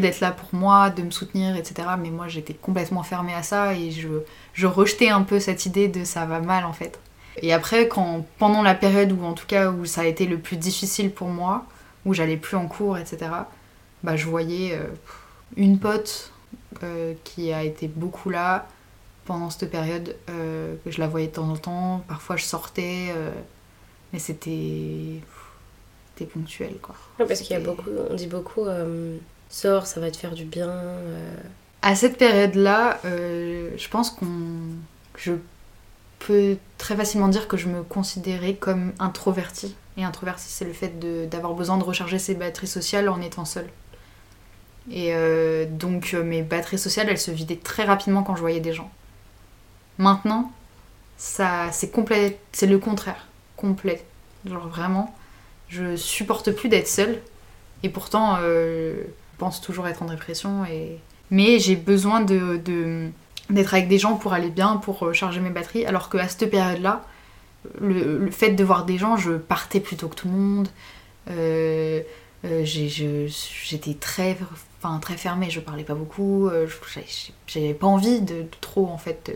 d'être 0.00 0.20
là 0.20 0.32
pour 0.32 0.58
moi, 0.58 0.88
de 0.88 1.02
me 1.02 1.10
soutenir, 1.10 1.56
etc. 1.56 1.88
Mais 2.00 2.08
moi, 2.08 2.28
j'étais 2.28 2.54
complètement 2.54 3.02
fermée 3.02 3.34
à 3.34 3.42
ça 3.42 3.74
et 3.74 3.90
je, 3.90 4.08
je 4.54 4.66
rejetais 4.66 5.10
un 5.10 5.22
peu 5.22 5.40
cette 5.40 5.66
idée 5.66 5.88
de 5.88 6.04
ça 6.04 6.24
va 6.24 6.40
mal 6.40 6.64
en 6.64 6.72
fait. 6.72 6.98
Et 7.42 7.52
après, 7.52 7.88
quand, 7.88 8.26
pendant 8.38 8.62
la 8.62 8.74
période 8.74 9.12
où, 9.12 9.24
en 9.24 9.32
tout 9.32 9.46
cas, 9.46 9.70
où 9.70 9.84
ça 9.84 10.02
a 10.02 10.04
été 10.04 10.26
le 10.26 10.38
plus 10.38 10.56
difficile 10.56 11.10
pour 11.10 11.28
moi, 11.28 11.66
où 12.04 12.14
j'allais 12.14 12.36
plus 12.36 12.56
en 12.56 12.66
cours, 12.66 12.98
etc., 12.98 13.30
bah, 14.02 14.16
je 14.16 14.26
voyais 14.26 14.72
euh, 14.72 14.84
une 15.56 15.78
pote 15.78 16.32
euh, 16.82 17.14
qui 17.24 17.52
a 17.52 17.64
été 17.64 17.88
beaucoup 17.88 18.30
là 18.30 18.68
pendant 19.24 19.50
cette 19.50 19.70
période, 19.70 20.16
euh, 20.30 20.74
que 20.84 20.90
je 20.90 21.00
la 21.00 21.06
voyais 21.06 21.26
de 21.26 21.32
temps 21.32 21.48
en 21.48 21.56
temps. 21.56 22.04
Parfois, 22.08 22.36
je 22.36 22.44
sortais 22.44 23.14
mais 24.12 24.18
c'était. 24.18 25.20
Ponctuel, 26.34 26.78
quoi. 26.82 26.96
parce 27.16 27.42
qu'il 27.42 27.52
y 27.52 27.54
a 27.54 27.60
beaucoup. 27.60 27.90
On 28.10 28.14
dit 28.14 28.26
beaucoup. 28.26 28.64
Sors, 29.50 29.86
ça 29.86 30.00
va 30.00 30.10
te 30.10 30.16
faire 30.16 30.34
du 30.34 30.44
bien. 30.44 30.72
À 31.80 31.94
cette 31.94 32.18
période-là, 32.18 32.98
je 33.04 33.88
pense 33.88 34.10
qu'on. 34.10 34.26
Je 35.16 35.34
peux 36.18 36.56
très 36.78 36.96
facilement 36.96 37.28
dire 37.28 37.48
que 37.48 37.56
je 37.56 37.68
me 37.68 37.82
considérais 37.82 38.54
comme 38.54 38.92
introvertie. 38.98 39.74
Et 39.96 40.04
introvertie, 40.04 40.48
c'est 40.48 40.64
le 40.64 40.72
fait 40.72 40.98
d'avoir 41.28 41.54
besoin 41.54 41.76
de 41.76 41.84
recharger 41.84 42.18
ses 42.18 42.34
batteries 42.34 42.66
sociales 42.66 43.08
en 43.08 43.20
étant 43.20 43.44
seule. 43.44 43.68
Et 44.90 45.12
donc 45.70 46.14
mes 46.14 46.42
batteries 46.42 46.78
sociales, 46.78 47.08
elles 47.10 47.18
se 47.18 47.30
vidaient 47.30 47.56
très 47.56 47.84
rapidement 47.84 48.22
quand 48.22 48.36
je 48.36 48.40
voyais 48.40 48.60
des 48.60 48.72
gens. 48.72 48.90
Maintenant, 49.98 50.52
ça, 51.18 51.70
c'est 51.72 51.90
complet, 51.90 52.38
c'est 52.52 52.66
le 52.66 52.78
contraire 52.78 53.26
complet. 53.56 54.02
Genre 54.46 54.68
vraiment, 54.68 55.14
je 55.68 55.96
supporte 55.96 56.52
plus 56.52 56.68
d'être 56.70 56.88
seule. 56.88 57.20
Et 57.82 57.90
pourtant, 57.90 58.36
euh, 58.40 58.94
je 59.02 59.38
pense 59.38 59.60
toujours 59.60 59.86
être 59.88 60.02
en 60.02 60.06
dépression. 60.06 60.64
Et... 60.64 60.98
Mais 61.30 61.58
j'ai 61.58 61.76
besoin 61.76 62.20
de, 62.22 63.10
d'être 63.50 63.74
avec 63.74 63.88
des 63.88 63.98
gens 63.98 64.14
pour 64.14 64.32
aller 64.32 64.50
bien, 64.50 64.76
pour 64.76 65.04
euh, 65.04 65.12
charger 65.12 65.40
mes 65.40 65.50
batteries. 65.50 65.86
Alors 65.86 66.10
qu'à 66.10 66.28
cette 66.28 66.50
période-là, 66.50 67.04
le, 67.80 68.30
fait 68.30 68.50
de 68.50 68.64
voir 68.64 68.84
des 68.84 68.98
gens, 68.98 69.16
je 69.16 69.32
partais 69.32 69.80
plutôt 69.80 70.08
que 70.08 70.14
tout 70.14 70.28
le 70.28 70.34
monde. 70.34 70.68
Euh, 71.30 72.02
j'étais 72.62 73.94
très, 73.94 74.36
enfin, 74.82 74.98
très 75.00 75.16
fermée, 75.16 75.50
je 75.50 75.60
parlais 75.60 75.82
pas 75.82 75.94
beaucoup. 75.94 76.48
j'avais 77.46 77.74
pas 77.74 77.86
envie 77.86 78.20
de, 78.20 78.44
trop 78.60 78.86
en 78.86 78.98
fait 78.98 79.34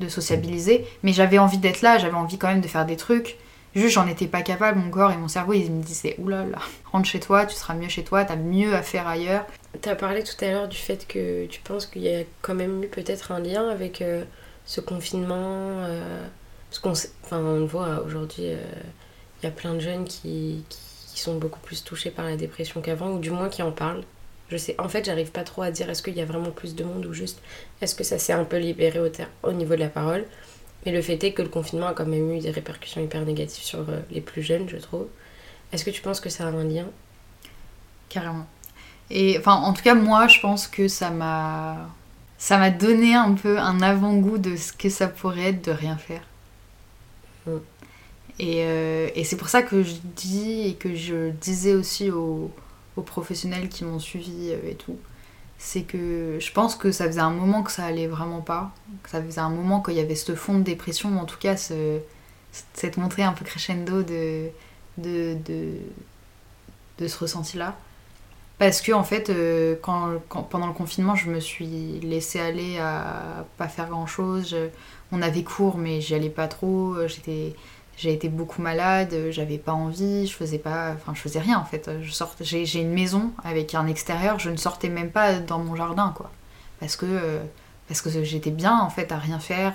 de 0.00 0.08
sociabiliser, 0.08 0.86
mais 1.02 1.12
j'avais 1.12 1.38
envie 1.38 1.58
d'être 1.58 1.82
là, 1.82 1.98
j'avais 1.98 2.14
envie 2.14 2.38
quand 2.38 2.48
même 2.48 2.62
de 2.62 2.68
faire 2.68 2.86
des 2.86 2.96
trucs. 2.96 3.36
Juste, 3.74 3.94
j'en 3.94 4.06
étais 4.06 4.26
pas 4.26 4.42
capable, 4.42 4.78
mon 4.78 4.90
corps 4.90 5.12
et 5.12 5.16
mon 5.16 5.28
cerveau, 5.28 5.54
ils 5.54 5.70
me 5.70 5.82
disaient 5.82 6.16
oulala, 6.18 6.58
rentre 6.92 7.08
chez 7.08 7.20
toi, 7.20 7.46
tu 7.46 7.54
seras 7.54 7.74
mieux 7.74 7.88
chez 7.88 8.04
toi, 8.04 8.24
t'as 8.24 8.36
mieux 8.36 8.74
à 8.74 8.82
faire 8.82 9.08
ailleurs. 9.08 9.46
T'as 9.80 9.94
parlé 9.94 10.22
tout 10.22 10.44
à 10.44 10.50
l'heure 10.50 10.68
du 10.68 10.76
fait 10.76 11.06
que 11.08 11.46
tu 11.46 11.60
penses 11.62 11.86
qu'il 11.86 12.02
y 12.02 12.14
a 12.14 12.24
quand 12.42 12.54
même 12.54 12.84
eu 12.84 12.88
peut-être 12.88 13.32
un 13.32 13.40
lien 13.40 13.68
avec 13.68 14.02
euh, 14.02 14.24
ce 14.66 14.80
confinement. 14.80 15.84
Euh, 15.84 16.26
parce 16.68 16.78
qu'on 16.78 17.10
enfin, 17.24 17.38
on 17.38 17.58
le 17.58 17.64
voit 17.64 18.02
aujourd'hui, 18.02 18.50
euh, 18.50 18.62
il 19.40 19.46
y 19.46 19.48
a 19.48 19.50
plein 19.50 19.74
de 19.74 19.80
jeunes 19.80 20.04
qui, 20.04 20.64
qui, 20.68 21.20
sont 21.20 21.36
beaucoup 21.36 21.60
plus 21.60 21.84
touchés 21.84 22.10
par 22.10 22.24
la 22.24 22.36
dépression 22.36 22.80
qu'avant, 22.80 23.10
ou 23.12 23.18
du 23.18 23.30
moins 23.30 23.48
qui 23.48 23.62
en 23.62 23.72
parlent. 23.72 24.02
Je 24.50 24.56
sais, 24.56 24.74
en 24.78 24.88
fait, 24.88 25.04
j'arrive 25.04 25.30
pas 25.30 25.44
trop 25.44 25.62
à 25.62 25.70
dire 25.70 25.88
est-ce 25.88 26.02
qu'il 26.02 26.16
y 26.16 26.20
a 26.20 26.24
vraiment 26.24 26.50
plus 26.50 26.74
de 26.74 26.84
monde 26.84 27.06
ou 27.06 27.12
juste 27.12 27.40
est-ce 27.80 27.94
que 27.94 28.04
ça 28.04 28.18
s'est 28.18 28.32
un 28.32 28.44
peu 28.44 28.58
libéré 28.58 28.98
au, 29.00 29.08
au 29.42 29.52
niveau 29.52 29.74
de 29.74 29.80
la 29.80 29.88
parole. 29.88 30.26
Mais 30.84 30.92
le 30.92 31.00
fait 31.00 31.22
est 31.24 31.32
que 31.32 31.42
le 31.42 31.48
confinement 31.48 31.88
a 31.88 31.94
quand 31.94 32.06
même 32.06 32.32
eu 32.32 32.40
des 32.40 32.50
répercussions 32.50 33.02
hyper 33.02 33.24
négatives 33.24 33.64
sur 33.64 33.86
les 34.10 34.20
plus 34.20 34.42
jeunes, 34.42 34.68
je 34.68 34.76
trouve. 34.78 35.06
Est-ce 35.72 35.84
que 35.84 35.90
tu 35.90 36.02
penses 36.02 36.20
que 36.20 36.28
ça 36.28 36.44
a 36.44 36.50
un 36.50 36.64
lien? 36.64 36.86
Carrément. 38.08 38.46
Et 39.10 39.38
enfin, 39.38 39.54
en 39.54 39.72
tout 39.72 39.82
cas, 39.82 39.94
moi, 39.94 40.28
je 40.28 40.40
pense 40.40 40.66
que 40.66 40.88
ça 40.88 41.10
m'a. 41.10 41.76
Ça 42.38 42.58
m'a 42.58 42.70
donné 42.70 43.14
un 43.14 43.34
peu 43.34 43.58
un 43.60 43.80
avant-goût 43.82 44.36
de 44.36 44.56
ce 44.56 44.72
que 44.72 44.88
ça 44.88 45.06
pourrait 45.06 45.50
être 45.50 45.64
de 45.64 45.70
rien 45.70 45.96
faire. 45.96 46.22
Mm. 47.46 47.50
Et, 48.40 48.64
euh, 48.64 49.08
et 49.14 49.22
c'est 49.22 49.36
pour 49.36 49.48
ça 49.48 49.62
que 49.62 49.84
je 49.84 49.94
dis 50.16 50.62
et 50.66 50.74
que 50.74 50.96
je 50.96 51.30
disais 51.30 51.74
aussi 51.74 52.10
aux, 52.10 52.50
aux 52.96 53.02
professionnels 53.02 53.68
qui 53.68 53.84
m'ont 53.84 53.98
suivi 53.98 54.50
euh, 54.50 54.70
et 54.70 54.74
tout, 54.74 54.96
c'est 55.58 55.82
que 55.82 56.38
je 56.40 56.52
pense 56.52 56.74
que 56.74 56.92
ça 56.92 57.06
faisait 57.06 57.20
un 57.20 57.30
moment 57.30 57.62
que 57.62 57.70
ça 57.70 57.84
allait 57.84 58.06
vraiment 58.06 58.40
pas, 58.40 58.72
que 59.02 59.10
ça 59.10 59.22
faisait 59.22 59.40
un 59.40 59.50
moment 59.50 59.80
qu'il 59.80 59.94
y 59.94 60.00
avait 60.00 60.16
ce 60.16 60.34
fond 60.34 60.58
de 60.58 60.62
dépression, 60.62 61.18
en 61.20 61.24
tout 61.24 61.38
cas 61.38 61.56
ce, 61.56 62.00
cette 62.74 62.96
montée 62.96 63.22
un 63.22 63.32
peu 63.32 63.44
crescendo 63.44 64.02
de, 64.02 64.48
de, 64.98 65.36
de, 66.98 67.08
ce 67.08 67.18
ressenti-là. 67.18 67.76
Parce 68.62 68.80
que 68.80 68.92
en 68.92 69.02
fait, 69.02 69.28
euh, 69.28 69.74
pendant 69.82 70.68
le 70.68 70.72
confinement, 70.72 71.16
je 71.16 71.28
me 71.28 71.40
suis 71.40 71.98
laissée 72.00 72.38
aller 72.38 72.78
à 72.78 73.44
pas 73.58 73.66
faire 73.66 73.88
grand-chose. 73.88 74.56
On 75.10 75.20
avait 75.20 75.42
cours, 75.42 75.76
mais 75.78 76.00
j'y 76.00 76.14
allais 76.14 76.30
pas 76.30 76.46
trop. 76.46 76.94
J'ai 77.08 78.12
été 78.12 78.28
beaucoup 78.28 78.62
malade, 78.62 79.12
j'avais 79.30 79.58
pas 79.58 79.72
envie, 79.72 80.28
je 80.28 80.36
faisais 80.36 80.60
pas, 80.60 80.92
enfin 80.94 81.12
je 81.12 81.20
faisais 81.20 81.40
rien 81.40 81.58
en 81.58 81.64
fait. 81.64 81.90
Je 82.02 82.12
sortais, 82.12 82.44
j'ai, 82.44 82.80
une 82.80 82.92
maison 82.92 83.32
avec 83.42 83.74
un 83.74 83.88
extérieur, 83.88 84.38
je 84.38 84.50
ne 84.50 84.56
sortais 84.56 84.90
même 84.90 85.10
pas 85.10 85.40
dans 85.40 85.58
mon 85.58 85.74
jardin 85.74 86.14
quoi, 86.16 86.30
parce 86.78 86.94
que 86.94 87.40
parce 87.88 88.00
que 88.00 88.22
j'étais 88.22 88.52
bien 88.52 88.78
en 88.78 88.90
fait 88.90 89.10
à 89.10 89.18
rien 89.18 89.40
faire, 89.40 89.74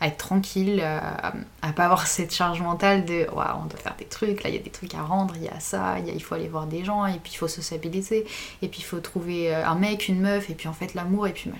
être 0.00 0.16
tranquille, 0.16 0.80
à, 0.80 1.34
à, 1.62 1.72
pas 1.72 1.84
avoir 1.84 2.06
cette 2.06 2.34
charge 2.34 2.60
mentale 2.60 3.04
de 3.04 3.26
waouh 3.32 3.62
on 3.62 3.66
doit 3.66 3.78
faire 3.78 3.96
des 3.98 4.06
trucs, 4.06 4.42
là 4.42 4.50
il 4.50 4.56
y 4.56 4.58
a 4.58 4.62
des 4.62 4.70
trucs 4.70 4.94
à 4.94 5.02
rendre, 5.02 5.34
il 5.36 5.44
y 5.44 5.48
a 5.48 5.60
ça, 5.60 5.98
il, 5.98 6.22
faut 6.22 6.34
aller 6.34 6.48
voir 6.48 6.66
des 6.66 6.84
gens 6.84 7.06
et 7.06 7.18
puis 7.18 7.32
il 7.32 7.36
faut 7.36 7.48
se 7.48 7.62
stabiliser 7.62 8.26
et 8.62 8.68
puis 8.68 8.80
il 8.80 8.84
faut 8.84 9.00
trouver 9.00 9.54
euh, 9.54 9.66
un 9.66 9.74
mec, 9.74 10.08
une 10.08 10.20
meuf 10.20 10.50
et 10.50 10.54
puis 10.54 10.68
en 10.68 10.72
fait 10.72 10.94
l'amour 10.94 11.26
et 11.26 11.32
puis 11.32 11.50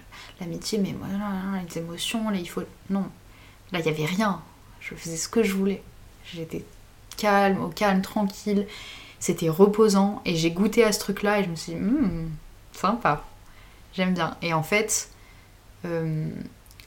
l'amitié 0.41 0.79
mais 0.79 0.95
voilà 0.99 1.63
les 1.67 1.79
émotions 1.79 2.31
là 2.31 2.39
il 2.39 2.49
faut 2.49 2.63
non 2.89 3.05
là 3.73 3.81
il 3.81 3.87
y 3.87 3.89
avait 3.89 4.07
rien 4.07 4.41
je 4.81 4.95
faisais 4.95 5.17
ce 5.17 5.29
que 5.29 5.43
je 5.43 5.55
voulais. 5.55 5.83
J'étais 6.25 6.65
calme, 7.17 7.63
au 7.63 7.69
calme, 7.69 8.03
tranquille. 8.03 8.67
C'était 9.19 9.49
reposant. 9.49 10.23
Et 10.25 10.37
j'ai 10.37 10.51
goûté 10.51 10.85
à 10.85 10.93
ce 10.93 10.99
truc-là 11.01 11.41
et 11.41 11.45
je 11.45 11.51
me 11.51 11.57
suis 11.57 11.73
dit, 11.73 11.79
hmm, 11.79 12.31
sympa. 12.73 13.25
J'aime 13.93 14.15
bien. 14.15 14.37
Et 14.43 14.53
en 14.55 14.63
fait, 14.63 15.11
euh, 15.85 16.29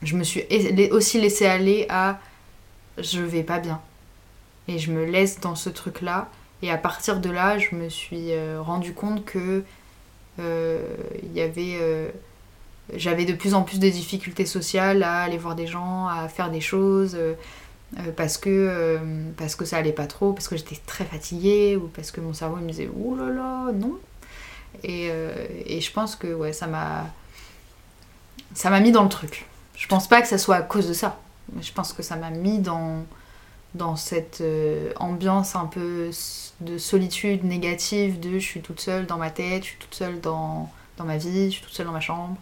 je 0.04 0.16
me 0.16 0.24
suis 0.24 0.44
aussi 0.92 1.20
laissé 1.20 1.46
aller 1.46 1.86
à 1.90 2.20
je 2.98 3.22
vais 3.22 3.44
pas 3.44 3.60
bien. 3.60 3.82
Et 4.68 4.80
je 4.80 4.92
me 4.92 5.06
laisse 5.06 5.40
dans 5.40 5.56
ce 5.56 5.70
truc-là. 5.70 6.30
Et 6.62 6.72
à 6.72 6.78
partir 6.78 7.20
de 7.20 7.30
là, 7.30 7.58
je 7.58 7.76
me 7.76 7.90
suis 7.90 8.32
euh, 8.32 8.62
rendu 8.62 8.94
compte 8.94 9.26
que 9.26 9.64
euh, 10.40 10.80
y 11.34 11.42
avait 11.42 12.12
j'avais 12.96 13.26
de 13.26 13.34
plus 13.34 13.54
en 13.54 13.64
plus 13.64 13.80
de 13.80 13.90
difficultés 13.90 14.46
sociales 14.46 15.04
à 15.04 15.22
aller 15.22 15.38
voir 15.38 15.56
des 15.56 15.68
gens, 15.68 16.08
à 16.08 16.28
faire 16.28 16.52
des 16.52 16.62
choses, 16.62 17.18
euh, 18.00 18.12
parce, 18.16 18.38
que, 18.38 18.50
euh, 18.50 18.98
parce 19.38 19.56
que 19.56 19.66
ça 19.66 19.78
allait 19.78 19.92
pas 19.92 20.08
trop, 20.08 20.34
parce 20.34 20.48
que 20.48 20.58
j'étais 20.58 20.78
très 20.86 21.06
fatiguée, 21.06 21.76
ou 21.76 21.88
parce 21.88 22.12
que 22.12 22.22
mon 22.22 22.34
cerveau 22.34 22.58
me 22.58 22.68
disait 22.68 22.90
Ouh 22.96 23.16
là 23.16 23.30
là, 23.30 23.72
non. 23.72 24.00
Et, 24.84 25.10
euh, 25.12 25.46
et 25.66 25.80
je 25.82 25.92
pense 25.92 26.16
que 26.16 26.34
ouais, 26.34 26.54
ça 26.54 26.68
m'a. 26.68 27.08
Ça 28.56 28.70
m'a 28.70 28.80
mis 28.80 28.92
dans 28.92 29.04
le 29.04 29.10
truc. 29.10 29.46
Je 29.84 29.88
pense 29.90 30.08
pas 30.08 30.22
que 30.22 30.30
ça 30.30 30.38
soit 30.38 30.56
à 30.56 30.62
cause 30.62 30.88
de 30.88 30.94
ça. 30.94 31.20
Je 31.60 31.74
pense 31.74 31.92
que 31.92 32.04
ça 32.04 32.16
m'a 32.16 32.30
mis 32.30 32.60
dans, 32.60 33.04
dans 33.76 33.98
cette 33.98 34.42
ambiance 34.96 35.58
un 35.58 35.66
peu 35.66 36.10
de 36.62 36.78
solitude 36.78 37.44
négative, 37.44 38.18
de 38.22 38.40
je 38.40 38.46
suis 38.46 38.62
toute 38.62 38.80
seule 38.80 39.06
dans 39.08 39.18
ma 39.18 39.30
tête, 39.30 39.64
je 39.64 39.68
suis 39.72 39.78
toute 39.78 39.94
seule 39.94 40.22
dans, 40.22 40.72
dans 40.96 41.04
ma 41.04 41.18
vie, 41.18 41.48
je 41.48 41.56
suis 41.58 41.64
toute 41.64 41.74
seule 41.74 41.86
dans 41.86 41.92
ma 41.92 42.00
chambre. 42.00 42.38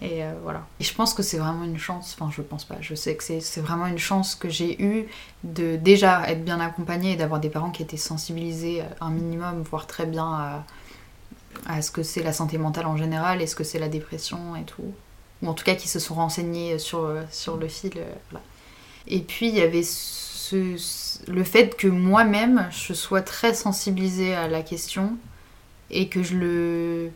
Et 0.00 0.22
euh, 0.22 0.34
voilà. 0.44 0.64
Et 0.78 0.84
je 0.84 0.94
pense 0.94 1.14
que 1.14 1.22
c'est 1.24 1.36
vraiment 1.36 1.64
une 1.64 1.78
chance, 1.78 2.16
enfin 2.16 2.30
je 2.32 2.42
pense 2.42 2.64
pas, 2.64 2.76
je 2.80 2.94
sais 2.94 3.16
que 3.16 3.24
c'est 3.24 3.60
vraiment 3.60 3.86
une 3.86 3.98
chance 3.98 4.36
que 4.36 4.48
j'ai 4.48 4.80
eue 4.80 5.08
de 5.42 5.74
déjà 5.74 6.28
être 6.30 6.44
bien 6.44 6.60
accompagnée 6.60 7.12
et 7.12 7.16
d'avoir 7.16 7.40
des 7.40 7.50
parents 7.50 7.70
qui 7.70 7.82
étaient 7.82 7.96
sensibilisés 7.96 8.84
un 9.00 9.10
minimum, 9.10 9.62
voire 9.68 9.88
très 9.88 10.06
bien 10.06 10.32
à, 10.32 10.64
à 11.66 11.82
ce 11.82 11.90
que 11.90 12.04
c'est 12.04 12.22
la 12.22 12.32
santé 12.32 12.56
mentale 12.56 12.86
en 12.86 12.96
général 12.96 13.42
et 13.42 13.48
ce 13.48 13.56
que 13.56 13.64
c'est 13.64 13.80
la 13.80 13.88
dépression 13.88 14.54
et 14.54 14.62
tout. 14.62 14.94
Ou 15.42 15.48
en 15.48 15.54
tout 15.54 15.64
cas 15.64 15.74
qui 15.74 15.88
se 15.88 15.98
sont 15.98 16.14
renseignés 16.14 16.78
sur, 16.78 17.10
sur 17.30 17.56
le 17.56 17.68
fil. 17.68 17.92
Voilà. 18.30 18.44
Et 19.08 19.20
puis 19.20 19.48
il 19.48 19.54
y 19.54 19.60
avait 19.60 19.82
le 21.28 21.44
fait 21.44 21.76
que 21.76 21.88
moi-même 21.88 22.68
je 22.70 22.92
sois 22.92 23.22
très 23.22 23.54
sensibilisée 23.54 24.34
à 24.34 24.48
la 24.48 24.62
question 24.62 25.16
et 25.90 26.08
que 26.08 26.22
je 26.22 26.36
le 26.36 27.10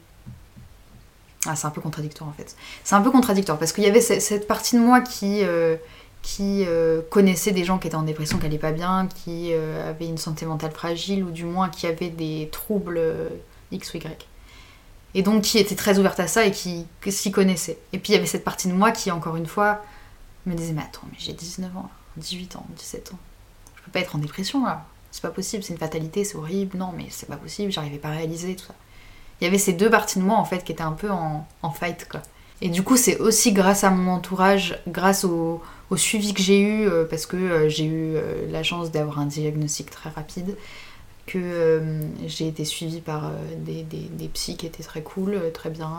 ah, 1.48 1.54
c'est 1.54 1.66
un 1.66 1.70
peu 1.70 1.80
contradictoire 1.80 2.28
en 2.28 2.32
fait. 2.32 2.56
C'est 2.82 2.94
un 2.94 3.02
peu 3.02 3.10
contradictoire 3.10 3.58
parce 3.58 3.72
qu'il 3.72 3.84
y 3.84 3.86
avait 3.86 4.00
cette 4.00 4.48
partie 4.48 4.76
de 4.76 4.80
moi 4.80 5.00
qui, 5.00 5.42
euh, 5.44 5.76
euh, 6.40 7.02
connaissait 7.08 7.52
des 7.52 7.64
gens 7.64 7.78
qui 7.78 7.86
étaient 7.86 7.96
en 7.96 8.02
dépression, 8.02 8.38
qui 8.38 8.44
n'allaient 8.44 8.58
pas 8.58 8.72
bien, 8.72 9.06
qui 9.06 9.52
euh, 9.52 9.90
avaient 9.90 10.06
une 10.06 10.18
santé 10.18 10.44
mentale 10.44 10.72
fragile 10.72 11.22
ou 11.22 11.30
du 11.30 11.44
moins 11.44 11.68
qui 11.68 11.86
avaient 11.86 12.10
des 12.10 12.48
troubles 12.50 13.00
X 13.70 13.94
ou 13.94 13.98
Y. 13.98 14.26
Et 15.16 15.22
donc 15.22 15.42
qui 15.42 15.58
était 15.58 15.74
très 15.74 15.98
ouverte 15.98 16.20
à 16.20 16.28
ça 16.28 16.46
et 16.46 16.52
qui, 16.52 16.86
s'y 17.08 17.32
connaissait. 17.32 17.78
Et 17.92 17.98
puis 17.98 18.12
il 18.12 18.14
y 18.14 18.18
avait 18.18 18.26
cette 18.26 18.44
partie 18.44 18.68
de 18.68 18.74
moi 18.74 18.92
qui, 18.92 19.10
encore 19.10 19.34
une 19.34 19.46
fois, 19.46 19.82
me 20.44 20.54
disait 20.54 20.72
Mais 20.72 20.82
attends, 20.82 21.08
mais 21.10 21.16
j'ai 21.18 21.32
19 21.32 21.76
ans, 21.76 21.90
18 22.18 22.56
ans, 22.56 22.66
17 22.76 23.12
ans. 23.12 23.18
Je 23.76 23.82
peux 23.82 23.90
pas 23.90 24.00
être 24.00 24.14
en 24.14 24.18
dépression 24.18 24.64
là. 24.64 24.86
C'est 25.10 25.22
pas 25.22 25.30
possible, 25.30 25.64
c'est 25.64 25.72
une 25.72 25.78
fatalité, 25.78 26.22
c'est 26.22 26.36
horrible. 26.36 26.76
Non, 26.76 26.92
mais 26.96 27.06
c'est 27.10 27.26
pas 27.26 27.36
possible, 27.36 27.72
j'arrivais 27.72 27.98
pas 27.98 28.08
à 28.08 28.12
réaliser 28.12 28.54
tout 28.54 28.66
ça 28.66 28.74
il 29.40 29.44
y 29.44 29.46
avait 29.46 29.58
ces 29.58 29.72
deux 29.72 29.90
parties 29.90 30.18
de 30.18 30.24
moi 30.24 30.36
en 30.38 30.44
fait 30.44 30.64
qui 30.64 30.72
étaient 30.72 30.82
un 30.82 30.92
peu 30.92 31.10
en, 31.10 31.46
fight 31.70 32.06
quoi. 32.08 32.22
Et 32.62 32.70
du 32.70 32.82
coup, 32.82 32.96
c'est 32.96 33.18
aussi 33.18 33.52
grâce 33.52 33.84
à 33.84 33.90
mon 33.90 34.10
entourage, 34.10 34.80
grâce 34.88 35.24
au, 35.24 35.60
au 35.90 35.96
suivi 35.98 36.32
que 36.32 36.40
j'ai 36.40 36.58
eu, 36.58 36.88
euh, 36.88 37.04
parce 37.04 37.26
que 37.26 37.36
euh, 37.36 37.68
j'ai 37.68 37.84
eu 37.84 38.14
euh, 38.16 38.50
la 38.50 38.62
chance 38.62 38.90
d'avoir 38.90 39.18
un 39.18 39.26
diagnostic 39.26 39.90
très 39.90 40.08
rapide, 40.08 40.56
que 41.26 41.82
j'ai 42.26 42.46
été 42.48 42.64
suivie 42.64 43.00
par 43.00 43.32
des, 43.58 43.82
des, 43.82 44.08
des, 44.10 44.28
psys 44.28 44.56
qui 44.56 44.66
étaient 44.66 44.82
très 44.82 45.02
cool, 45.02 45.40
très 45.52 45.70
bien. 45.70 45.90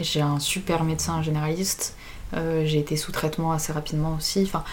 j'ai 0.00 0.22
un 0.22 0.38
super 0.38 0.84
médecin 0.84 1.22
généraliste. 1.22 1.94
j'ai 2.32 2.78
été 2.78 2.96
sous 2.96 3.12
traitement 3.12 3.52
assez 3.52 3.72
rapidement 3.72 4.16
aussi. 4.16 4.42
Enfin, 4.42 4.64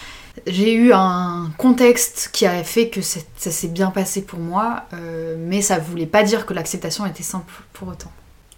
j'ai 0.47 0.73
eu 0.73 0.93
un 0.93 1.51
contexte 1.57 2.29
qui 2.31 2.45
a 2.45 2.63
fait 2.63 2.89
que 2.89 3.01
ça 3.01 3.21
s'est 3.35 3.67
bien 3.67 3.91
passé 3.91 4.21
pour 4.21 4.39
moi, 4.39 4.85
euh, 4.93 5.35
mais 5.37 5.61
ça 5.61 5.77
voulait 5.77 6.05
pas 6.05 6.23
dire 6.23 6.45
que 6.45 6.53
l'acceptation 6.53 7.05
était 7.05 7.23
simple 7.23 7.53
pour 7.73 7.87
autant. 7.87 8.11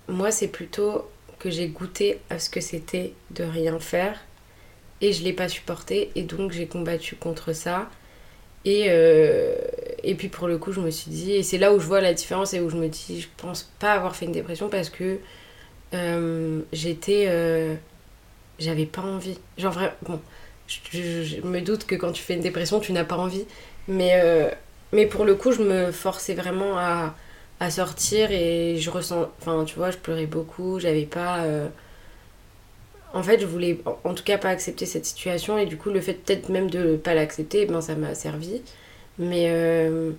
Moi, 0.07 0.31
c'est 0.31 0.47
plutôt 0.47 1.09
que 1.39 1.49
j'ai 1.49 1.67
goûté 1.67 2.19
à 2.29 2.39
ce 2.39 2.49
que 2.49 2.61
c'était 2.61 3.13
de 3.31 3.43
rien 3.43 3.79
faire 3.79 4.19
et 5.01 5.11
je 5.11 5.23
l'ai 5.23 5.33
pas 5.33 5.49
supporté 5.49 6.11
et 6.15 6.23
donc 6.23 6.51
j'ai 6.51 6.67
combattu 6.67 7.15
contre 7.15 7.53
ça. 7.53 7.89
Et, 8.65 8.85
euh, 8.89 9.57
et 10.03 10.15
puis 10.15 10.27
pour 10.27 10.47
le 10.47 10.57
coup, 10.57 10.71
je 10.71 10.81
me 10.81 10.91
suis 10.91 11.11
dit, 11.11 11.33
et 11.33 11.43
c'est 11.43 11.57
là 11.57 11.73
où 11.73 11.79
je 11.79 11.85
vois 11.85 12.01
la 12.01 12.13
différence 12.13 12.53
et 12.53 12.61
où 12.61 12.69
je 12.69 12.77
me 12.77 12.87
dis, 12.87 13.21
je 13.21 13.27
pense 13.37 13.71
pas 13.79 13.93
avoir 13.93 14.15
fait 14.15 14.25
une 14.25 14.31
dépression 14.31 14.69
parce 14.69 14.89
que 14.89 15.19
euh, 15.93 16.61
j'étais. 16.71 17.77
J'avais 18.59 18.85
pas 18.85 19.01
envie. 19.01 19.37
Genre 19.57 19.73
vraiment. 19.73 19.93
Bon, 20.03 20.19
je, 20.67 21.41
me 21.41 21.61
doute 21.61 21.85
que 21.85 21.95
quand 21.95 22.11
tu 22.11 22.21
fais 22.23 22.35
une 22.35 22.41
dépression, 22.41 22.79
tu 22.79 22.93
n'as 22.93 23.03
pas 23.03 23.17
envie. 23.17 23.45
Mais, 23.87 24.21
euh, 24.23 24.49
mais 24.91 25.05
pour 25.05 25.25
le 25.25 25.35
coup, 25.35 25.51
je 25.51 25.61
me 25.61 25.91
forçais 25.91 26.33
vraiment 26.33 26.77
à, 26.77 27.15
à, 27.59 27.69
sortir 27.71 28.31
et 28.31 28.77
je 28.77 28.89
ressens. 28.89 29.29
Enfin, 29.41 29.65
tu 29.65 29.75
vois, 29.75 29.91
je 29.91 29.97
pleurais 29.97 30.25
beaucoup. 30.25 30.79
J'avais 30.79 31.05
pas. 31.05 31.43
Euh, 31.43 31.67
en 33.13 33.23
fait, 33.23 33.39
je 33.39 33.45
voulais 33.45 33.79
en 34.03 34.13
tout 34.13 34.23
cas 34.23 34.37
pas 34.37 34.49
accepter 34.49 34.85
cette 34.85 35.05
situation 35.05 35.57
et 35.57 35.65
du 35.65 35.77
coup, 35.77 35.89
le 35.91 36.01
fait 36.01 36.13
peut-être 36.13 36.49
même 36.49 36.69
de 36.69 36.95
pas 36.95 37.13
l'accepter, 37.13 37.65
ben, 37.65 37.81
ça 37.81 37.95
m'a 37.95 38.15
servi. 38.15 38.61
Mais, 39.19 39.47
euh, 39.49 40.11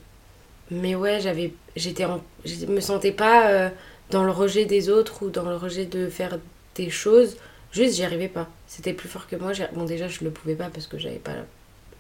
mais 0.71 0.95
ouais, 0.95 1.21
j'avais. 1.21 1.53
J'étais 1.77 2.07
Je 2.45 2.67
me 2.67 2.81
sentais 2.81 3.13
pas 3.13 3.71
dans 4.11 4.25
le 4.25 4.31
rejet 4.31 4.65
des 4.65 4.89
autres 4.91 5.25
ou 5.25 5.31
dans 5.31 5.49
le 5.49 5.57
rejet 5.57 5.87
de 5.87 6.09
faire 6.09 6.39
des 6.77 6.91
choses 6.91 7.37
Juste, 7.75 7.97
j'y 7.97 8.05
arrivais 8.05 8.29
pas. 8.29 8.49
C'était 8.69 8.93
plus 8.93 9.09
fort 9.09 9.27
que 9.27 9.35
moi. 9.35 9.51
Bon, 9.73 9.85
déjà, 9.85 10.07
je 10.07 10.23
le 10.23 10.31
pouvais 10.31 10.55
pas 10.55 10.71
parce 10.71 10.87
que 10.87 10.97
j'avais 10.97 11.19
pas. 11.19 11.35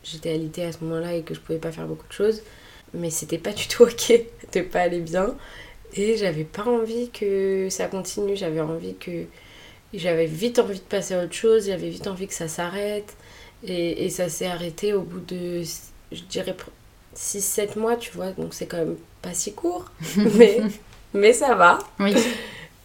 J'étais 0.04 0.30
alitée 0.30 0.64
à 0.64 0.72
ce 0.72 0.78
moment-là 0.84 1.14
et 1.14 1.22
que 1.22 1.34
je 1.34 1.40
pouvais 1.40 1.58
pas 1.58 1.72
faire 1.72 1.86
beaucoup 1.86 2.06
de 2.06 2.12
choses. 2.12 2.42
Mais 2.94 3.10
c'était 3.10 3.38
pas 3.38 3.52
du 3.52 3.66
tout 3.66 3.82
ok 3.84 4.12
de 4.52 4.60
pas 4.60 4.82
aller 4.82 5.00
bien. 5.00 5.34
Et 5.94 6.16
j'avais 6.16 6.44
pas 6.44 6.64
envie 6.64 7.10
que 7.10 7.68
ça 7.70 7.88
continue. 7.88 8.36
J'avais 8.36 8.60
envie 8.60 8.94
que. 8.94 9.24
J'avais 9.92 10.26
vite 10.26 10.60
envie 10.60 10.78
de 10.78 10.84
passer 10.84 11.14
à 11.14 11.24
autre 11.24 11.32
chose. 11.34 11.66
J'avais 11.66 11.88
vite 11.88 12.06
envie 12.06 12.28
que 12.28 12.34
ça 12.34 12.46
s'arrête. 12.46 13.16
Et 13.66 14.10
ça 14.10 14.28
s'est 14.28 14.46
arrêté 14.46 14.92
au 14.92 15.02
bout 15.02 15.20
de, 15.20 15.62
je 16.12 16.22
dirais, 16.28 16.54
6-7 17.16 17.78
mois, 17.78 17.96
tu 17.96 18.12
vois. 18.12 18.32
Donc 18.32 18.54
c'est 18.54 18.66
quand 18.66 18.78
même 18.78 18.96
pas 19.22 19.34
si 19.34 19.54
court. 19.54 19.90
mais, 20.16 20.60
mais 21.12 21.32
ça 21.32 21.54
va. 21.54 21.78
Oui. 21.98 22.14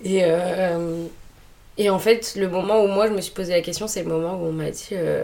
Et, 0.04 0.22
euh, 0.24 1.06
et 1.78 1.90
en 1.90 2.00
fait, 2.00 2.36
le 2.36 2.48
moment 2.48 2.84
où 2.84 2.88
moi 2.88 3.08
je 3.08 3.14
me 3.14 3.22
suis 3.22 3.34
posé 3.34 3.54
la 3.54 3.62
question, 3.62 3.88
c'est 3.88 4.04
le 4.04 4.10
moment 4.10 4.36
où 4.36 4.46
on 4.46 4.52
m'a 4.52 4.72
dit, 4.72 4.90
euh, 4.94 5.24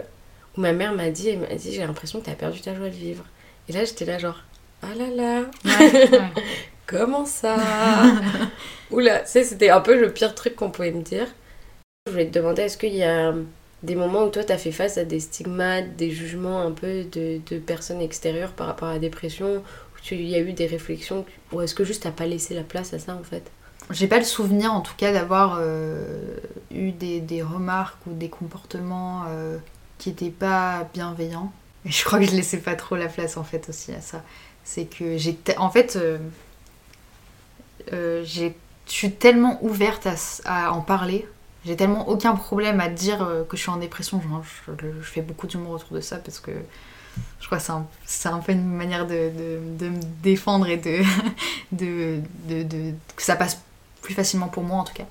où 0.57 0.61
ma 0.61 0.73
mère 0.73 0.93
m'a 0.93 1.09
dit, 1.09 1.29
elle 1.29 1.39
m'a 1.39 1.55
dit, 1.55 1.73
j'ai 1.73 1.85
l'impression 1.85 2.19
que 2.19 2.25
t'as 2.25 2.35
perdu 2.35 2.61
ta 2.61 2.73
joie 2.75 2.87
de 2.87 2.95
vivre. 2.95 3.25
Et 3.67 3.73
là, 3.73 3.83
j'étais 3.83 4.05
là 4.05 4.17
genre, 4.17 4.41
ah 4.81 4.93
là 4.97 5.07
là, 5.09 5.45
comment 6.87 7.25
ça? 7.25 7.57
Oula, 8.91 9.19
tu 9.19 9.31
sais, 9.31 9.43
c'était 9.43 9.69
un 9.69 9.81
peu 9.81 9.99
le 9.99 10.11
pire 10.11 10.35
truc 10.35 10.55
qu'on 10.55 10.69
pouvait 10.69 10.91
me 10.91 11.01
dire. 11.01 11.27
Je 12.05 12.11
voulais 12.11 12.27
te 12.27 12.37
demander, 12.37 12.63
est-ce 12.63 12.77
qu'il 12.77 12.95
y 12.95 13.03
a 13.03 13.33
des 13.83 13.95
moments 13.95 14.23
où 14.23 14.29
toi 14.29 14.43
t'as 14.43 14.57
fait 14.57 14.71
face 14.71 14.97
à 14.97 15.05
des 15.05 15.19
stigmates, 15.19 15.95
des 15.95 16.11
jugements 16.11 16.61
un 16.61 16.71
peu 16.71 17.03
de, 17.03 17.39
de 17.49 17.59
personnes 17.59 18.01
extérieures 18.01 18.51
par 18.51 18.67
rapport 18.67 18.87
à 18.87 18.93
la 18.93 18.99
dépression, 18.99 19.57
où 19.57 20.13
il 20.13 20.27
y 20.27 20.35
a 20.35 20.39
eu 20.39 20.53
des 20.53 20.67
réflexions, 20.67 21.25
ou 21.51 21.61
est-ce 21.61 21.75
que 21.75 21.83
juste 21.83 22.03
t'as 22.03 22.11
pas 22.11 22.25
laissé 22.25 22.53
la 22.53 22.63
place 22.63 22.93
à 22.93 22.99
ça 22.99 23.15
en 23.15 23.23
fait? 23.23 23.51
J'ai 23.91 24.07
pas 24.07 24.17
le 24.17 24.23
souvenir 24.23 24.73
en 24.73 24.81
tout 24.81 24.95
cas 24.97 25.11
d'avoir 25.11 25.57
euh, 25.59 26.37
eu 26.71 26.91
des, 26.91 27.19
des, 27.21 27.43
remarques 27.43 27.99
ou 28.07 28.13
des 28.13 28.29
comportements 28.29 29.25
euh, 29.27 29.57
qui 29.99 30.09
étaient 30.09 30.31
pas 30.31 30.87
bienveillants. 30.93 31.51
Et 31.85 31.91
je 31.91 32.03
crois 32.03 32.19
que 32.19 32.25
je 32.25 32.31
laissais 32.31 32.57
pas 32.57 32.75
trop 32.75 32.95
la 32.95 33.07
place 33.07 33.37
en 33.37 33.43
fait 33.43 33.69
aussi 33.69 33.91
à 33.91 34.01
ça. 34.01 34.23
C'est 34.63 34.85
que 34.85 35.17
j'étais. 35.17 35.55
En 35.57 35.69
fait, 35.69 35.97
euh, 35.97 36.17
je 37.91 38.49
suis 38.87 39.11
tellement 39.11 39.59
ouverte 39.63 40.07
à 40.45 40.73
en 40.73 40.81
parler. 40.81 41.27
J'ai 41.65 41.75
tellement 41.75 42.07
aucun 42.07 42.35
problème 42.35 42.79
à 42.79 42.89
dire 42.89 43.27
que 43.49 43.57
je 43.57 43.61
suis 43.61 43.71
en 43.71 43.77
dépression. 43.77 44.21
je, 44.67 45.01
fais 45.01 45.21
beaucoup 45.21 45.47
d'humour 45.47 45.73
autour 45.73 45.95
de 45.95 46.01
ça 46.01 46.17
parce 46.17 46.39
que 46.39 46.51
je 47.39 47.45
crois 47.45 47.57
que 47.57 47.63
c'est 48.05 48.29
un, 48.29 48.39
peu 48.39 48.51
une 48.51 48.65
manière 48.65 49.07
de, 49.07 49.31
de, 49.79 49.89
me 49.89 49.99
défendre 50.21 50.67
et 50.67 50.77
de, 51.71 52.19
de, 52.47 52.93
que 53.15 53.21
ça 53.21 53.35
passe 53.35 53.61
plus 54.01 54.13
facilement 54.13 54.47
pour 54.47 54.63
moi 54.63 54.79
en 54.79 54.83
tout 54.83 54.93
cas. 54.93 55.07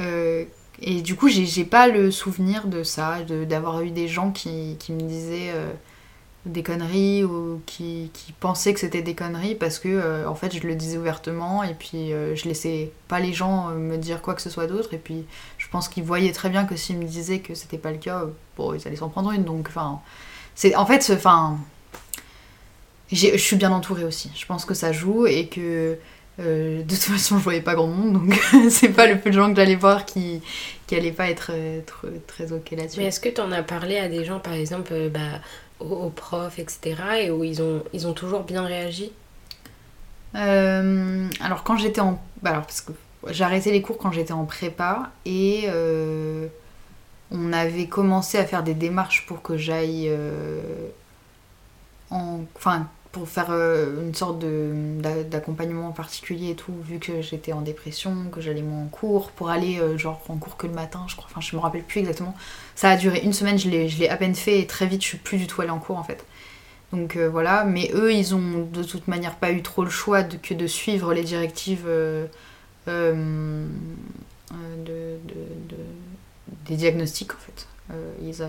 Euh, 0.00 0.44
et 0.80 1.02
du 1.02 1.14
coup, 1.14 1.28
j'ai 1.28 1.64
pas 1.64 1.88
le 1.88 2.10
souvenir 2.10 2.66
de 2.66 2.82
ça, 2.82 3.18
d'avoir 3.48 3.82
eu 3.82 3.90
des 3.90 4.08
gens 4.08 4.30
qui, 4.30 4.76
qui 4.78 4.92
me 4.92 5.02
disaient 5.02 5.52
euh, 5.54 5.70
des 6.46 6.62
conneries 6.62 7.24
ou 7.24 7.60
qui, 7.66 8.10
pensaient 8.40 8.72
que 8.72 8.80
c'était 8.80 9.02
des 9.02 9.14
conneries 9.14 9.54
parce 9.54 9.78
que 9.78 9.88
euh, 9.88 10.26
en 10.26 10.34
fait 10.34 10.56
je 10.56 10.66
le 10.66 10.74
disais 10.74 10.96
ouvertement 10.96 11.62
et 11.62 11.74
puis 11.74 12.10
je 12.10 12.44
laissais 12.48 12.90
pas 13.08 13.20
les 13.20 13.32
gens 13.32 13.70
me 13.70 13.96
dire 13.96 14.22
quoi 14.22 14.34
que 14.34 14.42
ce 14.42 14.50
soit 14.50 14.66
d'autre. 14.66 14.94
Et 14.94 14.98
puis 14.98 15.24
je 15.58 15.68
pense 15.68 15.88
qu'ils 15.88 16.04
voyaient 16.04 16.32
très 16.32 16.48
bien 16.48 16.64
que 16.64 16.76
s'ils 16.76 16.98
me 16.98 17.04
disaient 17.04 17.40
que 17.40 17.54
c'était 17.54 17.78
pas 17.78 17.92
le 17.92 17.98
cas, 17.98 18.24
bon, 18.56 18.74
ils 18.74 18.86
allaient 18.86 18.96
s'en 18.96 19.08
prendre 19.08 19.32
une. 19.32 19.44
Donc, 19.44 19.66
enfin, 19.68 20.00
c'est 20.54 20.74
en 20.76 20.86
fait, 20.86 21.10
enfin, 21.14 21.58
je 23.12 23.36
suis 23.36 23.56
bien 23.56 23.72
entourée 23.72 24.04
aussi. 24.04 24.30
Je 24.34 24.46
pense 24.46 24.64
que 24.64 24.74
ça 24.74 24.92
joue 24.92 25.26
et 25.26 25.46
que 25.46 25.98
euh, 26.40 26.82
de 26.82 26.88
toute 26.88 26.98
façon, 26.98 27.38
je 27.38 27.42
voyais 27.42 27.60
pas 27.60 27.74
grand 27.74 27.86
monde, 27.86 28.14
donc 28.14 28.40
c'est 28.70 28.90
pas 28.90 29.06
le 29.06 29.18
peu 29.18 29.30
de 29.30 29.34
gens 29.34 29.50
que 29.50 29.56
j'allais 29.56 29.74
voir 29.74 30.06
qui, 30.06 30.40
qui 30.86 30.94
allaient 30.94 31.12
pas 31.12 31.28
être 31.28 31.50
euh, 31.52 31.80
très 32.26 32.52
ok 32.52 32.70
là-dessus. 32.70 32.98
Mais 32.98 33.06
est-ce 33.06 33.20
que 33.20 33.28
tu 33.28 33.40
en 33.40 33.52
as 33.52 33.62
parlé 33.62 33.98
à 33.98 34.08
des 34.08 34.24
gens, 34.24 34.38
par 34.38 34.54
exemple, 34.54 34.92
euh, 34.92 35.08
bah, 35.10 35.40
aux, 35.80 36.10
profs, 36.10 36.58
etc., 36.58 36.94
et 37.22 37.30
où 37.30 37.44
ils 37.44 37.62
ont, 37.62 37.82
ils 37.92 38.06
ont 38.06 38.12
toujours 38.12 38.44
bien 38.44 38.64
réagi 38.64 39.12
Alors, 40.34 41.62
quand 41.64 41.76
j'étais 41.76 42.00
en. 42.00 42.22
Bah, 42.42 42.50
alors, 42.50 42.62
parce 42.62 42.80
que 42.82 42.92
les 43.70 43.82
cours 43.82 43.98
quand 43.98 44.12
j'étais 44.12 44.32
en 44.32 44.44
prépa, 44.44 45.10
et 45.26 45.68
on 47.30 47.52
avait 47.52 47.86
commencé 47.86 48.38
à 48.38 48.44
faire 48.44 48.62
des 48.62 48.74
démarches 48.74 49.26
pour 49.26 49.42
que 49.42 49.56
j'aille. 49.56 50.10
en... 52.10 52.40
Enfin, 52.56 52.88
pour 53.12 53.28
faire 53.28 53.48
euh, 53.50 54.06
une 54.06 54.14
sorte 54.14 54.44
d'accompagnement 55.28 55.90
particulier 55.90 56.50
et 56.50 56.54
tout, 56.54 56.72
vu 56.84 57.00
que 57.00 57.22
j'étais 57.22 57.52
en 57.52 57.60
dépression, 57.60 58.14
que 58.30 58.40
j'allais 58.40 58.62
moins 58.62 58.84
en 58.84 58.88
cours, 58.88 59.32
pour 59.32 59.50
aller 59.50 59.80
euh, 59.80 59.98
genre 59.98 60.22
en 60.28 60.36
cours 60.36 60.56
que 60.56 60.68
le 60.68 60.72
matin, 60.72 61.04
je 61.08 61.16
crois, 61.16 61.26
enfin 61.28 61.40
je 61.40 61.56
me 61.56 61.60
rappelle 61.60 61.82
plus 61.82 62.00
exactement. 62.00 62.36
Ça 62.76 62.90
a 62.90 62.96
duré 62.96 63.20
une 63.20 63.32
semaine, 63.32 63.58
je 63.58 63.68
l'ai 63.68 64.08
à 64.08 64.16
peine 64.16 64.34
fait 64.34 64.60
et 64.60 64.66
très 64.66 64.86
vite 64.86 65.02
je 65.02 65.08
suis 65.08 65.18
plus 65.18 65.38
du 65.38 65.46
tout 65.48 65.60
allée 65.60 65.70
en 65.70 65.80
cours 65.80 65.98
en 65.98 66.04
fait. 66.04 66.24
Donc 66.92 67.16
euh, 67.16 67.28
voilà, 67.28 67.64
mais 67.64 67.90
eux 67.94 68.12
ils 68.12 68.34
ont 68.34 68.68
de 68.72 68.84
toute 68.84 69.08
manière 69.08 69.34
pas 69.36 69.50
eu 69.52 69.62
trop 69.62 69.84
le 69.84 69.90
choix 69.90 70.22
de, 70.22 70.36
que 70.36 70.54
de 70.54 70.66
suivre 70.66 71.12
les 71.12 71.24
directives 71.24 71.86
de, 71.86 72.28
de, 72.86 73.66
des 76.66 76.76
diagnostics 76.76 77.32
en 77.32 77.38
fait. 77.38 77.66
ils. 78.22 78.44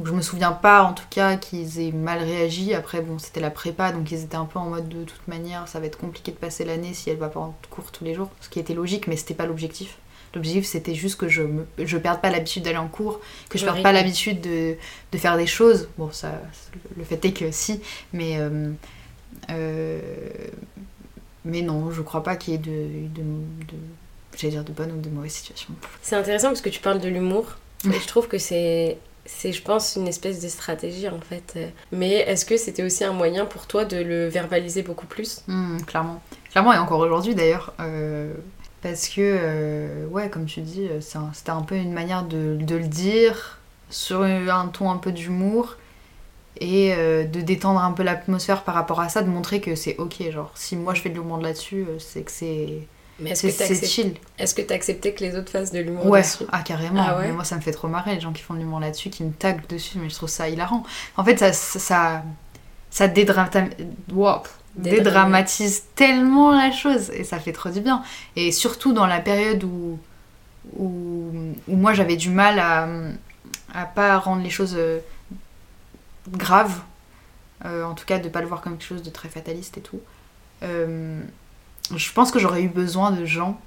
Donc 0.00 0.06
je 0.06 0.14
me 0.14 0.22
souviens 0.22 0.52
pas 0.52 0.82
en 0.82 0.94
tout 0.94 1.04
cas 1.10 1.36
qu'ils 1.36 1.78
aient 1.78 1.92
mal 1.92 2.20
réagi. 2.20 2.72
Après 2.72 3.02
bon 3.02 3.18
c'était 3.18 3.40
la 3.40 3.50
prépa 3.50 3.92
donc 3.92 4.10
ils 4.10 4.24
étaient 4.24 4.36
un 4.36 4.46
peu 4.46 4.58
en 4.58 4.64
mode 4.64 4.88
de 4.88 5.04
toute 5.04 5.28
manière 5.28 5.68
ça 5.68 5.78
va 5.78 5.84
être 5.84 5.98
compliqué 5.98 6.32
de 6.32 6.38
passer 6.38 6.64
l'année 6.64 6.94
si 6.94 7.10
elle 7.10 7.18
va 7.18 7.28
pas 7.28 7.40
en 7.40 7.54
cours 7.68 7.92
tous 7.92 8.04
les 8.04 8.14
jours. 8.14 8.30
Ce 8.40 8.48
qui 8.48 8.58
était 8.58 8.72
logique 8.72 9.08
mais 9.08 9.16
c'était 9.16 9.34
pas 9.34 9.44
l'objectif. 9.44 9.98
L'objectif, 10.34 10.64
c'était 10.64 10.94
juste 10.94 11.20
que 11.20 11.28
je 11.28 11.42
ne 11.42 11.64
je 11.84 11.98
perde 11.98 12.22
pas 12.22 12.30
l'habitude 12.30 12.62
d'aller 12.62 12.78
en 12.78 12.88
cours, 12.88 13.20
que 13.50 13.58
je 13.58 13.66
ne 13.66 13.72
perde 13.72 13.82
pas 13.82 13.92
l'habitude 13.92 14.40
de, 14.40 14.76
de, 15.12 15.18
faire 15.18 15.36
des 15.36 15.46
choses. 15.46 15.88
Bon, 15.98 16.10
ça, 16.12 16.40
le 16.96 17.04
fait 17.04 17.22
est 17.24 17.32
que 17.32 17.50
si, 17.50 17.80
mais, 18.12 18.36
euh, 18.38 18.70
euh, 19.50 20.00
mais 21.44 21.62
non, 21.62 21.90
je 21.90 22.00
crois 22.00 22.22
pas 22.22 22.36
qu'il 22.36 22.54
y 22.54 22.56
ait 22.56 22.60
de, 22.60 23.08
de, 23.08 23.22
de 24.40 24.48
dire 24.48 24.62
de 24.62 24.72
bonnes 24.72 24.92
ou 24.92 25.00
de 25.00 25.10
mauvaises 25.10 25.32
situations. 25.32 25.74
C'est 26.00 26.14
intéressant 26.14 26.46
parce 26.46 26.60
que 26.60 26.70
tu 26.70 26.80
parles 26.80 27.00
de 27.00 27.08
l'humour. 27.08 27.56
Et 27.86 27.98
je 27.98 28.06
trouve 28.06 28.28
que 28.28 28.38
c'est 28.38 28.98
c'est 29.38 29.52
je 29.52 29.62
pense 29.62 29.96
une 29.96 30.08
espèce 30.08 30.40
de 30.40 30.48
stratégie 30.48 31.08
en 31.08 31.20
fait 31.20 31.58
mais 31.92 32.14
est-ce 32.14 32.44
que 32.44 32.56
c'était 32.56 32.82
aussi 32.82 33.04
un 33.04 33.12
moyen 33.12 33.46
pour 33.46 33.66
toi 33.66 33.84
de 33.84 33.96
le 33.96 34.28
verbaliser 34.28 34.82
beaucoup 34.82 35.06
plus? 35.06 35.42
Mmh, 35.46 35.82
clairement 35.86 36.20
clairement 36.50 36.72
et 36.72 36.78
encore 36.78 37.00
aujourd'hui 37.00 37.34
d'ailleurs 37.34 37.72
euh, 37.80 38.32
parce 38.82 39.08
que, 39.08 39.20
euh, 39.20 40.06
ouais, 40.08 40.30
comme 40.30 40.46
tu 40.46 40.62
dis, 40.62 40.88
c'était 41.00 41.50
un 41.50 41.62
peu 41.62 41.76
une 41.76 41.92
manière 41.92 42.24
de, 42.24 42.56
le 42.58 42.88
dire 42.88 43.58
sur 43.90 44.22
un 44.22 44.68
ton 44.68 44.90
un 44.90 44.96
peu 44.96 45.12
d'humour 45.12 45.76
et 46.58 46.94
euh, 46.94 47.24
de 47.24 47.40
détendre 47.40 47.80
un 47.80 47.92
peu 47.92 48.02
l'atmosphère 48.02 48.62
par 48.64 48.74
rapport 48.74 49.00
à 49.00 49.08
ça, 49.08 49.22
de 49.22 49.28
montrer 49.28 49.60
que 49.60 49.74
c'est 49.74 49.96
ok. 49.98 50.30
Genre, 50.30 50.50
si 50.54 50.76
moi 50.76 50.94
je 50.94 51.02
fais 51.02 51.10
de 51.10 51.14
l'humour 51.14 51.38
là-dessus, 51.38 51.86
c'est 51.98 52.22
que 52.22 52.30
c'est. 52.30 52.86
Mais 53.20 53.30
est-ce 53.30 53.42
que 53.42 53.50
c'est 53.50 53.86
chill. 53.86 54.14
Est-ce 54.38 54.54
que 54.54 54.62
t'as 54.62 54.74
accepté 54.74 55.12
que 55.12 55.22
les 55.22 55.36
autres 55.36 55.50
fassent 55.50 55.72
de 55.72 55.80
l'humour 55.80 56.06
ouais. 56.06 56.22
dessus? 56.22 56.44
Ah, 56.50 56.62
carrément. 56.62 57.04
Ah 57.06 57.18
mais 57.20 57.32
moi, 57.32 57.44
ça 57.44 57.56
me 57.56 57.60
fait 57.60 57.72
trop 57.72 57.88
marrer, 57.88 58.14
les 58.14 58.20
gens 58.20 58.32
qui 58.32 58.42
font 58.42 58.54
de 58.54 58.60
l'humour 58.60 58.80
là-dessus, 58.80 59.10
qui 59.10 59.24
me 59.24 59.32
taguent 59.32 59.66
dessus, 59.68 59.98
mais 59.98 60.08
je 60.08 60.14
trouve 60.14 60.28
ça 60.28 60.48
hilarant. 60.48 60.84
En 61.16 61.24
fait, 61.24 61.38
ça. 61.38 61.52
ça, 61.52 61.78
ça, 61.78 62.22
ça 62.90 63.08
dédramatise. 63.08 63.70
Wow 64.12 64.42
dédramatise 64.76 65.84
tellement 65.94 66.52
la 66.52 66.70
chose 66.70 67.10
et 67.10 67.24
ça 67.24 67.38
fait 67.38 67.52
trop 67.52 67.70
du 67.70 67.80
bien. 67.80 68.02
Et 68.36 68.52
surtout 68.52 68.92
dans 68.92 69.06
la 69.06 69.20
période 69.20 69.64
où, 69.64 69.98
où, 70.76 71.32
moi 71.68 71.92
j'avais 71.92 72.16
du 72.16 72.30
mal 72.30 72.58
à, 72.58 72.88
à 73.74 73.84
pas 73.86 74.18
rendre 74.18 74.42
les 74.42 74.50
choses 74.50 74.74
euh, 74.76 75.00
graves, 76.28 76.80
euh, 77.64 77.84
en 77.84 77.94
tout 77.94 78.04
cas 78.06 78.18
de 78.18 78.28
pas 78.28 78.40
le 78.40 78.46
voir 78.46 78.60
comme 78.60 78.76
quelque 78.76 78.88
chose 78.88 79.02
de 79.02 79.10
très 79.10 79.28
fataliste 79.28 79.78
et 79.78 79.82
tout. 79.82 80.00
Euh, 80.62 81.22
je 81.94 82.12
pense 82.12 82.30
que 82.30 82.38
j'aurais 82.38 82.62
eu 82.62 82.68
besoin 82.68 83.10
de 83.10 83.24
gens 83.24 83.60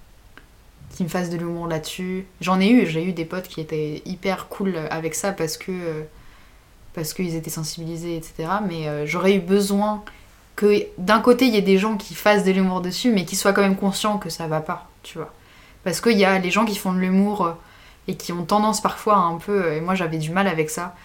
qui 0.96 1.04
me 1.04 1.10
fassent 1.10 1.30
de 1.30 1.38
l'humour 1.38 1.68
là-dessus. 1.68 2.26
J'en 2.42 2.60
ai 2.60 2.70
eu, 2.70 2.86
j'ai 2.86 3.04
eu 3.04 3.14
des 3.14 3.26
potes 3.26 3.48
qui 3.48 3.62
étaient 3.62 4.02
hyper 4.06 4.48
cool 4.48 4.76
avec 4.90 5.16
ça 5.16 5.32
parce 5.32 5.58
que 5.58 6.04
parce 6.94 7.14
qu'ils 7.14 7.36
étaient 7.36 7.50
sensibilisés, 7.50 8.16
etc. 8.16 8.50
Mais 8.68 9.08
j'aurais 9.08 9.36
eu 9.36 9.40
besoin 9.40 10.04
que 10.56 10.86
d'un 10.98 11.20
côté 11.20 11.46
il 11.46 11.54
y 11.54 11.58
ait 11.58 11.62
des 11.62 11.78
gens 11.78 11.98
qui 11.98 12.14
fassent 12.14 12.44
de 12.44 12.52
l'humour 12.52 12.82
dessus, 12.82 13.12
mais 13.12 13.26
qui 13.26 13.36
soient 13.36 13.54
quand 13.54 13.62
même 13.62 13.76
conscients 13.76 14.18
que 14.18 14.30
ça 14.30 14.48
va 14.48 14.62
pas, 14.62 14.88
tu 15.02 15.18
vois. 15.18 15.34
Parce 15.84 16.02
qu'il 16.02 16.18
y 16.18 16.26
a 16.26 16.40
les 16.40 16.52
gens 16.52 16.66
qui 16.66 16.76
font 16.76 16.94
de 16.94 17.00
l'humour 17.00 17.46
euh, 17.46 17.52
et 18.08 18.16
qui 18.16 18.32
ont 18.32 18.46
tendance 18.46 18.82
parfois 18.82 19.18
un 19.18 19.38
peu, 19.38 19.66
euh, 19.66 19.78
et 19.78 19.82
moi 19.82 19.96
j'avais 19.96 20.18
du 20.18 20.32
mal 20.32 20.48
avec 20.48 20.70
ça. 20.70 20.96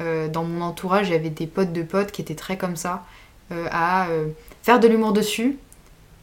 Euh, 0.00 0.28
dans 0.28 0.44
mon 0.44 0.62
entourage, 0.62 1.08
il 1.08 1.12
y 1.12 1.16
avait 1.16 1.30
des 1.30 1.46
potes 1.46 1.72
de 1.72 1.82
potes 1.82 2.12
qui 2.12 2.22
étaient 2.22 2.34
très 2.34 2.56
comme 2.56 2.76
ça, 2.76 3.04
à 3.72 4.08
faire 4.62 4.78
de 4.78 4.86
l'humour 4.86 5.14
dessus, 5.14 5.56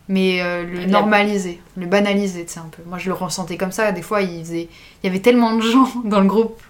mais 0.07 0.41
le 0.63 0.85
normaliser, 0.85 1.59
le 1.75 1.87
banaliser, 1.87 2.45
tu 2.45 2.53
sais, 2.53 2.59
un 2.59 2.69
peu. 2.71 2.83
Moi 2.85 2.97
je 2.97 3.07
le 3.07 3.13
ressentais 3.13 3.57
comme 3.57 3.71
ça, 3.71 3.91
des 3.91 4.01
fois 4.01 4.21
il, 4.21 4.45
il 4.55 4.67
y 5.03 5.07
avait 5.07 5.19
tellement 5.19 5.55
de 5.55 5.61
gens 5.61 5.89
dans 6.05 6.21
le 6.21 6.27
groupe 6.27 6.61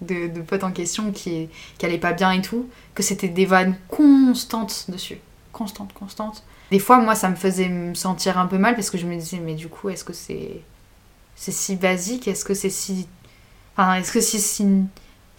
de, 0.00 0.28
de 0.28 0.40
potes 0.40 0.64
en 0.64 0.72
question 0.72 1.12
qui, 1.12 1.48
qui 1.76 1.86
allaient 1.86 1.98
pas 1.98 2.12
bien 2.12 2.32
et 2.32 2.40
tout, 2.40 2.68
que 2.94 3.02
c'était 3.02 3.28
des 3.28 3.44
vannes 3.44 3.76
constantes 3.88 4.86
dessus 4.88 5.18
constante, 5.60 5.92
constante. 5.92 6.42
Des 6.70 6.78
fois, 6.78 6.98
moi, 6.98 7.14
ça 7.14 7.28
me 7.28 7.36
faisait 7.36 7.68
me 7.68 7.94
sentir 7.94 8.38
un 8.38 8.46
peu 8.46 8.56
mal 8.56 8.74
parce 8.74 8.90
que 8.90 8.96
je 8.98 9.06
me 9.06 9.14
disais, 9.16 9.38
mais 9.38 9.54
du 9.54 9.68
coup, 9.68 9.90
est-ce 9.90 10.04
que 10.04 10.12
c'est 10.12 10.62
c'est 11.36 11.52
si 11.52 11.76
basique? 11.76 12.28
Est-ce 12.28 12.44
que 12.44 12.54
c'est 12.54 12.70
si. 12.70 13.06
Enfin, 13.76 13.96
est-ce 13.96 14.12
que 14.12 14.20
c'est 14.20 14.38
si, 14.38 14.66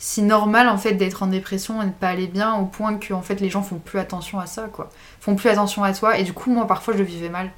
si 0.01 0.23
normal 0.23 0.67
en 0.67 0.79
fait 0.79 0.93
d'être 0.93 1.21
en 1.21 1.27
dépression 1.27 1.79
et 1.83 1.85
de 1.85 1.91
pas 1.91 2.09
aller 2.09 2.25
bien 2.25 2.55
au 2.55 2.65
point 2.65 2.97
que 2.97 3.13
en 3.13 3.21
fait 3.21 3.39
les 3.39 3.51
gens 3.51 3.61
font 3.61 3.77
plus 3.77 3.99
attention 3.99 4.39
à 4.39 4.47
ça, 4.47 4.63
quoi. 4.63 4.89
Font 5.19 5.35
plus 5.35 5.47
attention 5.47 5.83
à 5.83 5.93
toi 5.93 6.17
et 6.17 6.23
du 6.23 6.33
coup, 6.33 6.49
moi, 6.49 6.65
parfois, 6.65 6.95
je 6.95 6.97
le 6.97 7.05
vivais 7.05 7.29
mal. 7.29 7.51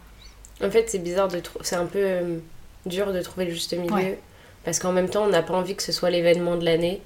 En 0.62 0.70
fait, 0.70 0.90
c'est 0.90 1.00
bizarre 1.00 1.30
de. 1.30 1.42
C'est 1.62 1.78
un 1.78 1.86
peu 1.86 2.00
euh, 2.00 2.40
dur 2.86 3.14
de 3.14 3.22
trouver 3.22 3.46
le 3.46 3.52
juste 3.52 3.74
milieu 3.74 4.18
parce 4.66 4.80
qu'en 4.80 4.92
même 4.92 5.08
temps, 5.08 5.24
on 5.24 5.30
n'a 5.30 5.42
pas 5.42 5.54
envie 5.54 5.74
que 5.74 5.84
ce 5.84 5.94
soit 5.94 6.10
l'événement 6.10 6.58
de 6.58 6.66
l'année 6.66 7.02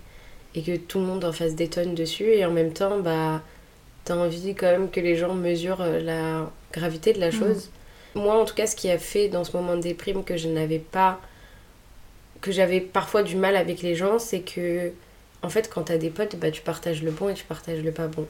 et 0.56 0.63
que 0.63 0.76
tout 0.76 0.97
le 0.97 1.06
monde 1.06 1.23
en 1.23 1.32
fasse 1.32 1.54
des 1.54 1.67
tonnes 1.67 1.93
dessus 1.93 2.26
et 2.26 2.43
en 2.43 2.52
même 2.52 2.73
temps, 2.73 3.00
bah 3.00 3.43
t'as 4.06 4.15
envie 4.15 4.56
quand 4.56 4.71
même 4.71 4.89
que 4.89 5.00
les 5.00 5.15
gens 5.15 5.36
mesurent 5.36 5.82
euh, 5.82 6.00
la 6.00 6.52
gravité 6.73 7.13
de 7.13 7.19
la 7.19 7.30
mm. 7.30 7.34
chose. 7.34 7.69
Moi, 8.15 8.41
en 8.41 8.45
tout 8.45 8.56
cas, 8.56 8.65
ce 8.65 8.76
qui 8.76 8.89
a 8.89 8.97
fait 8.97 9.28
dans 9.28 9.43
ce 9.43 9.56
moment 9.56 9.76
de 9.76 9.82
déprime 9.82 10.23
que 10.23 10.36
je 10.36 10.47
n'avais 10.47 10.80
pas. 10.80 11.21
que 12.41 12.52
j'avais 12.52 12.82
parfois 12.82 13.21
du 13.21 13.36
mal 13.36 13.56
avec 13.56 13.84
les 13.84 13.93
gens, 13.93 14.17
c'est 14.17 14.39
que, 14.39 14.93
en 15.43 15.50
fait, 15.50 15.69
quand 15.69 15.84
t'as 15.84 15.97
des 15.97 16.10
potes, 16.10 16.36
bah, 16.36 16.52
tu 16.52 16.62
partages 16.62 17.04
le 17.04 17.12
bon 17.12 17.30
et 17.30 17.34
tu 17.34 17.43
partages 17.43 17.82
le 17.82 17.91
pas 17.91 18.08
bon. 18.08 18.26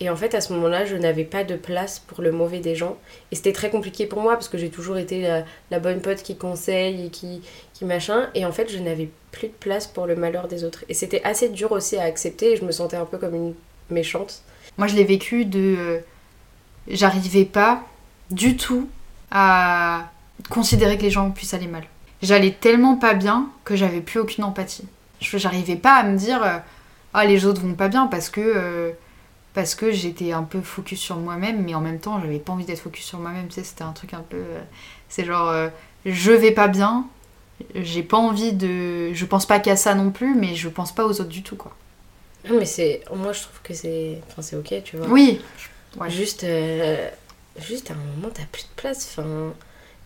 Et 0.00 0.10
en 0.10 0.16
fait, 0.16 0.34
à 0.34 0.40
ce 0.40 0.52
moment-là, 0.54 0.84
je 0.84 0.96
n'avais 0.96 1.24
pas 1.24 1.44
de 1.44 1.54
place 1.54 2.00
pour 2.00 2.22
le 2.22 2.32
mauvais 2.32 2.58
des 2.58 2.74
gens. 2.74 2.96
Et 3.30 3.36
c'était 3.36 3.52
très 3.52 3.70
compliqué 3.70 4.06
pour 4.06 4.20
moi 4.20 4.32
parce 4.32 4.48
que 4.48 4.58
j'ai 4.58 4.70
toujours 4.70 4.96
été 4.96 5.44
la, 5.70 5.78
bonne 5.78 6.00
pote 6.00 6.22
qui 6.22 6.36
conseille 6.36 7.06
et 7.06 7.10
qui, 7.10 7.42
qui 7.72 7.84
machin. 7.84 8.28
Et 8.34 8.44
en 8.44 8.52
fait, 8.52 8.68
je 8.70 8.78
n'avais 8.78 9.10
plus 9.30 9.48
de 9.48 9.52
place 9.52 9.86
pour 9.86 10.06
le 10.06 10.16
malheur 10.16 10.48
des 10.48 10.64
autres. 10.64 10.84
Et 10.88 10.94
c'était 10.94 11.22
assez 11.22 11.48
dur 11.48 11.70
aussi 11.70 11.98
à 11.98 12.02
accepter 12.02 12.52
et 12.52 12.56
je 12.56 12.64
me 12.64 12.72
sentais 12.72 12.96
un 12.96 13.04
peu 13.04 13.18
comme 13.18 13.34
une 13.34 13.54
méchante. 13.90 14.42
Moi, 14.76 14.88
je 14.88 14.96
l'ai 14.96 15.04
vécu 15.04 15.44
de. 15.44 15.76
Euh, 15.78 15.98
j'arrivais 16.88 17.44
pas 17.44 17.84
du 18.30 18.56
tout 18.56 18.88
à 19.30 20.10
considérer 20.50 20.96
que 20.96 21.02
les 21.02 21.10
gens 21.10 21.30
puissent 21.30 21.54
aller 21.54 21.66
mal. 21.68 21.84
J'allais 22.22 22.52
tellement 22.52 22.96
pas 22.96 23.14
bien 23.14 23.50
que 23.64 23.76
j'avais 23.76 24.00
plus 24.00 24.20
aucune 24.20 24.44
empathie. 24.44 24.84
J'arrivais 25.22 25.76
pas 25.76 25.94
à 25.94 26.02
me 26.04 26.16
dire 26.16 26.42
euh, 26.42 26.58
ah 27.14 27.24
les 27.24 27.44
autres 27.46 27.60
vont 27.60 27.74
pas 27.74 27.88
bien 27.88 28.06
parce 28.06 28.30
que 28.30 28.40
euh, 28.40 28.90
parce 29.54 29.74
que 29.74 29.92
j'étais 29.92 30.32
un 30.32 30.44
peu 30.44 30.60
focus 30.60 31.00
sur 31.00 31.16
moi-même 31.16 31.62
mais 31.62 31.74
en 31.74 31.80
même 31.80 31.98
temps 31.98 32.20
j'avais 32.20 32.38
pas 32.38 32.52
envie 32.52 32.64
d'être 32.64 32.80
focus 32.80 33.04
sur 33.04 33.18
moi-même 33.18 33.48
tu 33.48 33.54
sais 33.54 33.64
c'était 33.64 33.84
un 33.84 33.92
truc 33.92 34.14
un 34.14 34.24
peu 34.28 34.42
c'est 35.08 35.24
genre 35.24 35.54
je 36.06 36.32
vais 36.32 36.52
pas 36.52 36.68
bien 36.68 37.06
j'ai 37.74 38.02
pas 38.02 38.16
envie 38.16 38.52
de 38.52 39.12
je 39.12 39.24
pense 39.26 39.44
pas 39.44 39.60
qu'à 39.60 39.76
ça 39.76 39.94
non 39.94 40.10
plus 40.10 40.34
mais 40.34 40.54
je 40.54 40.68
pense 40.68 40.92
pas 40.94 41.04
aux 41.04 41.20
autres 41.20 41.28
du 41.28 41.42
tout 41.42 41.56
quoi 41.56 41.72
non, 42.48 42.58
mais 42.58 42.66
c'est. 42.66 43.02
Moi, 43.14 43.32
je 43.32 43.42
trouve 43.42 43.60
que 43.62 43.74
c'est. 43.74 44.18
Enfin, 44.28 44.42
c'est 44.42 44.56
ok, 44.56 44.82
tu 44.84 44.96
vois. 44.96 45.06
Oui. 45.08 45.40
Juste. 46.08 46.44
Euh, 46.44 47.08
juste 47.58 47.90
à 47.90 47.94
un 47.94 47.96
moment, 47.96 48.32
t'as 48.32 48.44
plus 48.50 48.64
de 48.64 48.74
place. 48.76 49.16
Enfin. 49.16 49.52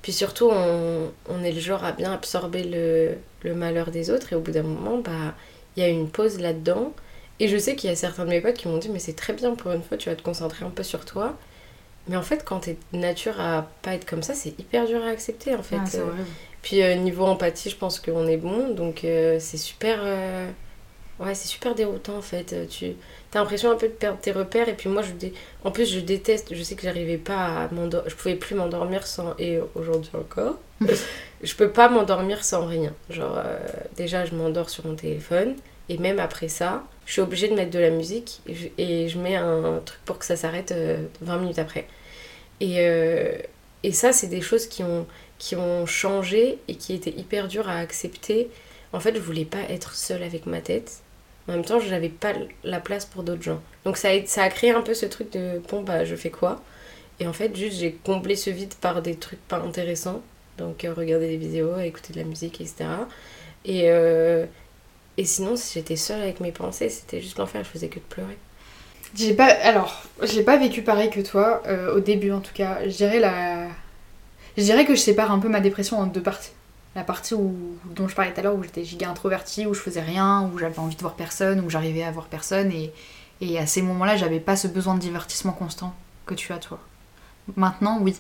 Puis 0.06 0.12
surtout, 0.12 0.50
on, 0.52 1.10
on, 1.28 1.42
est 1.42 1.50
le 1.50 1.58
genre 1.58 1.82
à 1.82 1.90
bien 1.90 2.12
absorber 2.12 2.62
le, 2.62 3.16
le 3.42 3.54
malheur 3.56 3.90
des 3.90 4.08
autres. 4.08 4.32
Et 4.32 4.36
au 4.36 4.40
bout 4.40 4.52
d'un 4.52 4.62
moment, 4.62 4.98
bah, 4.98 5.34
il 5.76 5.82
y 5.82 5.84
a 5.84 5.88
une 5.88 6.08
pause 6.08 6.38
là-dedans. 6.38 6.92
Et 7.40 7.48
je 7.48 7.56
sais 7.56 7.74
qu'il 7.74 7.90
y 7.90 7.92
a 7.92 7.96
certains 7.96 8.24
de 8.24 8.30
mes 8.30 8.40
potes 8.40 8.54
qui 8.54 8.68
m'ont 8.68 8.78
dit 8.78 8.88
Mais 8.88 9.00
c'est 9.00 9.16
très 9.16 9.32
bien 9.32 9.56
pour 9.56 9.72
une 9.72 9.82
fois, 9.82 9.96
tu 9.96 10.08
vas 10.08 10.14
te 10.14 10.22
concentrer 10.22 10.64
un 10.64 10.70
peu 10.70 10.84
sur 10.84 11.04
toi. 11.04 11.36
Mais 12.06 12.14
en 12.14 12.22
fait, 12.22 12.44
quand 12.44 12.60
t'es 12.60 12.76
nature 12.92 13.40
à 13.40 13.68
pas 13.82 13.94
être 13.94 14.08
comme 14.08 14.22
ça, 14.22 14.34
c'est 14.34 14.50
hyper 14.60 14.86
dur 14.86 15.02
à 15.02 15.08
accepter 15.08 15.56
en 15.56 15.64
fait. 15.64 15.76
Ah, 15.76 15.98
puis 16.62 16.84
euh, 16.84 16.94
niveau 16.94 17.24
empathie, 17.24 17.68
je 17.68 17.76
pense 17.76 17.98
qu'on 17.98 18.28
est 18.28 18.36
bon. 18.36 18.68
Donc 18.74 19.02
euh, 19.02 19.38
c'est 19.40 19.56
super 19.56 19.98
Ouais, 21.18 21.34
c'est 21.34 21.48
super 21.48 21.74
déroutant 21.74 22.16
en 22.16 22.22
fait. 22.22 22.52
Euh, 22.52 22.66
tu 22.66 22.94
as 23.32 23.38
l'impression 23.38 23.70
un 23.70 23.76
peu 23.76 23.88
de 23.88 23.92
perdre 23.92 24.18
tes 24.20 24.32
repères. 24.32 24.68
Et 24.68 24.74
puis 24.74 24.88
moi, 24.88 25.02
je 25.02 25.12
en 25.64 25.70
plus, 25.70 25.90
je 25.90 26.00
déteste. 26.00 26.54
Je 26.54 26.62
sais 26.62 26.74
que 26.74 26.82
j'arrivais 26.82 27.16
pas 27.16 27.62
à 27.62 27.68
m'endormir. 27.72 28.10
Je 28.10 28.14
pouvais 28.14 28.34
plus 28.34 28.54
m'endormir 28.54 29.06
sans. 29.06 29.34
Et 29.38 29.58
aujourd'hui 29.74 30.10
encore. 30.14 30.56
je 31.42 31.54
peux 31.54 31.70
pas 31.70 31.88
m'endormir 31.88 32.44
sans 32.44 32.66
rien. 32.66 32.92
Genre, 33.08 33.38
euh, 33.38 33.58
déjà, 33.96 34.26
je 34.26 34.34
m'endors 34.34 34.68
sur 34.68 34.86
mon 34.86 34.94
téléphone. 34.94 35.56
Et 35.88 35.98
même 35.98 36.18
après 36.18 36.48
ça, 36.48 36.84
je 37.06 37.12
suis 37.12 37.22
obligée 37.22 37.48
de 37.48 37.54
mettre 37.54 37.70
de 37.70 37.78
la 37.78 37.90
musique. 37.90 38.42
Et 38.76 39.08
je, 39.08 39.18
mets 39.18 39.36
un 39.36 39.80
truc 39.84 40.00
pour 40.04 40.18
que 40.18 40.24
ça 40.26 40.36
s'arrête 40.36 40.72
20 41.22 41.34
euh, 41.34 41.38
minutes 41.38 41.58
après. 41.58 41.86
Et, 42.60 42.78
et 43.82 43.92
ça, 43.92 44.12
c'est 44.12 44.26
des 44.28 44.40
choses 44.40 44.66
qui 44.66 44.82
ont, 44.82 45.06
qui 45.38 45.56
ont 45.56 45.86
changé 45.86 46.58
et 46.68 46.74
qui 46.74 46.94
étaient 46.94 47.10
hyper 47.10 47.48
dures 47.48 47.68
à 47.68 47.76
accepter. 47.76 48.50
En 48.92 49.00
fait, 49.00 49.14
je 49.14 49.20
voulais 49.20 49.44
pas 49.44 49.60
être 49.68 49.94
seule 49.94 50.22
avec 50.22 50.46
ma 50.46 50.60
tête 50.60 51.02
en 51.48 51.52
même 51.52 51.64
temps, 51.64 51.78
je 51.78 51.88
n'avais 51.88 52.08
pas 52.08 52.32
la 52.64 52.80
place 52.80 53.04
pour 53.04 53.22
d'autres 53.22 53.42
gens. 53.42 53.60
Donc 53.84 53.96
ça 53.96 54.08
a, 54.10 54.48
créé 54.48 54.70
un 54.70 54.82
peu 54.82 54.94
ce 54.94 55.06
truc 55.06 55.32
de 55.32 55.60
bon, 55.70 55.82
bah 55.82 56.04
je 56.04 56.16
fais 56.16 56.30
quoi? 56.30 56.62
Et 57.20 57.26
en 57.26 57.32
fait, 57.32 57.56
juste 57.56 57.78
j'ai 57.78 57.92
comblé 57.92 58.36
ce 58.36 58.50
vide 58.50 58.74
par 58.74 59.00
des 59.00 59.14
trucs 59.16 59.40
pas 59.48 59.58
intéressants. 59.58 60.22
Donc 60.58 60.84
euh, 60.84 60.92
regarder 60.92 61.28
des 61.28 61.36
vidéos, 61.36 61.78
écouter 61.78 62.12
de 62.12 62.18
la 62.18 62.24
musique, 62.24 62.60
etc. 62.60 62.86
Et, 63.64 63.90
euh, 63.90 64.46
et 65.16 65.24
sinon, 65.24 65.56
si 65.56 65.74
j'étais 65.74 65.96
seule 65.96 66.20
avec 66.22 66.40
mes 66.40 66.52
pensées, 66.52 66.88
c'était 66.88 67.20
juste 67.20 67.38
l'enfer, 67.38 67.62
je 67.64 67.70
faisais 67.70 67.88
que 67.88 67.96
de 67.96 68.04
pleurer. 68.04 68.38
J'ai 69.14 69.34
pas. 69.34 69.46
Alors, 69.46 70.02
j'ai 70.22 70.42
pas 70.42 70.56
vécu 70.56 70.82
pareil 70.82 71.10
que 71.10 71.20
toi, 71.20 71.62
euh, 71.66 71.94
au 71.94 72.00
début 72.00 72.32
en 72.32 72.40
tout 72.40 72.52
cas. 72.52 72.80
Je 72.84 72.96
dirais 72.96 73.20
la. 73.20 73.68
Je 74.56 74.62
dirais 74.62 74.84
que 74.84 74.94
je 74.94 75.00
sépare 75.00 75.30
un 75.30 75.38
peu 75.38 75.48
ma 75.48 75.60
dépression 75.60 75.98
en 75.98 76.06
deux 76.06 76.22
parties. 76.22 76.52
La 76.96 77.04
partie 77.04 77.34
où, 77.34 77.54
dont 77.94 78.08
je 78.08 78.14
parlais 78.14 78.32
tout 78.32 78.40
à 78.40 78.42
l'heure, 78.42 78.56
où 78.56 78.62
j'étais 78.62 78.82
giga 78.82 79.10
introvertie, 79.10 79.66
où 79.66 79.74
je 79.74 79.80
faisais 79.80 80.00
rien, 80.00 80.50
où 80.52 80.58
j'avais 80.58 80.78
envie 80.78 80.96
de 80.96 81.00
voir 81.02 81.14
personne, 81.14 81.60
où 81.60 81.68
j'arrivais 81.68 82.02
à 82.02 82.10
voir 82.10 82.24
personne. 82.24 82.72
Et, 82.72 82.90
et 83.42 83.58
à 83.58 83.66
ces 83.66 83.82
moments-là, 83.82 84.16
j'avais 84.16 84.40
pas 84.40 84.56
ce 84.56 84.66
besoin 84.66 84.94
de 84.94 85.00
divertissement 85.00 85.52
constant 85.52 85.94
que 86.24 86.32
tu 86.32 86.54
as 86.54 86.58
toi. 86.58 86.80
Maintenant, 87.54 87.98
oui. 88.00 88.16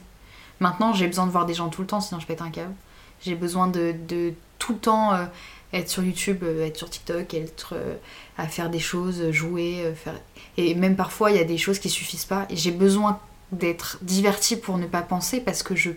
Maintenant, 0.60 0.92
j'ai 0.92 1.06
besoin 1.06 1.26
de 1.26 1.30
voir 1.30 1.46
des 1.46 1.54
gens 1.54 1.70
tout 1.70 1.80
le 1.80 1.86
temps, 1.86 2.02
sinon 2.02 2.20
je 2.20 2.26
pète 2.26 2.42
un 2.42 2.50
câble. 2.50 2.74
J'ai 3.22 3.34
besoin 3.34 3.66
de, 3.66 3.94
de, 4.06 4.34
tout 4.58 4.74
le 4.74 4.78
temps 4.78 5.14
euh, 5.14 5.24
être 5.72 5.88
sur 5.88 6.02
YouTube, 6.02 6.42
euh, 6.42 6.66
être 6.66 6.76
sur 6.76 6.90
TikTok, 6.90 7.32
être 7.32 7.72
euh, 7.72 7.94
à 8.36 8.46
faire 8.46 8.68
des 8.68 8.78
choses, 8.78 9.30
jouer, 9.30 9.90
faire... 9.96 10.20
Et 10.58 10.74
même 10.74 10.96
parfois, 10.96 11.30
il 11.30 11.38
y 11.38 11.40
a 11.40 11.44
des 11.44 11.56
choses 11.56 11.78
qui 11.78 11.88
suffisent 11.88 12.26
pas. 12.26 12.44
Et 12.50 12.56
j'ai 12.56 12.72
besoin 12.72 13.20
d'être 13.52 13.98
divertie 14.02 14.56
pour 14.56 14.76
ne 14.76 14.86
pas 14.86 15.00
penser 15.00 15.40
parce 15.40 15.62
que 15.62 15.74
je, 15.74 15.92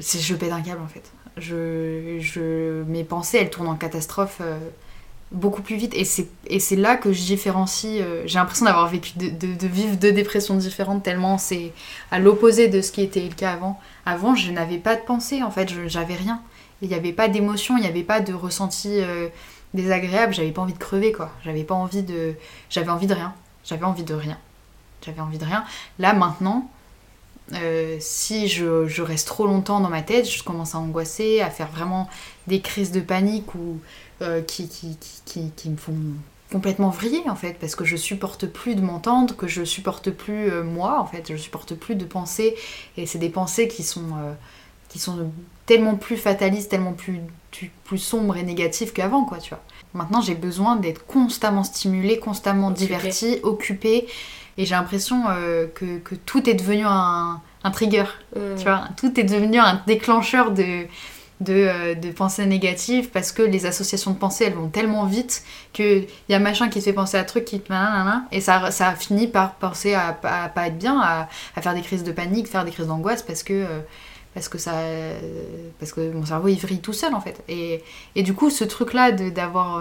je 0.00 0.34
pète 0.34 0.50
un 0.50 0.62
câble 0.62 0.82
en 0.82 0.88
fait 0.88 1.12
je, 1.36 2.82
mes 2.84 3.04
pensées, 3.04 3.38
elles 3.40 3.50
tournent 3.50 3.68
en 3.68 3.76
catastrophe 3.76 4.38
euh, 4.40 4.58
beaucoup 5.32 5.62
plus 5.62 5.76
vite. 5.76 5.94
Et 5.94 6.04
c'est 6.04 6.76
là 6.76 6.96
que 6.96 7.12
je 7.12 7.22
différencie. 7.22 8.00
Euh, 8.00 8.22
j'ai 8.26 8.38
l'impression 8.38 8.66
d'avoir 8.66 8.88
vécu, 8.88 9.12
de, 9.16 9.28
de, 9.28 9.66
vivre 9.66 9.96
deux 9.96 10.12
dépressions 10.12 10.56
différentes, 10.56 11.02
tellement 11.02 11.38
c'est 11.38 11.72
à 12.10 12.18
l'opposé 12.18 12.68
de 12.68 12.80
ce 12.80 12.92
qui 12.92 13.02
était 13.02 13.20
le 13.20 13.34
cas 13.34 13.52
avant. 13.52 13.80
Avant, 14.06 14.34
je 14.34 14.50
n'avais 14.50 14.78
pas 14.78 14.96
de 14.96 15.02
pensée, 15.02 15.42
en 15.42 15.50
fait, 15.50 15.72
j'avais 15.88 16.14
rien. 16.14 16.40
Il 16.82 16.88
n'y 16.88 16.94
avait 16.94 17.12
pas 17.12 17.28
d'émotion, 17.28 17.76
il 17.76 17.80
n'y 17.80 17.88
avait 17.88 18.02
pas 18.02 18.20
de 18.20 18.32
ressenti 18.32 19.00
euh, 19.00 19.28
désagréable, 19.74 20.34
j'avais 20.34 20.52
pas 20.52 20.62
envie 20.62 20.72
de 20.72 20.78
crever, 20.78 21.12
quoi. 21.12 21.30
J'avais 21.44 21.64
pas 21.64 21.74
envie 21.74 22.02
de. 22.02 22.34
J'avais 22.70 22.90
envie 22.90 23.06
de 23.06 23.14
rien. 23.14 23.34
J'avais 23.64 23.84
envie 23.84 24.04
de 24.04 24.14
rien. 24.14 24.38
J'avais 25.04 25.20
envie 25.20 25.38
de 25.38 25.44
rien. 25.44 25.64
Là, 25.98 26.12
maintenant, 26.12 26.68
euh, 27.52 27.96
si 28.00 28.48
je, 28.48 29.02
reste 29.02 29.26
trop 29.26 29.46
longtemps 29.46 29.80
dans 29.80 29.90
ma 29.90 30.02
tête, 30.02 30.28
je 30.28 30.42
commence 30.42 30.74
à 30.74 30.78
angoisser, 30.78 31.40
à 31.40 31.50
faire 31.50 31.68
vraiment 31.68 32.08
des 32.46 32.60
crises 32.60 32.90
de 32.90 33.00
panique 33.00 33.54
ou 33.54 33.80
euh, 34.22 34.40
qui, 34.40 34.68
qui, 34.68 34.96
qui, 35.26 35.50
qui, 35.54 35.68
me 35.68 35.76
font 35.76 35.94
complètement 36.50 36.88
vriller 36.88 37.22
en 37.28 37.34
fait, 37.34 37.58
parce 37.60 37.74
que 37.74 37.84
je 37.84 37.96
supporte 37.96 38.46
plus 38.46 38.74
de 38.74 38.80
m'entendre, 38.80 39.36
que 39.36 39.46
je 39.46 39.64
supporte 39.64 40.10
plus 40.10 40.50
euh, 40.50 40.62
moi 40.62 41.00
en 41.00 41.06
fait, 41.06 41.24
je 41.28 41.36
supporte 41.36 41.74
plus 41.74 41.96
de 41.96 42.06
penser, 42.06 42.54
et 42.96 43.04
c'est 43.04 43.18
des 43.18 43.28
pensées 43.28 43.68
qui 43.68 43.82
sont, 43.82 44.06
qui 44.88 44.98
sont 44.98 45.30
tellement 45.66 45.96
plus 45.96 46.16
fatalistes, 46.16 46.70
tellement 46.70 46.94
plus, 46.94 47.20
plus 47.84 47.98
sombres 47.98 48.38
et 48.38 48.42
négatives 48.42 48.94
qu'avant 48.94 49.24
quoi, 49.24 49.36
tu 49.38 49.50
vois. 49.50 49.62
Maintenant 49.92 50.22
j'ai 50.22 50.34
besoin 50.34 50.76
d'être 50.76 51.04
constamment 51.06 51.62
stimulée, 51.62 52.18
constamment 52.18 52.70
divertie, 52.70 53.40
occupée 53.42 54.06
et 54.56 54.66
j'ai 54.66 54.74
l'impression 54.74 55.24
euh, 55.28 55.66
que, 55.66 55.98
que, 55.98 56.14
tout 56.14 56.48
est 56.48 56.54
devenu 56.54 56.84
un, 56.86 57.40
un 57.64 57.70
trigger. 57.70 58.04
Mm. 58.36 58.40
Tu 58.56 58.64
vois, 58.64 58.84
tout 58.96 59.18
est 59.18 59.24
devenu 59.24 59.58
un 59.58 59.82
déclencheur 59.86 60.52
de, 60.52 60.86
de, 61.40 61.52
euh, 61.52 61.94
de, 61.94 62.10
pensées 62.10 62.46
négatives 62.46 63.10
parce 63.10 63.32
que 63.32 63.42
les 63.42 63.66
associations 63.66 64.12
de 64.12 64.18
pensées 64.18 64.44
elles 64.44 64.54
vont 64.54 64.68
tellement 64.68 65.06
vite 65.06 65.42
qu'il 65.72 66.06
y 66.28 66.34
a 66.34 66.38
machin 66.38 66.68
qui 66.68 66.78
te 66.78 66.84
fait 66.84 66.92
penser 66.92 67.16
à 67.16 67.24
truc 67.24 67.44
qui 67.44 67.58
te. 67.58 67.72
Et 68.32 68.40
ça, 68.40 68.70
ça 68.70 68.94
finit 68.94 69.28
par 69.28 69.54
penser 69.54 69.94
à, 69.94 70.18
à, 70.22 70.48
pas 70.48 70.68
être 70.68 70.78
bien, 70.78 71.00
à, 71.00 71.28
à, 71.56 71.62
faire 71.62 71.74
des 71.74 71.82
crises 71.82 72.04
de 72.04 72.12
panique, 72.12 72.46
faire 72.46 72.64
des 72.64 72.70
crises 72.70 72.86
d'angoisse 72.86 73.22
parce 73.22 73.42
que. 73.42 73.52
Euh, 73.52 73.80
parce 74.32 74.48
que 74.48 74.58
ça 74.58 74.72
parce 75.78 75.92
que 75.92 76.10
mon 76.10 76.26
cerveau 76.26 76.48
il 76.48 76.58
vrille 76.58 76.80
tout 76.80 76.92
seul 76.92 77.14
en 77.14 77.20
fait 77.20 77.40
et, 77.48 77.84
et 78.16 78.24
du 78.24 78.34
coup 78.34 78.50
ce 78.50 78.64
truc 78.64 78.92
là 78.92 79.12
d'avoir 79.12 79.80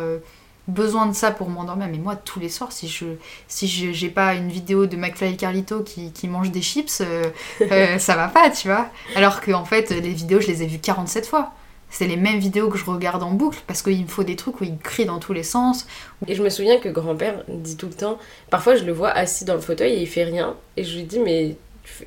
besoin 0.67 1.05
de 1.07 1.13
ça 1.13 1.31
pour 1.31 1.49
m'endormir. 1.49 1.87
Mais 1.89 1.97
moi, 1.97 2.15
tous 2.15 2.39
les 2.39 2.49
soirs, 2.49 2.71
si 2.71 2.87
je 2.87 3.05
si 3.47 3.67
j'ai 3.67 4.09
pas 4.09 4.35
une 4.35 4.49
vidéo 4.49 4.85
de 4.85 4.95
McFly 4.95 5.33
et 5.33 5.37
Carlito 5.37 5.81
qui, 5.81 6.11
qui 6.11 6.27
mange 6.27 6.51
des 6.51 6.61
chips, 6.61 7.01
euh, 7.01 7.25
euh, 7.61 7.97
ça 7.99 8.15
va 8.15 8.27
pas, 8.27 8.49
tu 8.49 8.67
vois. 8.67 8.87
Alors 9.15 9.41
que 9.41 9.51
en 9.51 9.65
fait, 9.65 9.89
les 9.91 10.13
vidéos, 10.13 10.41
je 10.41 10.47
les 10.47 10.63
ai 10.63 10.67
vues 10.67 10.79
47 10.79 11.25
fois. 11.25 11.51
C'est 11.89 12.07
les 12.07 12.17
mêmes 12.17 12.39
vidéos 12.39 12.69
que 12.69 12.77
je 12.77 12.85
regarde 12.85 13.21
en 13.21 13.31
boucle 13.31 13.59
parce 13.67 13.83
qu'il 13.83 14.01
me 14.01 14.07
faut 14.07 14.23
des 14.23 14.35
trucs 14.35 14.59
où 14.61 14.63
il 14.63 14.79
crie 14.79 15.05
dans 15.05 15.19
tous 15.19 15.33
les 15.33 15.43
sens. 15.43 15.85
Et 16.27 16.33
je 16.33 16.41
me 16.41 16.49
souviens 16.49 16.79
que 16.79 16.89
grand-père 16.89 17.43
dit 17.47 17.77
tout 17.77 17.85
le 17.85 17.93
temps, 17.93 18.17
parfois 18.49 18.75
je 18.75 18.83
le 18.83 18.91
vois 18.91 19.11
assis 19.11 19.45
dans 19.45 19.53
le 19.53 19.59
fauteuil 19.59 19.93
et 19.93 20.01
il 20.01 20.07
fait 20.07 20.23
rien. 20.23 20.55
Et 20.75 20.83
je 20.83 20.97
lui 20.97 21.03
dis, 21.03 21.19
mais 21.19 21.55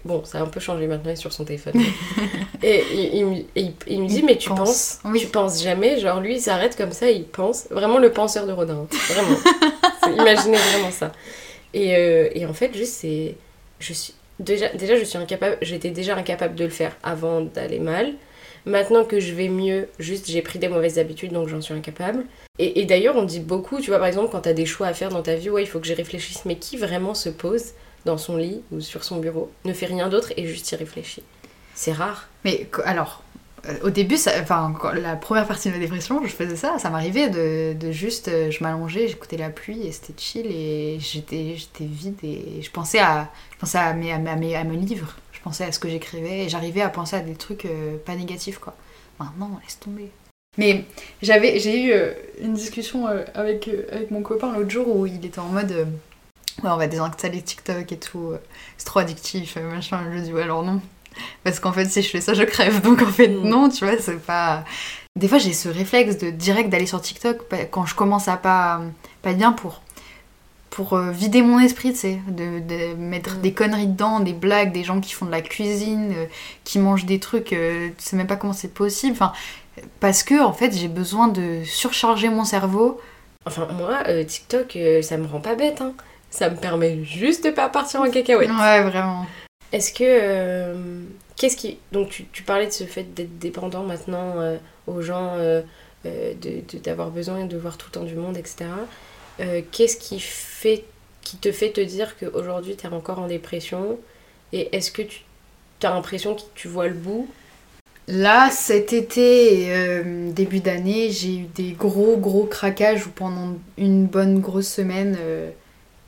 Bon, 0.05 0.25
ça 0.25 0.39
a 0.39 0.43
un 0.43 0.47
peu 0.47 0.61
changé 0.61 0.87
maintenant, 0.87 1.11
il 1.11 1.13
est 1.13 1.17
sur 1.17 1.33
son 1.33 1.45
téléphone. 1.45 1.75
et 2.63 2.83
il, 2.93 3.45
il, 3.55 4.03
me 4.03 4.09
dit, 4.09 4.23
mais 4.23 4.37
tu 4.37 4.49
penses, 4.49 5.01
tu 5.19 5.27
penses 5.27 5.63
jamais, 5.63 5.99
genre 5.99 6.21
lui 6.21 6.37
il 6.37 6.41
s'arrête 6.41 6.77
comme 6.77 6.93
ça, 6.93 7.11
il 7.11 7.25
pense. 7.25 7.67
Vraiment 7.71 7.99
le 7.99 8.11
penseur 8.13 8.47
de 8.47 8.53
Rodin, 8.53 8.87
vraiment. 9.09 9.37
Imaginez 10.23 10.57
vraiment 10.57 10.91
ça. 10.91 11.13
Et, 11.75 11.97
euh, 11.97 12.29
et, 12.35 12.47
en 12.47 12.55
fait, 12.55 12.75
juste 12.75 12.95
c'est. 12.95 13.35
Je 13.81 13.93
suis. 13.93 14.15
Déjà, 14.39 14.69
déjà, 14.71 14.97
je 14.97 15.05
suis 15.05 15.19
incapable. 15.19 15.59
J'étais 15.63 15.91
déjà 15.91 16.17
incapable 16.17 16.55
de 16.55 16.65
le 16.65 16.71
faire 16.71 16.97
avant 17.03 17.41
d'aller 17.41 17.79
mal. 17.79 18.15
Maintenant 18.67 19.05
que 19.05 19.21
je 19.21 19.33
vais 19.33 19.49
mieux, 19.49 19.89
juste 20.01 20.29
j'ai 20.29 20.43
pris 20.43 20.59
des 20.59 20.67
mauvaises 20.67 20.99
habitudes 20.99 21.33
donc 21.33 21.47
j'en 21.47 21.61
suis 21.61 21.73
incapable. 21.73 22.25
Et, 22.59 22.81
et 22.81 22.85
d'ailleurs, 22.85 23.15
on 23.17 23.23
dit 23.23 23.39
beaucoup, 23.39 23.81
tu 23.81 23.91
vois, 23.91 23.99
par 23.99 24.09
exemple, 24.09 24.31
quand 24.33 24.41
t'as 24.41 24.55
des 24.55 24.67
choix 24.67 24.89
à 24.89 24.95
faire 24.95 25.11
dans 25.11 25.23
ta 25.23 25.37
vie, 25.37 25.51
ouais, 25.51 25.63
il 25.63 25.67
faut 25.67 25.79
que 25.79 25.87
j'y 25.87 25.95
réfléchisse, 25.95 26.45
mais 26.45 26.57
qui 26.57 26.77
vraiment 26.77 27.15
se 27.15 27.29
pose 27.29 27.73
dans 28.07 28.17
son 28.17 28.39
lit 28.39 28.63
ou 28.73 28.81
sur 28.81 29.05
son 29.05 29.19
bureau, 29.19 29.51
ne 29.67 29.75
fait 29.75 29.87
rien 29.87 30.09
d'autre 30.09 30.33
et 30.39 30.47
juste 30.47 30.73
y 30.73 30.77
réfléchit. 30.77 31.23
C'est 31.75 31.93
rare. 31.93 32.29
Mais 32.45 32.69
alors, 32.85 33.23
euh, 33.69 33.75
au 33.83 33.91
début, 33.91 34.17
enfin, 34.41 34.73
la 34.95 35.17
première 35.17 35.47
partie 35.47 35.69
de 35.69 35.75
ma 35.75 35.81
dépression, 35.81 36.25
je 36.25 36.31
faisais 36.31 36.57
ça, 36.57 36.79
ça 36.79 36.89
m'arrivait 36.89 37.29
de, 37.29 37.75
de, 37.79 37.93
juste, 37.93 38.29
euh, 38.29 38.51
je 38.51 38.63
m'allongeais, 38.63 39.09
j'écoutais 39.09 39.37
la 39.37 39.51
pluie 39.51 39.87
et 39.87 39.93
c'était 39.93 40.15
chill 40.17 40.47
et 40.47 40.99
j'étais, 41.01 41.57
j'étais 41.57 41.85
vide 41.85 42.19
et 42.23 42.63
je 42.63 42.71
pensais 42.71 43.01
à, 43.01 43.29
je 43.53 43.59
pensais 43.59 43.79
à 43.79 43.93
mes, 43.93 44.13
à 44.13 44.19
mes, 44.19 44.57
à 44.57 44.65
mes 44.65 44.77
livres, 44.77 45.17
je 45.33 45.41
pensais 45.41 45.65
à 45.65 45.73
ce 45.73 45.79
que 45.79 45.89
j'écrivais 45.89 46.45
et 46.45 46.49
j'arrivais 46.49 46.83
à 46.83 46.89
penser 46.89 47.17
à 47.17 47.21
des 47.21 47.35
trucs 47.35 47.65
euh, 47.65 47.97
pas 48.05 48.15
négatifs 48.15 48.59
quoi. 48.59 48.75
Maintenant, 49.19 49.59
laisse 49.65 49.79
tomber. 49.79 50.11
Mais 50.59 50.85
j'avais, 51.23 51.59
j'ai 51.59 51.85
eu 51.85 51.95
une 52.41 52.55
discussion 52.55 53.07
avec, 53.07 53.69
avec 53.91 54.11
mon 54.11 54.23
copain 54.23 54.53
l'autre 54.53 54.71
jour 54.71 54.95
où 54.95 55.07
il 55.07 55.25
était 55.25 55.39
en 55.39 55.49
mode 55.49 55.87
ouais, 56.63 56.71
on 56.71 56.77
va 56.77 56.87
désinstaller 56.87 57.43
TikTok 57.43 57.91
et 57.91 57.99
tout, 57.99 58.31
euh, 58.33 58.39
c'est 58.77 58.87
trop 58.87 59.01
addictif, 59.01 59.57
euh, 59.57 59.71
machin. 59.71 60.01
Je 60.13 60.19
dis, 60.19 60.33
ouais, 60.33 60.43
alors 60.43 60.63
non. 60.63 60.81
Parce 61.45 61.61
qu'en 61.61 61.73
fait, 61.73 61.87
si 61.87 62.03
je 62.03 62.09
fais 62.09 62.21
ça, 62.21 62.35
je 62.35 62.43
crève. 62.43 62.83
Donc 62.83 63.03
en 63.03 63.11
fait, 63.11 63.29
non, 63.29 63.69
tu 63.69 63.85
vois, 63.85 63.97
c'est 63.99 64.21
pas. 64.21 64.65
Des 65.17 65.29
fois, 65.29 65.39
j'ai 65.39 65.55
ce 65.55 65.69
réflexe 65.69 66.19
de 66.19 66.31
direct 66.31 66.69
d'aller 66.69 66.87
sur 66.87 67.01
TikTok 67.01 67.39
quand 67.71 67.87
je 67.87 67.95
commence 67.95 68.29
à 68.29 68.37
pas, 68.37 68.83
pas 69.23 69.33
bien 69.33 69.53
pour, 69.53 69.81
pour 70.69 70.93
euh, 70.93 71.11
vider 71.11 71.41
mon 71.41 71.59
esprit, 71.59 71.93
tu 71.93 72.01
sais, 72.01 72.21
de, 72.29 72.61
de, 72.61 72.95
mettre 72.95 73.37
mm. 73.37 73.41
des 73.41 73.53
conneries 73.55 73.87
dedans, 73.87 74.21
des 74.21 74.35
blagues, 74.35 74.73
des 74.73 74.85
gens 74.85 75.01
qui 75.01 75.15
font 75.15 75.25
de 75.25 75.31
la 75.31 75.41
cuisine, 75.41 76.15
qui 76.65 76.79
mangent 76.79 77.07
des 77.07 77.19
trucs, 77.19 77.47
tu 77.47 77.95
sais 77.97 78.17
même 78.17 78.27
pas 78.27 78.37
comment 78.37 78.53
c'est 78.53 78.75
possible. 78.75 79.13
Enfin, 79.13 79.33
parce 80.01 80.23
que 80.23 80.43
en 80.43 80.53
fait, 80.53 80.77
j'ai 80.77 80.89
besoin 80.89 81.29
de 81.29 81.63
surcharger 81.65 82.29
mon 82.29 82.45
cerveau. 82.45 83.01
Enfin, 83.47 83.69
moi, 83.79 84.03
TikTok, 84.25 84.77
ça 85.01 85.17
me 85.17 85.27
rend 85.27 85.41
pas 85.41 85.55
bête, 85.55 85.81
hein 85.81 85.95
ça 86.31 86.51
me 86.51 86.57
permet 86.57 87.05
juste 87.05 87.45
de 87.45 87.51
pas 87.51 87.69
partir 87.69 88.01
en 88.01 88.11
cacahuète. 88.11 88.51
Ouais, 88.51 88.83
vraiment. 88.83 89.27
Est-ce 89.73 89.93
que. 89.93 90.05
Euh, 90.05 91.03
qu'est-ce 91.37 91.57
qui. 91.57 91.79
Donc, 91.93 92.11
tu, 92.11 92.25
tu, 92.27 92.43
parlais 92.43 92.67
de 92.67 92.73
ce 92.73 92.85
fait 92.85 93.15
d'être 93.15 93.39
dépendant 93.39 93.83
maintenant 93.83 94.41
euh, 94.41 94.57
aux 94.87 95.03
gens, 95.03 95.35
euh, 95.37 95.63
d'avoir 96.85 97.09
de, 97.09 97.15
besoin 97.15 97.45
de 97.45 97.57
voir 97.57 97.77
tout 97.77 97.89
le 97.89 97.93
temps 97.93 98.05
du 98.05 98.15
monde, 98.15 98.37
etc. 98.37 98.67
qu'est-ce 99.73 99.97
qui, 99.97 100.21
fait, 100.21 100.85
qui 101.23 101.37
te 101.37 101.53
fait 101.53 101.71
te 101.71 101.81
dire 101.81 102.17
qu'aujourd'hui, 102.19 102.77
tu 102.77 102.87
es 102.87 102.91
encore 102.91 103.19
en 103.19 103.27
dépression? 103.27 103.99
Et 104.53 104.75
est-ce 104.75 104.91
que 104.91 105.03
tu 105.03 105.25
as 105.83 105.91
l'impression 105.91 106.35
que 106.35 106.43
tu 106.55 106.69
vois 106.69 106.87
le 106.87 106.95
bout? 106.95 107.29
Là, 108.09 108.51
cet 108.51 108.93
été, 108.93 110.03
début 110.33 110.61
d'année, 110.61 111.11
j'ai 111.11 111.39
eu 111.39 111.47
des 111.55 111.73
gros, 111.73 112.17
gros 112.17 112.45
craquages 112.45 113.05
où 113.07 113.11
pendant 113.11 113.57
une 113.77 114.07
bonne 114.07 114.39
grosse 114.39 114.69
semaine 114.69 115.19
euh, 115.19 115.51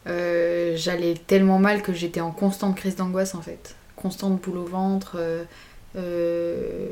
j'allais 0.09 1.15
tellement 1.27 1.59
mal 1.59 1.83
que 1.83 1.93
j'étais 1.93 2.21
en 2.21 2.31
constante 2.31 2.77
crise 2.77 2.97
d'angoisse 2.97 3.35
en 3.35 3.43
fait. 3.43 3.75
Constante 3.97 4.41
boule 4.41 4.59
au 4.59 4.65
ventre. 4.65 5.17
Euh, 5.97 6.89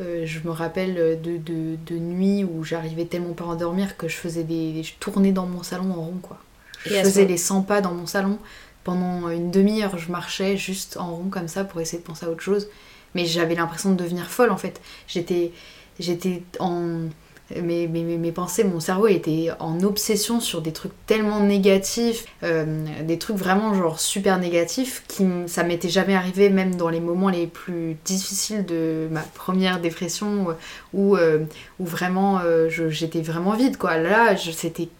euh, 0.00 0.24
je 0.24 0.38
me 0.44 0.50
rappelle 0.50 1.20
de, 1.22 1.36
de, 1.36 1.76
de 1.86 1.98
nuits 1.98 2.44
où 2.44 2.62
j'arrivais 2.64 3.04
tellement 3.04 3.32
pas 3.32 3.44
à 3.44 3.48
endormir 3.48 3.96
que 3.96 4.08
je 4.08 4.16
faisais 4.16 4.44
des. 4.44 4.82
Je 4.82 4.94
tournais 5.00 5.32
dans 5.32 5.46
mon 5.46 5.62
salon 5.62 5.90
en 5.90 6.02
rond 6.02 6.18
quoi. 6.22 6.38
Je 6.84 6.94
faisais 6.94 7.24
les 7.24 7.36
100 7.36 7.62
pas 7.62 7.80
dans 7.80 7.92
mon 7.92 8.06
salon. 8.06 8.38
Pendant 8.84 9.28
une 9.28 9.50
demi-heure, 9.50 9.98
je 9.98 10.10
marchais 10.10 10.56
juste 10.56 10.96
en 10.96 11.16
rond 11.16 11.28
comme 11.28 11.48
ça 11.48 11.64
pour 11.64 11.80
essayer 11.80 11.98
de 11.98 12.06
penser 12.06 12.26
à 12.26 12.30
autre 12.30 12.42
chose. 12.42 12.68
Mais 13.14 13.26
j'avais 13.26 13.54
l'impression 13.54 13.90
de 13.90 13.96
devenir 13.96 14.26
folle 14.30 14.50
en 14.50 14.56
fait. 14.56 14.80
J'étais, 15.08 15.52
j'étais 15.98 16.42
en 16.60 17.08
mes, 17.56 17.88
mes, 17.88 18.32
pensées, 18.32 18.62
mon 18.62 18.80
cerveau 18.80 19.06
était 19.06 19.48
en 19.58 19.80
obsession 19.82 20.40
sur 20.40 20.60
des 20.60 20.72
trucs 20.72 20.92
tellement 21.06 21.40
négatifs, 21.40 22.26
euh, 22.42 22.84
des 23.02 23.18
trucs 23.18 23.36
vraiment 23.36 23.72
genre 23.74 24.00
super 24.00 24.38
négatifs, 24.38 25.02
qui 25.08 25.26
ça 25.46 25.62
m'était 25.62 25.88
jamais 25.88 26.14
arrivé 26.14 26.50
même 26.50 26.74
dans 26.74 26.90
les 26.90 27.00
moments 27.00 27.30
les 27.30 27.46
plus 27.46 27.96
difficiles 28.04 28.66
de 28.66 29.08
ma 29.10 29.22
première 29.22 29.80
dépression, 29.80 30.48
où, 30.92 31.16
euh, 31.16 31.44
où 31.78 31.86
vraiment 31.86 32.40
euh, 32.40 32.68
j'étais 32.68 33.22
vraiment 33.22 33.54
vide 33.54 33.78
quoi. 33.78 33.96
Là, 33.96 34.36
c'était 34.36 34.90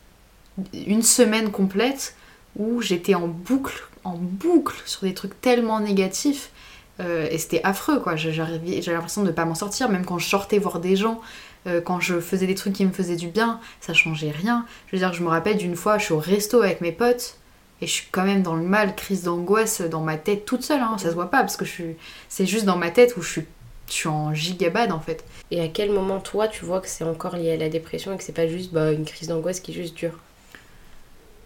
une 0.73 1.03
semaine 1.03 1.51
complète 1.51 2.15
où 2.57 2.81
j'étais 2.81 3.15
en 3.15 3.29
boucle, 3.29 3.87
en 4.05 4.17
boucle 4.17 4.77
sur 4.87 5.03
des 5.03 5.13
trucs 5.13 5.39
tellement 5.41 5.81
négatifs. 5.81 6.51
et 6.99 7.39
c'était 7.39 7.61
affreux 7.63 8.01
quoi, 8.01 8.17
j'avais 8.17 8.93
l'impression 8.93 9.23
de 9.23 9.29
ne 9.29 9.33
pas 9.33 9.45
m'en 9.45 9.55
sortir, 9.55 9.89
même 9.89 10.05
quand 10.05 10.19
je 10.19 10.27
sortais 10.27 10.59
voir 10.59 10.81
des 10.81 10.97
gens, 10.97 11.21
Euh, 11.69 11.81
quand 11.81 12.01
je 12.01 12.21
faisais 12.21 12.47
des 12.47 12.55
trucs 12.55 12.73
qui 12.73 12.85
me 12.85 12.93
faisaient 12.93 13.17
du 13.17 13.29
bien, 13.29 13.61
ça 13.81 13.93
changeait 13.93 14.31
rien. 14.31 14.65
Je 14.87 14.97
veux 14.97 14.99
dire, 14.99 15.13
je 15.13 15.23
me 15.23 15.29
rappelle 15.29 15.57
d'une 15.57 15.77
fois, 15.77 15.99
je 15.99 16.05
suis 16.05 16.15
au 16.15 16.19
resto 16.19 16.63
avec 16.63 16.81
mes 16.81 16.93
potes 16.93 17.37
et 17.81 17.87
je 17.87 17.93
suis 17.93 18.07
quand 18.11 18.25
même 18.25 18.43
dans 18.43 18.57
le 18.57 18.63
mal, 18.63 18.95
crise 18.97 19.25
d'angoisse 19.25 19.83
dans 19.83 20.01
ma 20.01 20.17
tête 20.17 20.45
toute 20.45 20.63
seule. 20.63 20.81
Hein. 20.81 20.97
Ça 20.99 21.11
se 21.11 21.15
voit 21.15 21.31
pas 21.31 21.41
parce 21.41 21.57
que 21.57 21.65
je 21.65 21.71
suis, 21.71 21.97
c'est 22.29 22.47
juste 22.47 22.65
dans 22.65 22.77
ma 22.77 22.91
tête 22.91 23.17
où 23.17 23.23
je 23.23 23.31
suis, 23.31 23.47
je 23.89 23.93
suis 23.93 24.09
en 24.09 24.35
gigabad 24.35 24.93
en 24.93 25.01
fait. 25.01 25.25
Et 25.51 25.61
à 25.61 25.69
quel 25.69 25.93
moment 25.93 26.21
toi 26.21 26.49
tu 26.49 26.65
vois 26.65 26.81
que 26.81 26.89
c'est 26.89 27.05
encore 27.05 27.37
lié 27.37 27.53
à 27.53 27.57
la 27.57 27.69
dépression 27.69 28.15
et 28.15 28.17
que 28.17 28.25
c'est 28.25 28.33
pas 28.33 28.49
juste 28.49 28.73
bah, 28.73 28.93
une 28.93 29.05
crise 29.05 29.29
d'angoisse 29.29 29.61
qui 29.61 29.73
juste 29.73 29.95
dure? 29.95 30.19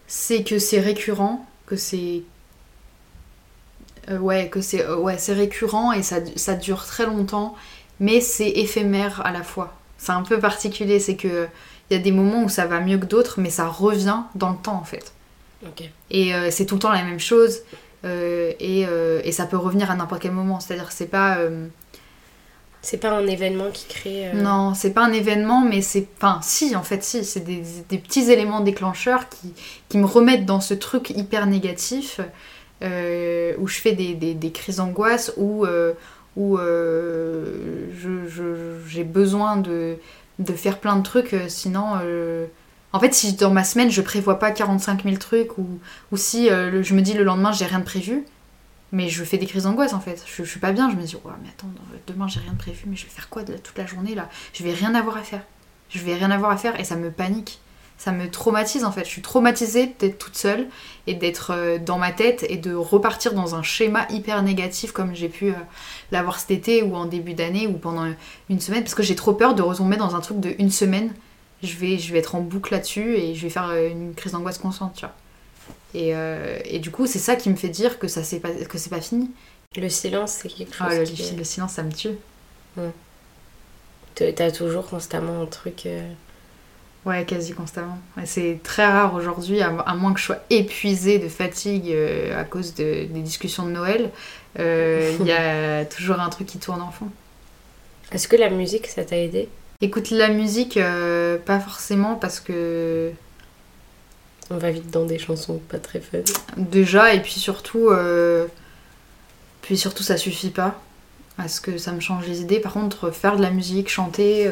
C'est 0.07 0.45
que 0.45 0.59
c'est 0.59 0.81
récurrent, 0.81 1.47
que 1.67 1.77
c'est 1.77 2.23
euh, 4.11 4.19
ouais, 4.19 4.49
que 4.49 4.61
c'est 4.61 4.85
euh, 4.85 4.97
ouais, 4.97 5.17
c'est 5.19 5.33
récurrent 5.33 5.93
et 5.93 6.03
ça, 6.03 6.17
ça 6.37 6.55
dure 6.55 6.85
très 6.85 7.07
longtemps, 7.07 7.55
mais 7.99 8.21
c'est 8.21 8.51
éphémère 8.51 9.25
à 9.25 9.33
la 9.33 9.43
fois. 9.43 9.75
C'est 10.03 10.13
un 10.13 10.23
peu 10.23 10.41
particulier, 10.41 10.99
c'est 10.99 11.17
que 11.17 11.47
il 11.91 11.97
y 11.97 12.01
a 12.01 12.03
des 12.03 12.11
moments 12.11 12.45
où 12.45 12.49
ça 12.49 12.67
va 12.67 12.81
mieux 12.81 12.99
que 12.99 13.05
d'autres, 13.05 13.39
mais 13.39 13.51
ça 13.51 13.69
revient 13.69 14.23
dans 14.35 14.51
le 14.51 14.57
temps 14.57 14.75
en 14.75 14.85
fait. 14.85 15.13
Et 16.11 16.35
euh, 16.35 16.51
c'est 16.51 16.67
tout 16.67 16.75
le 16.75 16.81
temps 16.81 16.91
la 16.91 17.05
même 17.05 17.21
chose, 17.21 17.61
et, 18.05 18.87
et, 19.25 19.33
ça 19.33 19.47
peut 19.47 19.57
revenir 19.57 19.93
à 19.93 19.95
n'importe 19.95 20.23
quel 20.23 20.33
moment. 20.33 20.59
C'est-à-dire 20.59 20.89
que 20.89 20.95
c'est 20.95 21.07
pas 21.07 21.39
c'est 22.83 22.97
pas 22.97 23.11
un 23.11 23.27
événement 23.29 23.71
qui 23.73 23.87
crée. 23.87 24.33
Non, 24.35 24.75
c'est 24.75 24.91
pas 24.91 25.05
un 25.05 25.13
événement, 25.13 25.65
mais 25.65 25.83
c'est. 25.83 26.09
Enfin, 26.17 26.41
si, 26.43 26.75
en 26.75 26.83
fait, 26.83 27.05
si. 27.05 27.25
C'est 27.25 27.45
des, 27.45 27.63
des, 27.89 27.99
petits 27.99 28.33
éléments 28.33 28.61
déclencheurs 28.61 29.29
qui, 29.29 29.55
qui, 29.89 29.99
me 29.99 30.05
remettent 30.05 30.47
dans 30.47 30.61
ce 30.61 30.75
truc 30.75 31.11
hyper 31.11 31.47
négatif 31.47 32.21
euh, 32.83 33.55
où 33.59 33.69
je 33.69 33.79
fais 33.79 33.93
des, 33.93 34.15
des, 34.15 34.51
crises 34.51 34.77
d'angoisse, 34.77 35.33
où, 35.37 35.65
euh, 35.65 35.93
où 36.37 36.59
euh, 36.59 37.87
j'ai 38.87 39.05
besoin 39.05 39.57
de, 39.57 39.97
faire 40.57 40.79
plein 40.79 40.97
de 40.97 41.03
trucs, 41.03 41.35
sinon... 41.49 41.99
En 42.95 43.01
fait, 43.01 43.15
si 43.15 43.33
dans 43.33 43.51
ma 43.51 43.65
semaine, 43.65 43.91
je 43.91 44.03
prévois 44.03 44.39
pas 44.39 44.51
45 44.51 45.05
000 45.05 45.17
trucs, 45.17 45.57
ou, 45.57 45.67
ou 46.11 46.17
si 46.19 46.49
je 46.49 46.95
me 46.95 47.01
dis 47.01 47.15
le 47.15 47.25
lendemain, 47.25 47.51
j'ai 47.51 47.65
rien 47.65 47.79
de 47.79 47.85
prévu, 47.85 48.25
mais 48.93 49.09
je 49.09 49.25
fais 49.25 49.39
des 49.39 49.47
crises 49.47 49.65
d'angoisse 49.65 49.95
en 49.95 50.01
fait. 50.01 50.23
Je, 50.27 50.45
je, 50.45 50.51
suis 50.51 50.61
pas 50.61 50.73
bien, 50.73 50.91
je 50.91 50.97
me 50.97 51.03
dis, 51.03 51.17
ouais, 51.17 51.33
mais 51.43 51.49
attends, 51.49 51.71
demain 52.07 52.29
j'ai 52.29 52.41
rien 52.41 52.53
de 52.53 52.59
prévu, 52.59 52.85
mais 52.87 52.97
je 52.97 53.05
vais 53.05 53.11
faire 53.11 53.31
quoi 53.31 53.43
de, 53.43 53.55
toute 53.55 53.79
la 53.79 53.87
journée 53.87 54.15
là? 54.15 54.29
Je 54.53 54.63
vais 54.63 54.73
rien 54.73 54.95
avoir 54.95 55.17
à 55.17 55.23
faire. 55.23 55.43
Je 55.89 55.99
vais 55.99 56.15
rien 56.15 56.31
avoir 56.31 56.51
à 56.53 56.57
faire 56.57 56.79
et 56.79 56.85
ça 56.85 56.97
me 56.97 57.11
panique 57.11 57.61
ça 58.03 58.11
me 58.11 58.29
traumatise 58.29 58.83
en 58.83 58.91
fait. 58.91 59.05
Je 59.05 59.11
suis 59.11 59.23
traumatisée 59.23 59.95
d'être 60.01 60.19
toute 60.19 60.37
seule 60.37 60.67
et 61.07 61.15
d'être 61.15 61.53
euh, 61.53 61.79
dans 61.79 61.99
ma 61.99 62.11
tête 62.11 62.45
et 62.49 62.57
de 62.57 62.75
repartir 62.75 63.33
dans 63.33 63.55
un 63.55 63.63
schéma 63.63 64.09
hyper 64.11 64.43
négatif 64.43 64.91
comme 64.91 65.15
j'ai 65.15 65.29
pu 65.29 65.51
euh, 65.51 65.55
l'avoir 66.11 66.41
cet 66.41 66.51
été 66.51 66.83
ou 66.83 66.97
en 66.97 67.05
début 67.05 67.35
d'année 67.35 67.69
ou 67.69 67.75
pendant 67.75 68.13
une 68.51 68.59
semaine 68.59 68.83
parce 68.83 68.97
que 68.97 69.05
j'ai 69.05 69.15
trop 69.15 69.35
peur 69.35 69.55
de 69.55 69.63
retomber 69.63 69.97
dans 69.97 70.17
un 70.17 70.21
truc 70.21 70.41
de 70.41 70.53
une 70.59 70.73
semaine. 70.73 71.15
Je 71.63 71.77
vais, 71.77 71.97
je 71.97 72.13
vais 72.13 72.19
être 72.19 72.35
en 72.35 72.41
boucle 72.41 72.73
là-dessus 72.73 73.15
et 73.15 73.37
je 73.37 73.43
vais 73.43 73.51
faire 73.51 73.69
euh, 73.69 73.89
une 73.89 74.15
crise 74.15 74.33
d'angoisse 74.33 74.59
constante, 74.59 74.95
tu 74.97 75.07
vois. 75.07 75.15
Et, 75.95 76.15
et, 76.65 76.79
du 76.79 76.91
coup, 76.91 77.07
c'est 77.07 77.19
ça 77.19 77.37
qui 77.37 77.51
me 77.51 77.55
fait 77.55 77.69
dire 77.69 77.99
que 77.99 78.09
ça 78.09 78.25
c'est 78.25 78.41
pas, 78.41 78.49
que 78.51 78.79
c'est 78.79 78.89
pas 78.89 79.03
fini. 79.03 79.31
Le 79.77 79.91
silence, 79.91 80.39
c'est 80.41 80.49
quelque 80.49 80.75
ah, 80.81 80.89
chose. 80.89 81.31
le, 81.33 81.37
le, 81.37 81.45
silence, 81.45 81.73
ça 81.73 81.83
me 81.83 81.93
tue. 81.93 82.17
T'as 84.15 84.51
toujours 84.51 84.87
constamment 84.87 85.43
un 85.43 85.47
truc. 85.47 85.87
Ouais, 87.05 87.25
quasi 87.25 87.53
constamment. 87.53 87.99
c'est 88.25 88.61
très 88.63 88.87
rare 88.87 89.15
aujourd'hui, 89.15 89.61
à, 89.61 89.95
moins 89.95 90.13
que 90.13 90.21
je 90.21 90.27
sois 90.27 90.39
épuisée 90.51 91.19
de 91.19 91.29
fatigue 91.29 91.91
euh, 91.91 92.41
à 92.41 92.45
cause 92.45 92.75
de, 92.75 93.07
des 93.07 93.21
discussions 93.21 93.67
de 93.67 93.73
Noël, 93.73 94.11
euh, 94.61 95.13
il 95.19 95.27
y 95.27 95.33
a 95.33 95.85
toujours 95.97 96.21
un 96.21 96.29
truc 96.29 96.47
qui 96.47 96.59
tourne 96.59 96.81
en 96.81 96.93
fond. 96.93 97.09
Est-ce 98.13 98.29
que 98.29 98.37
la 98.37 98.51
musique, 98.51 98.87
ça 98.87 99.03
t'a 99.03 99.17
aidé? 99.17 99.49
Écoute, 99.81 100.11
la 100.11 100.29
musique, 100.29 100.77
euh, 100.77 101.39
pas 101.39 101.59
forcément 101.59 102.15
parce 102.15 102.39
que... 102.39 103.11
On 104.51 104.59
va 104.59 104.71
vite 104.71 104.91
dans 104.91 105.05
des 105.05 105.19
chansons 105.19 105.59
pas 105.69 105.79
très 105.79 105.99
fun. 105.99 106.19
Déjà, 106.57 107.15
et 107.15 107.23
puis 107.23 107.33
surtout, 107.33 107.91
puis 109.63 109.79
surtout, 109.79 110.03
ça 110.03 110.17
suffit 110.17 110.51
pas 110.51 110.81
à 111.39 111.49
ce 111.49 111.61
que 111.61 111.79
ça 111.79 111.91
me 111.93 112.01
change 112.01 112.27
les 112.27 112.43
idées. 112.43 112.61
Par 112.61 112.75
contre, 112.75 113.11
faire 113.11 113.37
de 113.37 113.43
la 113.43 113.51
musique, 113.51 113.89
chanter 113.89 114.51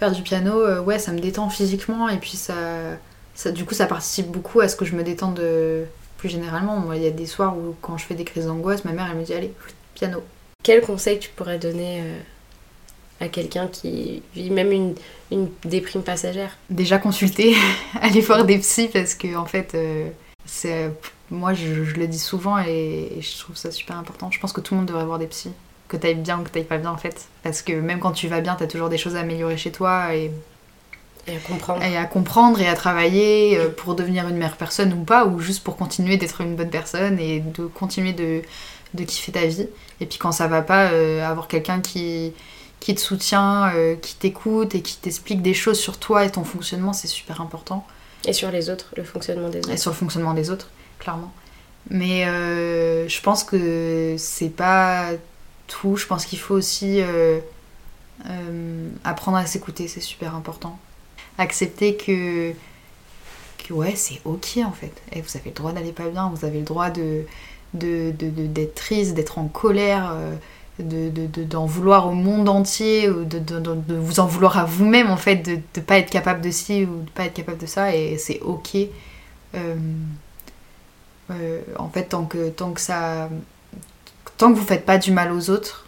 faire 0.00 0.10
du 0.10 0.22
piano, 0.22 0.62
euh, 0.62 0.80
ouais, 0.80 0.98
ça 0.98 1.12
me 1.12 1.20
détend 1.20 1.48
physiquement 1.50 2.08
et 2.08 2.16
puis 2.16 2.36
ça, 2.36 2.54
ça, 3.34 3.52
du 3.52 3.64
coup, 3.64 3.74
ça 3.74 3.86
participe 3.86 4.28
beaucoup 4.28 4.60
à 4.60 4.68
ce 4.68 4.74
que 4.74 4.86
je 4.86 4.96
me 4.96 5.02
détende 5.02 5.34
de, 5.34 5.84
plus 6.16 6.30
généralement. 6.30 6.78
Moi, 6.78 6.96
il 6.96 7.02
y 7.02 7.06
a 7.06 7.10
des 7.10 7.26
soirs 7.26 7.56
où, 7.56 7.76
quand 7.82 7.98
je 7.98 8.06
fais 8.06 8.14
des 8.14 8.24
crises 8.24 8.46
d'angoisse, 8.46 8.84
ma 8.84 8.92
mère, 8.92 9.08
elle 9.10 9.18
me 9.18 9.24
dit, 9.24 9.34
allez, 9.34 9.52
piano. 9.94 10.22
Quel 10.62 10.80
conseil 10.80 11.18
tu 11.18 11.28
pourrais 11.30 11.58
donner 11.58 12.00
euh, 12.00 12.18
à 13.20 13.28
quelqu'un 13.28 13.68
qui 13.68 14.22
vit 14.34 14.50
même 14.50 14.72
une, 14.72 14.94
une 15.30 15.48
déprime 15.64 16.02
passagère? 16.02 16.56
Déjà 16.70 16.98
consulter, 16.98 17.54
aller 18.00 18.22
voir 18.22 18.44
des 18.46 18.58
psys 18.58 18.88
parce 18.88 19.14
que, 19.14 19.36
en 19.36 19.46
fait, 19.46 19.74
euh, 19.74 20.08
c'est 20.46 20.90
moi, 21.30 21.52
je, 21.52 21.66
le 21.94 22.06
dis 22.08 22.18
souvent 22.18 22.58
et, 22.58 23.12
et, 23.16 23.22
je 23.22 23.38
trouve 23.38 23.56
ça 23.56 23.70
super 23.70 23.96
important. 23.96 24.30
Je 24.30 24.40
pense 24.40 24.52
que 24.52 24.60
tout 24.60 24.74
le 24.74 24.80
monde 24.80 24.88
devrait 24.88 25.04
voir 25.04 25.18
des 25.18 25.26
psys 25.26 25.52
que 25.90 25.96
t'ailles 25.96 26.14
bien 26.14 26.40
ou 26.40 26.44
que 26.44 26.50
t'ailles 26.50 26.64
pas 26.64 26.78
bien 26.78 26.90
en 26.90 26.96
fait. 26.96 27.26
Parce 27.42 27.60
que 27.60 27.72
même 27.72 27.98
quand 27.98 28.12
tu 28.12 28.28
vas 28.28 28.40
bien, 28.40 28.54
t'as 28.54 28.66
toujours 28.66 28.88
des 28.88 28.96
choses 28.96 29.16
à 29.16 29.20
améliorer 29.20 29.56
chez 29.56 29.72
toi 29.72 30.14
et... 30.14 30.30
Et 31.26 31.36
à 31.36 31.40
comprendre. 31.40 31.82
Et 31.82 31.96
à 31.98 32.04
comprendre 32.06 32.60
et 32.60 32.68
à 32.68 32.74
travailler 32.74 33.58
euh, 33.58 33.68
pour 33.68 33.94
devenir 33.94 34.26
une 34.26 34.36
meilleure 34.36 34.56
personne 34.56 34.92
ou 34.94 35.04
pas, 35.04 35.26
ou 35.26 35.38
juste 35.38 35.62
pour 35.62 35.76
continuer 35.76 36.16
d'être 36.16 36.40
une 36.40 36.56
bonne 36.56 36.70
personne 36.70 37.18
et 37.18 37.40
de 37.40 37.66
continuer 37.66 38.14
de, 38.14 38.40
de 38.94 39.04
kiffer 39.04 39.32
ta 39.32 39.44
vie. 39.44 39.68
Et 40.00 40.06
puis 40.06 40.16
quand 40.18 40.32
ça 40.32 40.46
va 40.48 40.62
pas, 40.62 40.92
euh, 40.92 41.22
avoir 41.28 41.46
quelqu'un 41.46 41.80
qui, 41.80 42.32
qui 42.78 42.94
te 42.94 43.00
soutient, 43.00 43.70
euh, 43.74 43.96
qui 43.96 44.14
t'écoute 44.14 44.74
et 44.74 44.80
qui 44.80 44.96
t'explique 44.96 45.42
des 45.42 45.52
choses 45.52 45.78
sur 45.78 45.98
toi 45.98 46.24
et 46.24 46.30
ton 46.30 46.44
fonctionnement, 46.44 46.94
c'est 46.94 47.08
super 47.08 47.42
important. 47.42 47.86
Et 48.24 48.32
sur 48.32 48.50
les 48.50 48.70
autres, 48.70 48.86
le 48.96 49.04
fonctionnement 49.04 49.50
des 49.50 49.58
autres. 49.58 49.70
Et 49.70 49.76
sur 49.76 49.90
le 49.90 49.96
fonctionnement 49.96 50.34
des 50.34 50.50
autres, 50.50 50.70
clairement. 50.98 51.32
Mais 51.90 52.24
je 52.24 53.20
pense 53.22 53.44
que 53.44 54.14
c'est 54.18 54.54
pas 54.54 55.10
tout. 55.70 55.96
Je 55.96 56.06
pense 56.06 56.26
qu'il 56.26 56.38
faut 56.38 56.54
aussi 56.54 57.00
euh, 57.00 57.40
euh, 58.28 58.90
apprendre 59.04 59.38
à 59.38 59.46
s'écouter, 59.46 59.88
c'est 59.88 60.00
super 60.00 60.34
important. 60.34 60.78
Accepter 61.38 61.96
que, 61.96 62.52
ouais, 63.70 63.94
c'est 63.94 64.20
ok 64.24 64.58
en 64.64 64.72
fait. 64.72 64.92
Vous 65.12 65.36
avez 65.36 65.50
le 65.50 65.54
droit 65.54 65.72
d'aller 65.72 65.92
pas 65.92 66.08
bien, 66.08 66.30
vous 66.34 66.44
avez 66.44 66.58
le 66.58 66.64
droit 66.64 66.90
de 66.90 67.24
d'être 67.72 68.16
de, 68.18 68.46
de, 68.48 68.64
triste, 68.64 69.14
d'être 69.14 69.38
en 69.38 69.46
colère, 69.46 70.12
euh, 70.12 70.34
d'en 70.80 71.66
vouloir 71.66 72.08
au 72.08 72.14
monde 72.14 72.48
entier, 72.48 73.08
ou 73.08 73.24
de, 73.24 73.40
vous 73.94 74.18
en 74.18 74.26
vouloir 74.26 74.58
à 74.58 74.64
vous-même 74.64 75.08
en 75.08 75.16
fait, 75.16 75.36
de 75.36 75.52
ne 75.52 75.82
pas 75.82 75.98
être 75.98 76.10
capable 76.10 76.40
de 76.40 76.50
ci 76.50 76.84
ou 76.84 77.02
de 77.02 77.10
pas 77.10 77.26
être 77.26 77.34
capable 77.34 77.58
de 77.58 77.66
ça, 77.66 77.94
et 77.94 78.18
c'est 78.18 78.40
ok. 78.40 78.76
en 81.78 81.88
fait, 81.90 82.06
tant 82.06 82.24
que, 82.24 82.48
tant 82.48 82.72
que 82.72 82.80
ça 82.80 83.28
tant 84.40 84.52
que 84.52 84.58
vous 84.58 84.64
faites 84.64 84.86
pas 84.86 84.98
du 84.98 85.12
mal 85.12 85.32
aux 85.32 85.50
autres, 85.50 85.86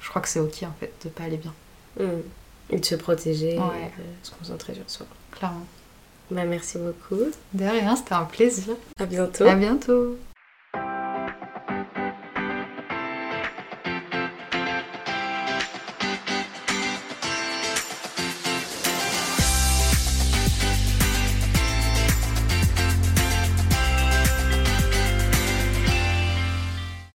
je 0.00 0.08
crois 0.08 0.20
que 0.20 0.28
c'est 0.28 0.40
ok 0.40 0.64
en 0.64 0.74
fait 0.80 0.92
de 1.04 1.08
pas 1.08 1.24
aller 1.24 1.36
bien. 1.36 1.54
Hmm. 1.98 2.20
Et 2.70 2.78
de 2.78 2.84
se 2.84 2.96
protéger, 2.96 3.54
et 3.54 3.56
de 3.56 4.22
se 4.22 4.32
concentrer 4.32 4.74
sur 4.74 4.88
soi. 4.88 5.06
Clairement. 5.30 5.66
Bah, 6.30 6.44
merci 6.44 6.78
beaucoup. 6.78 7.22
De 7.52 7.64
rien, 7.64 7.94
c'était 7.94 8.14
un 8.14 8.24
plaisir. 8.24 8.74
À 8.98 9.06
bientôt. 9.06 9.44
À 9.44 9.54
bientôt. 9.54 10.16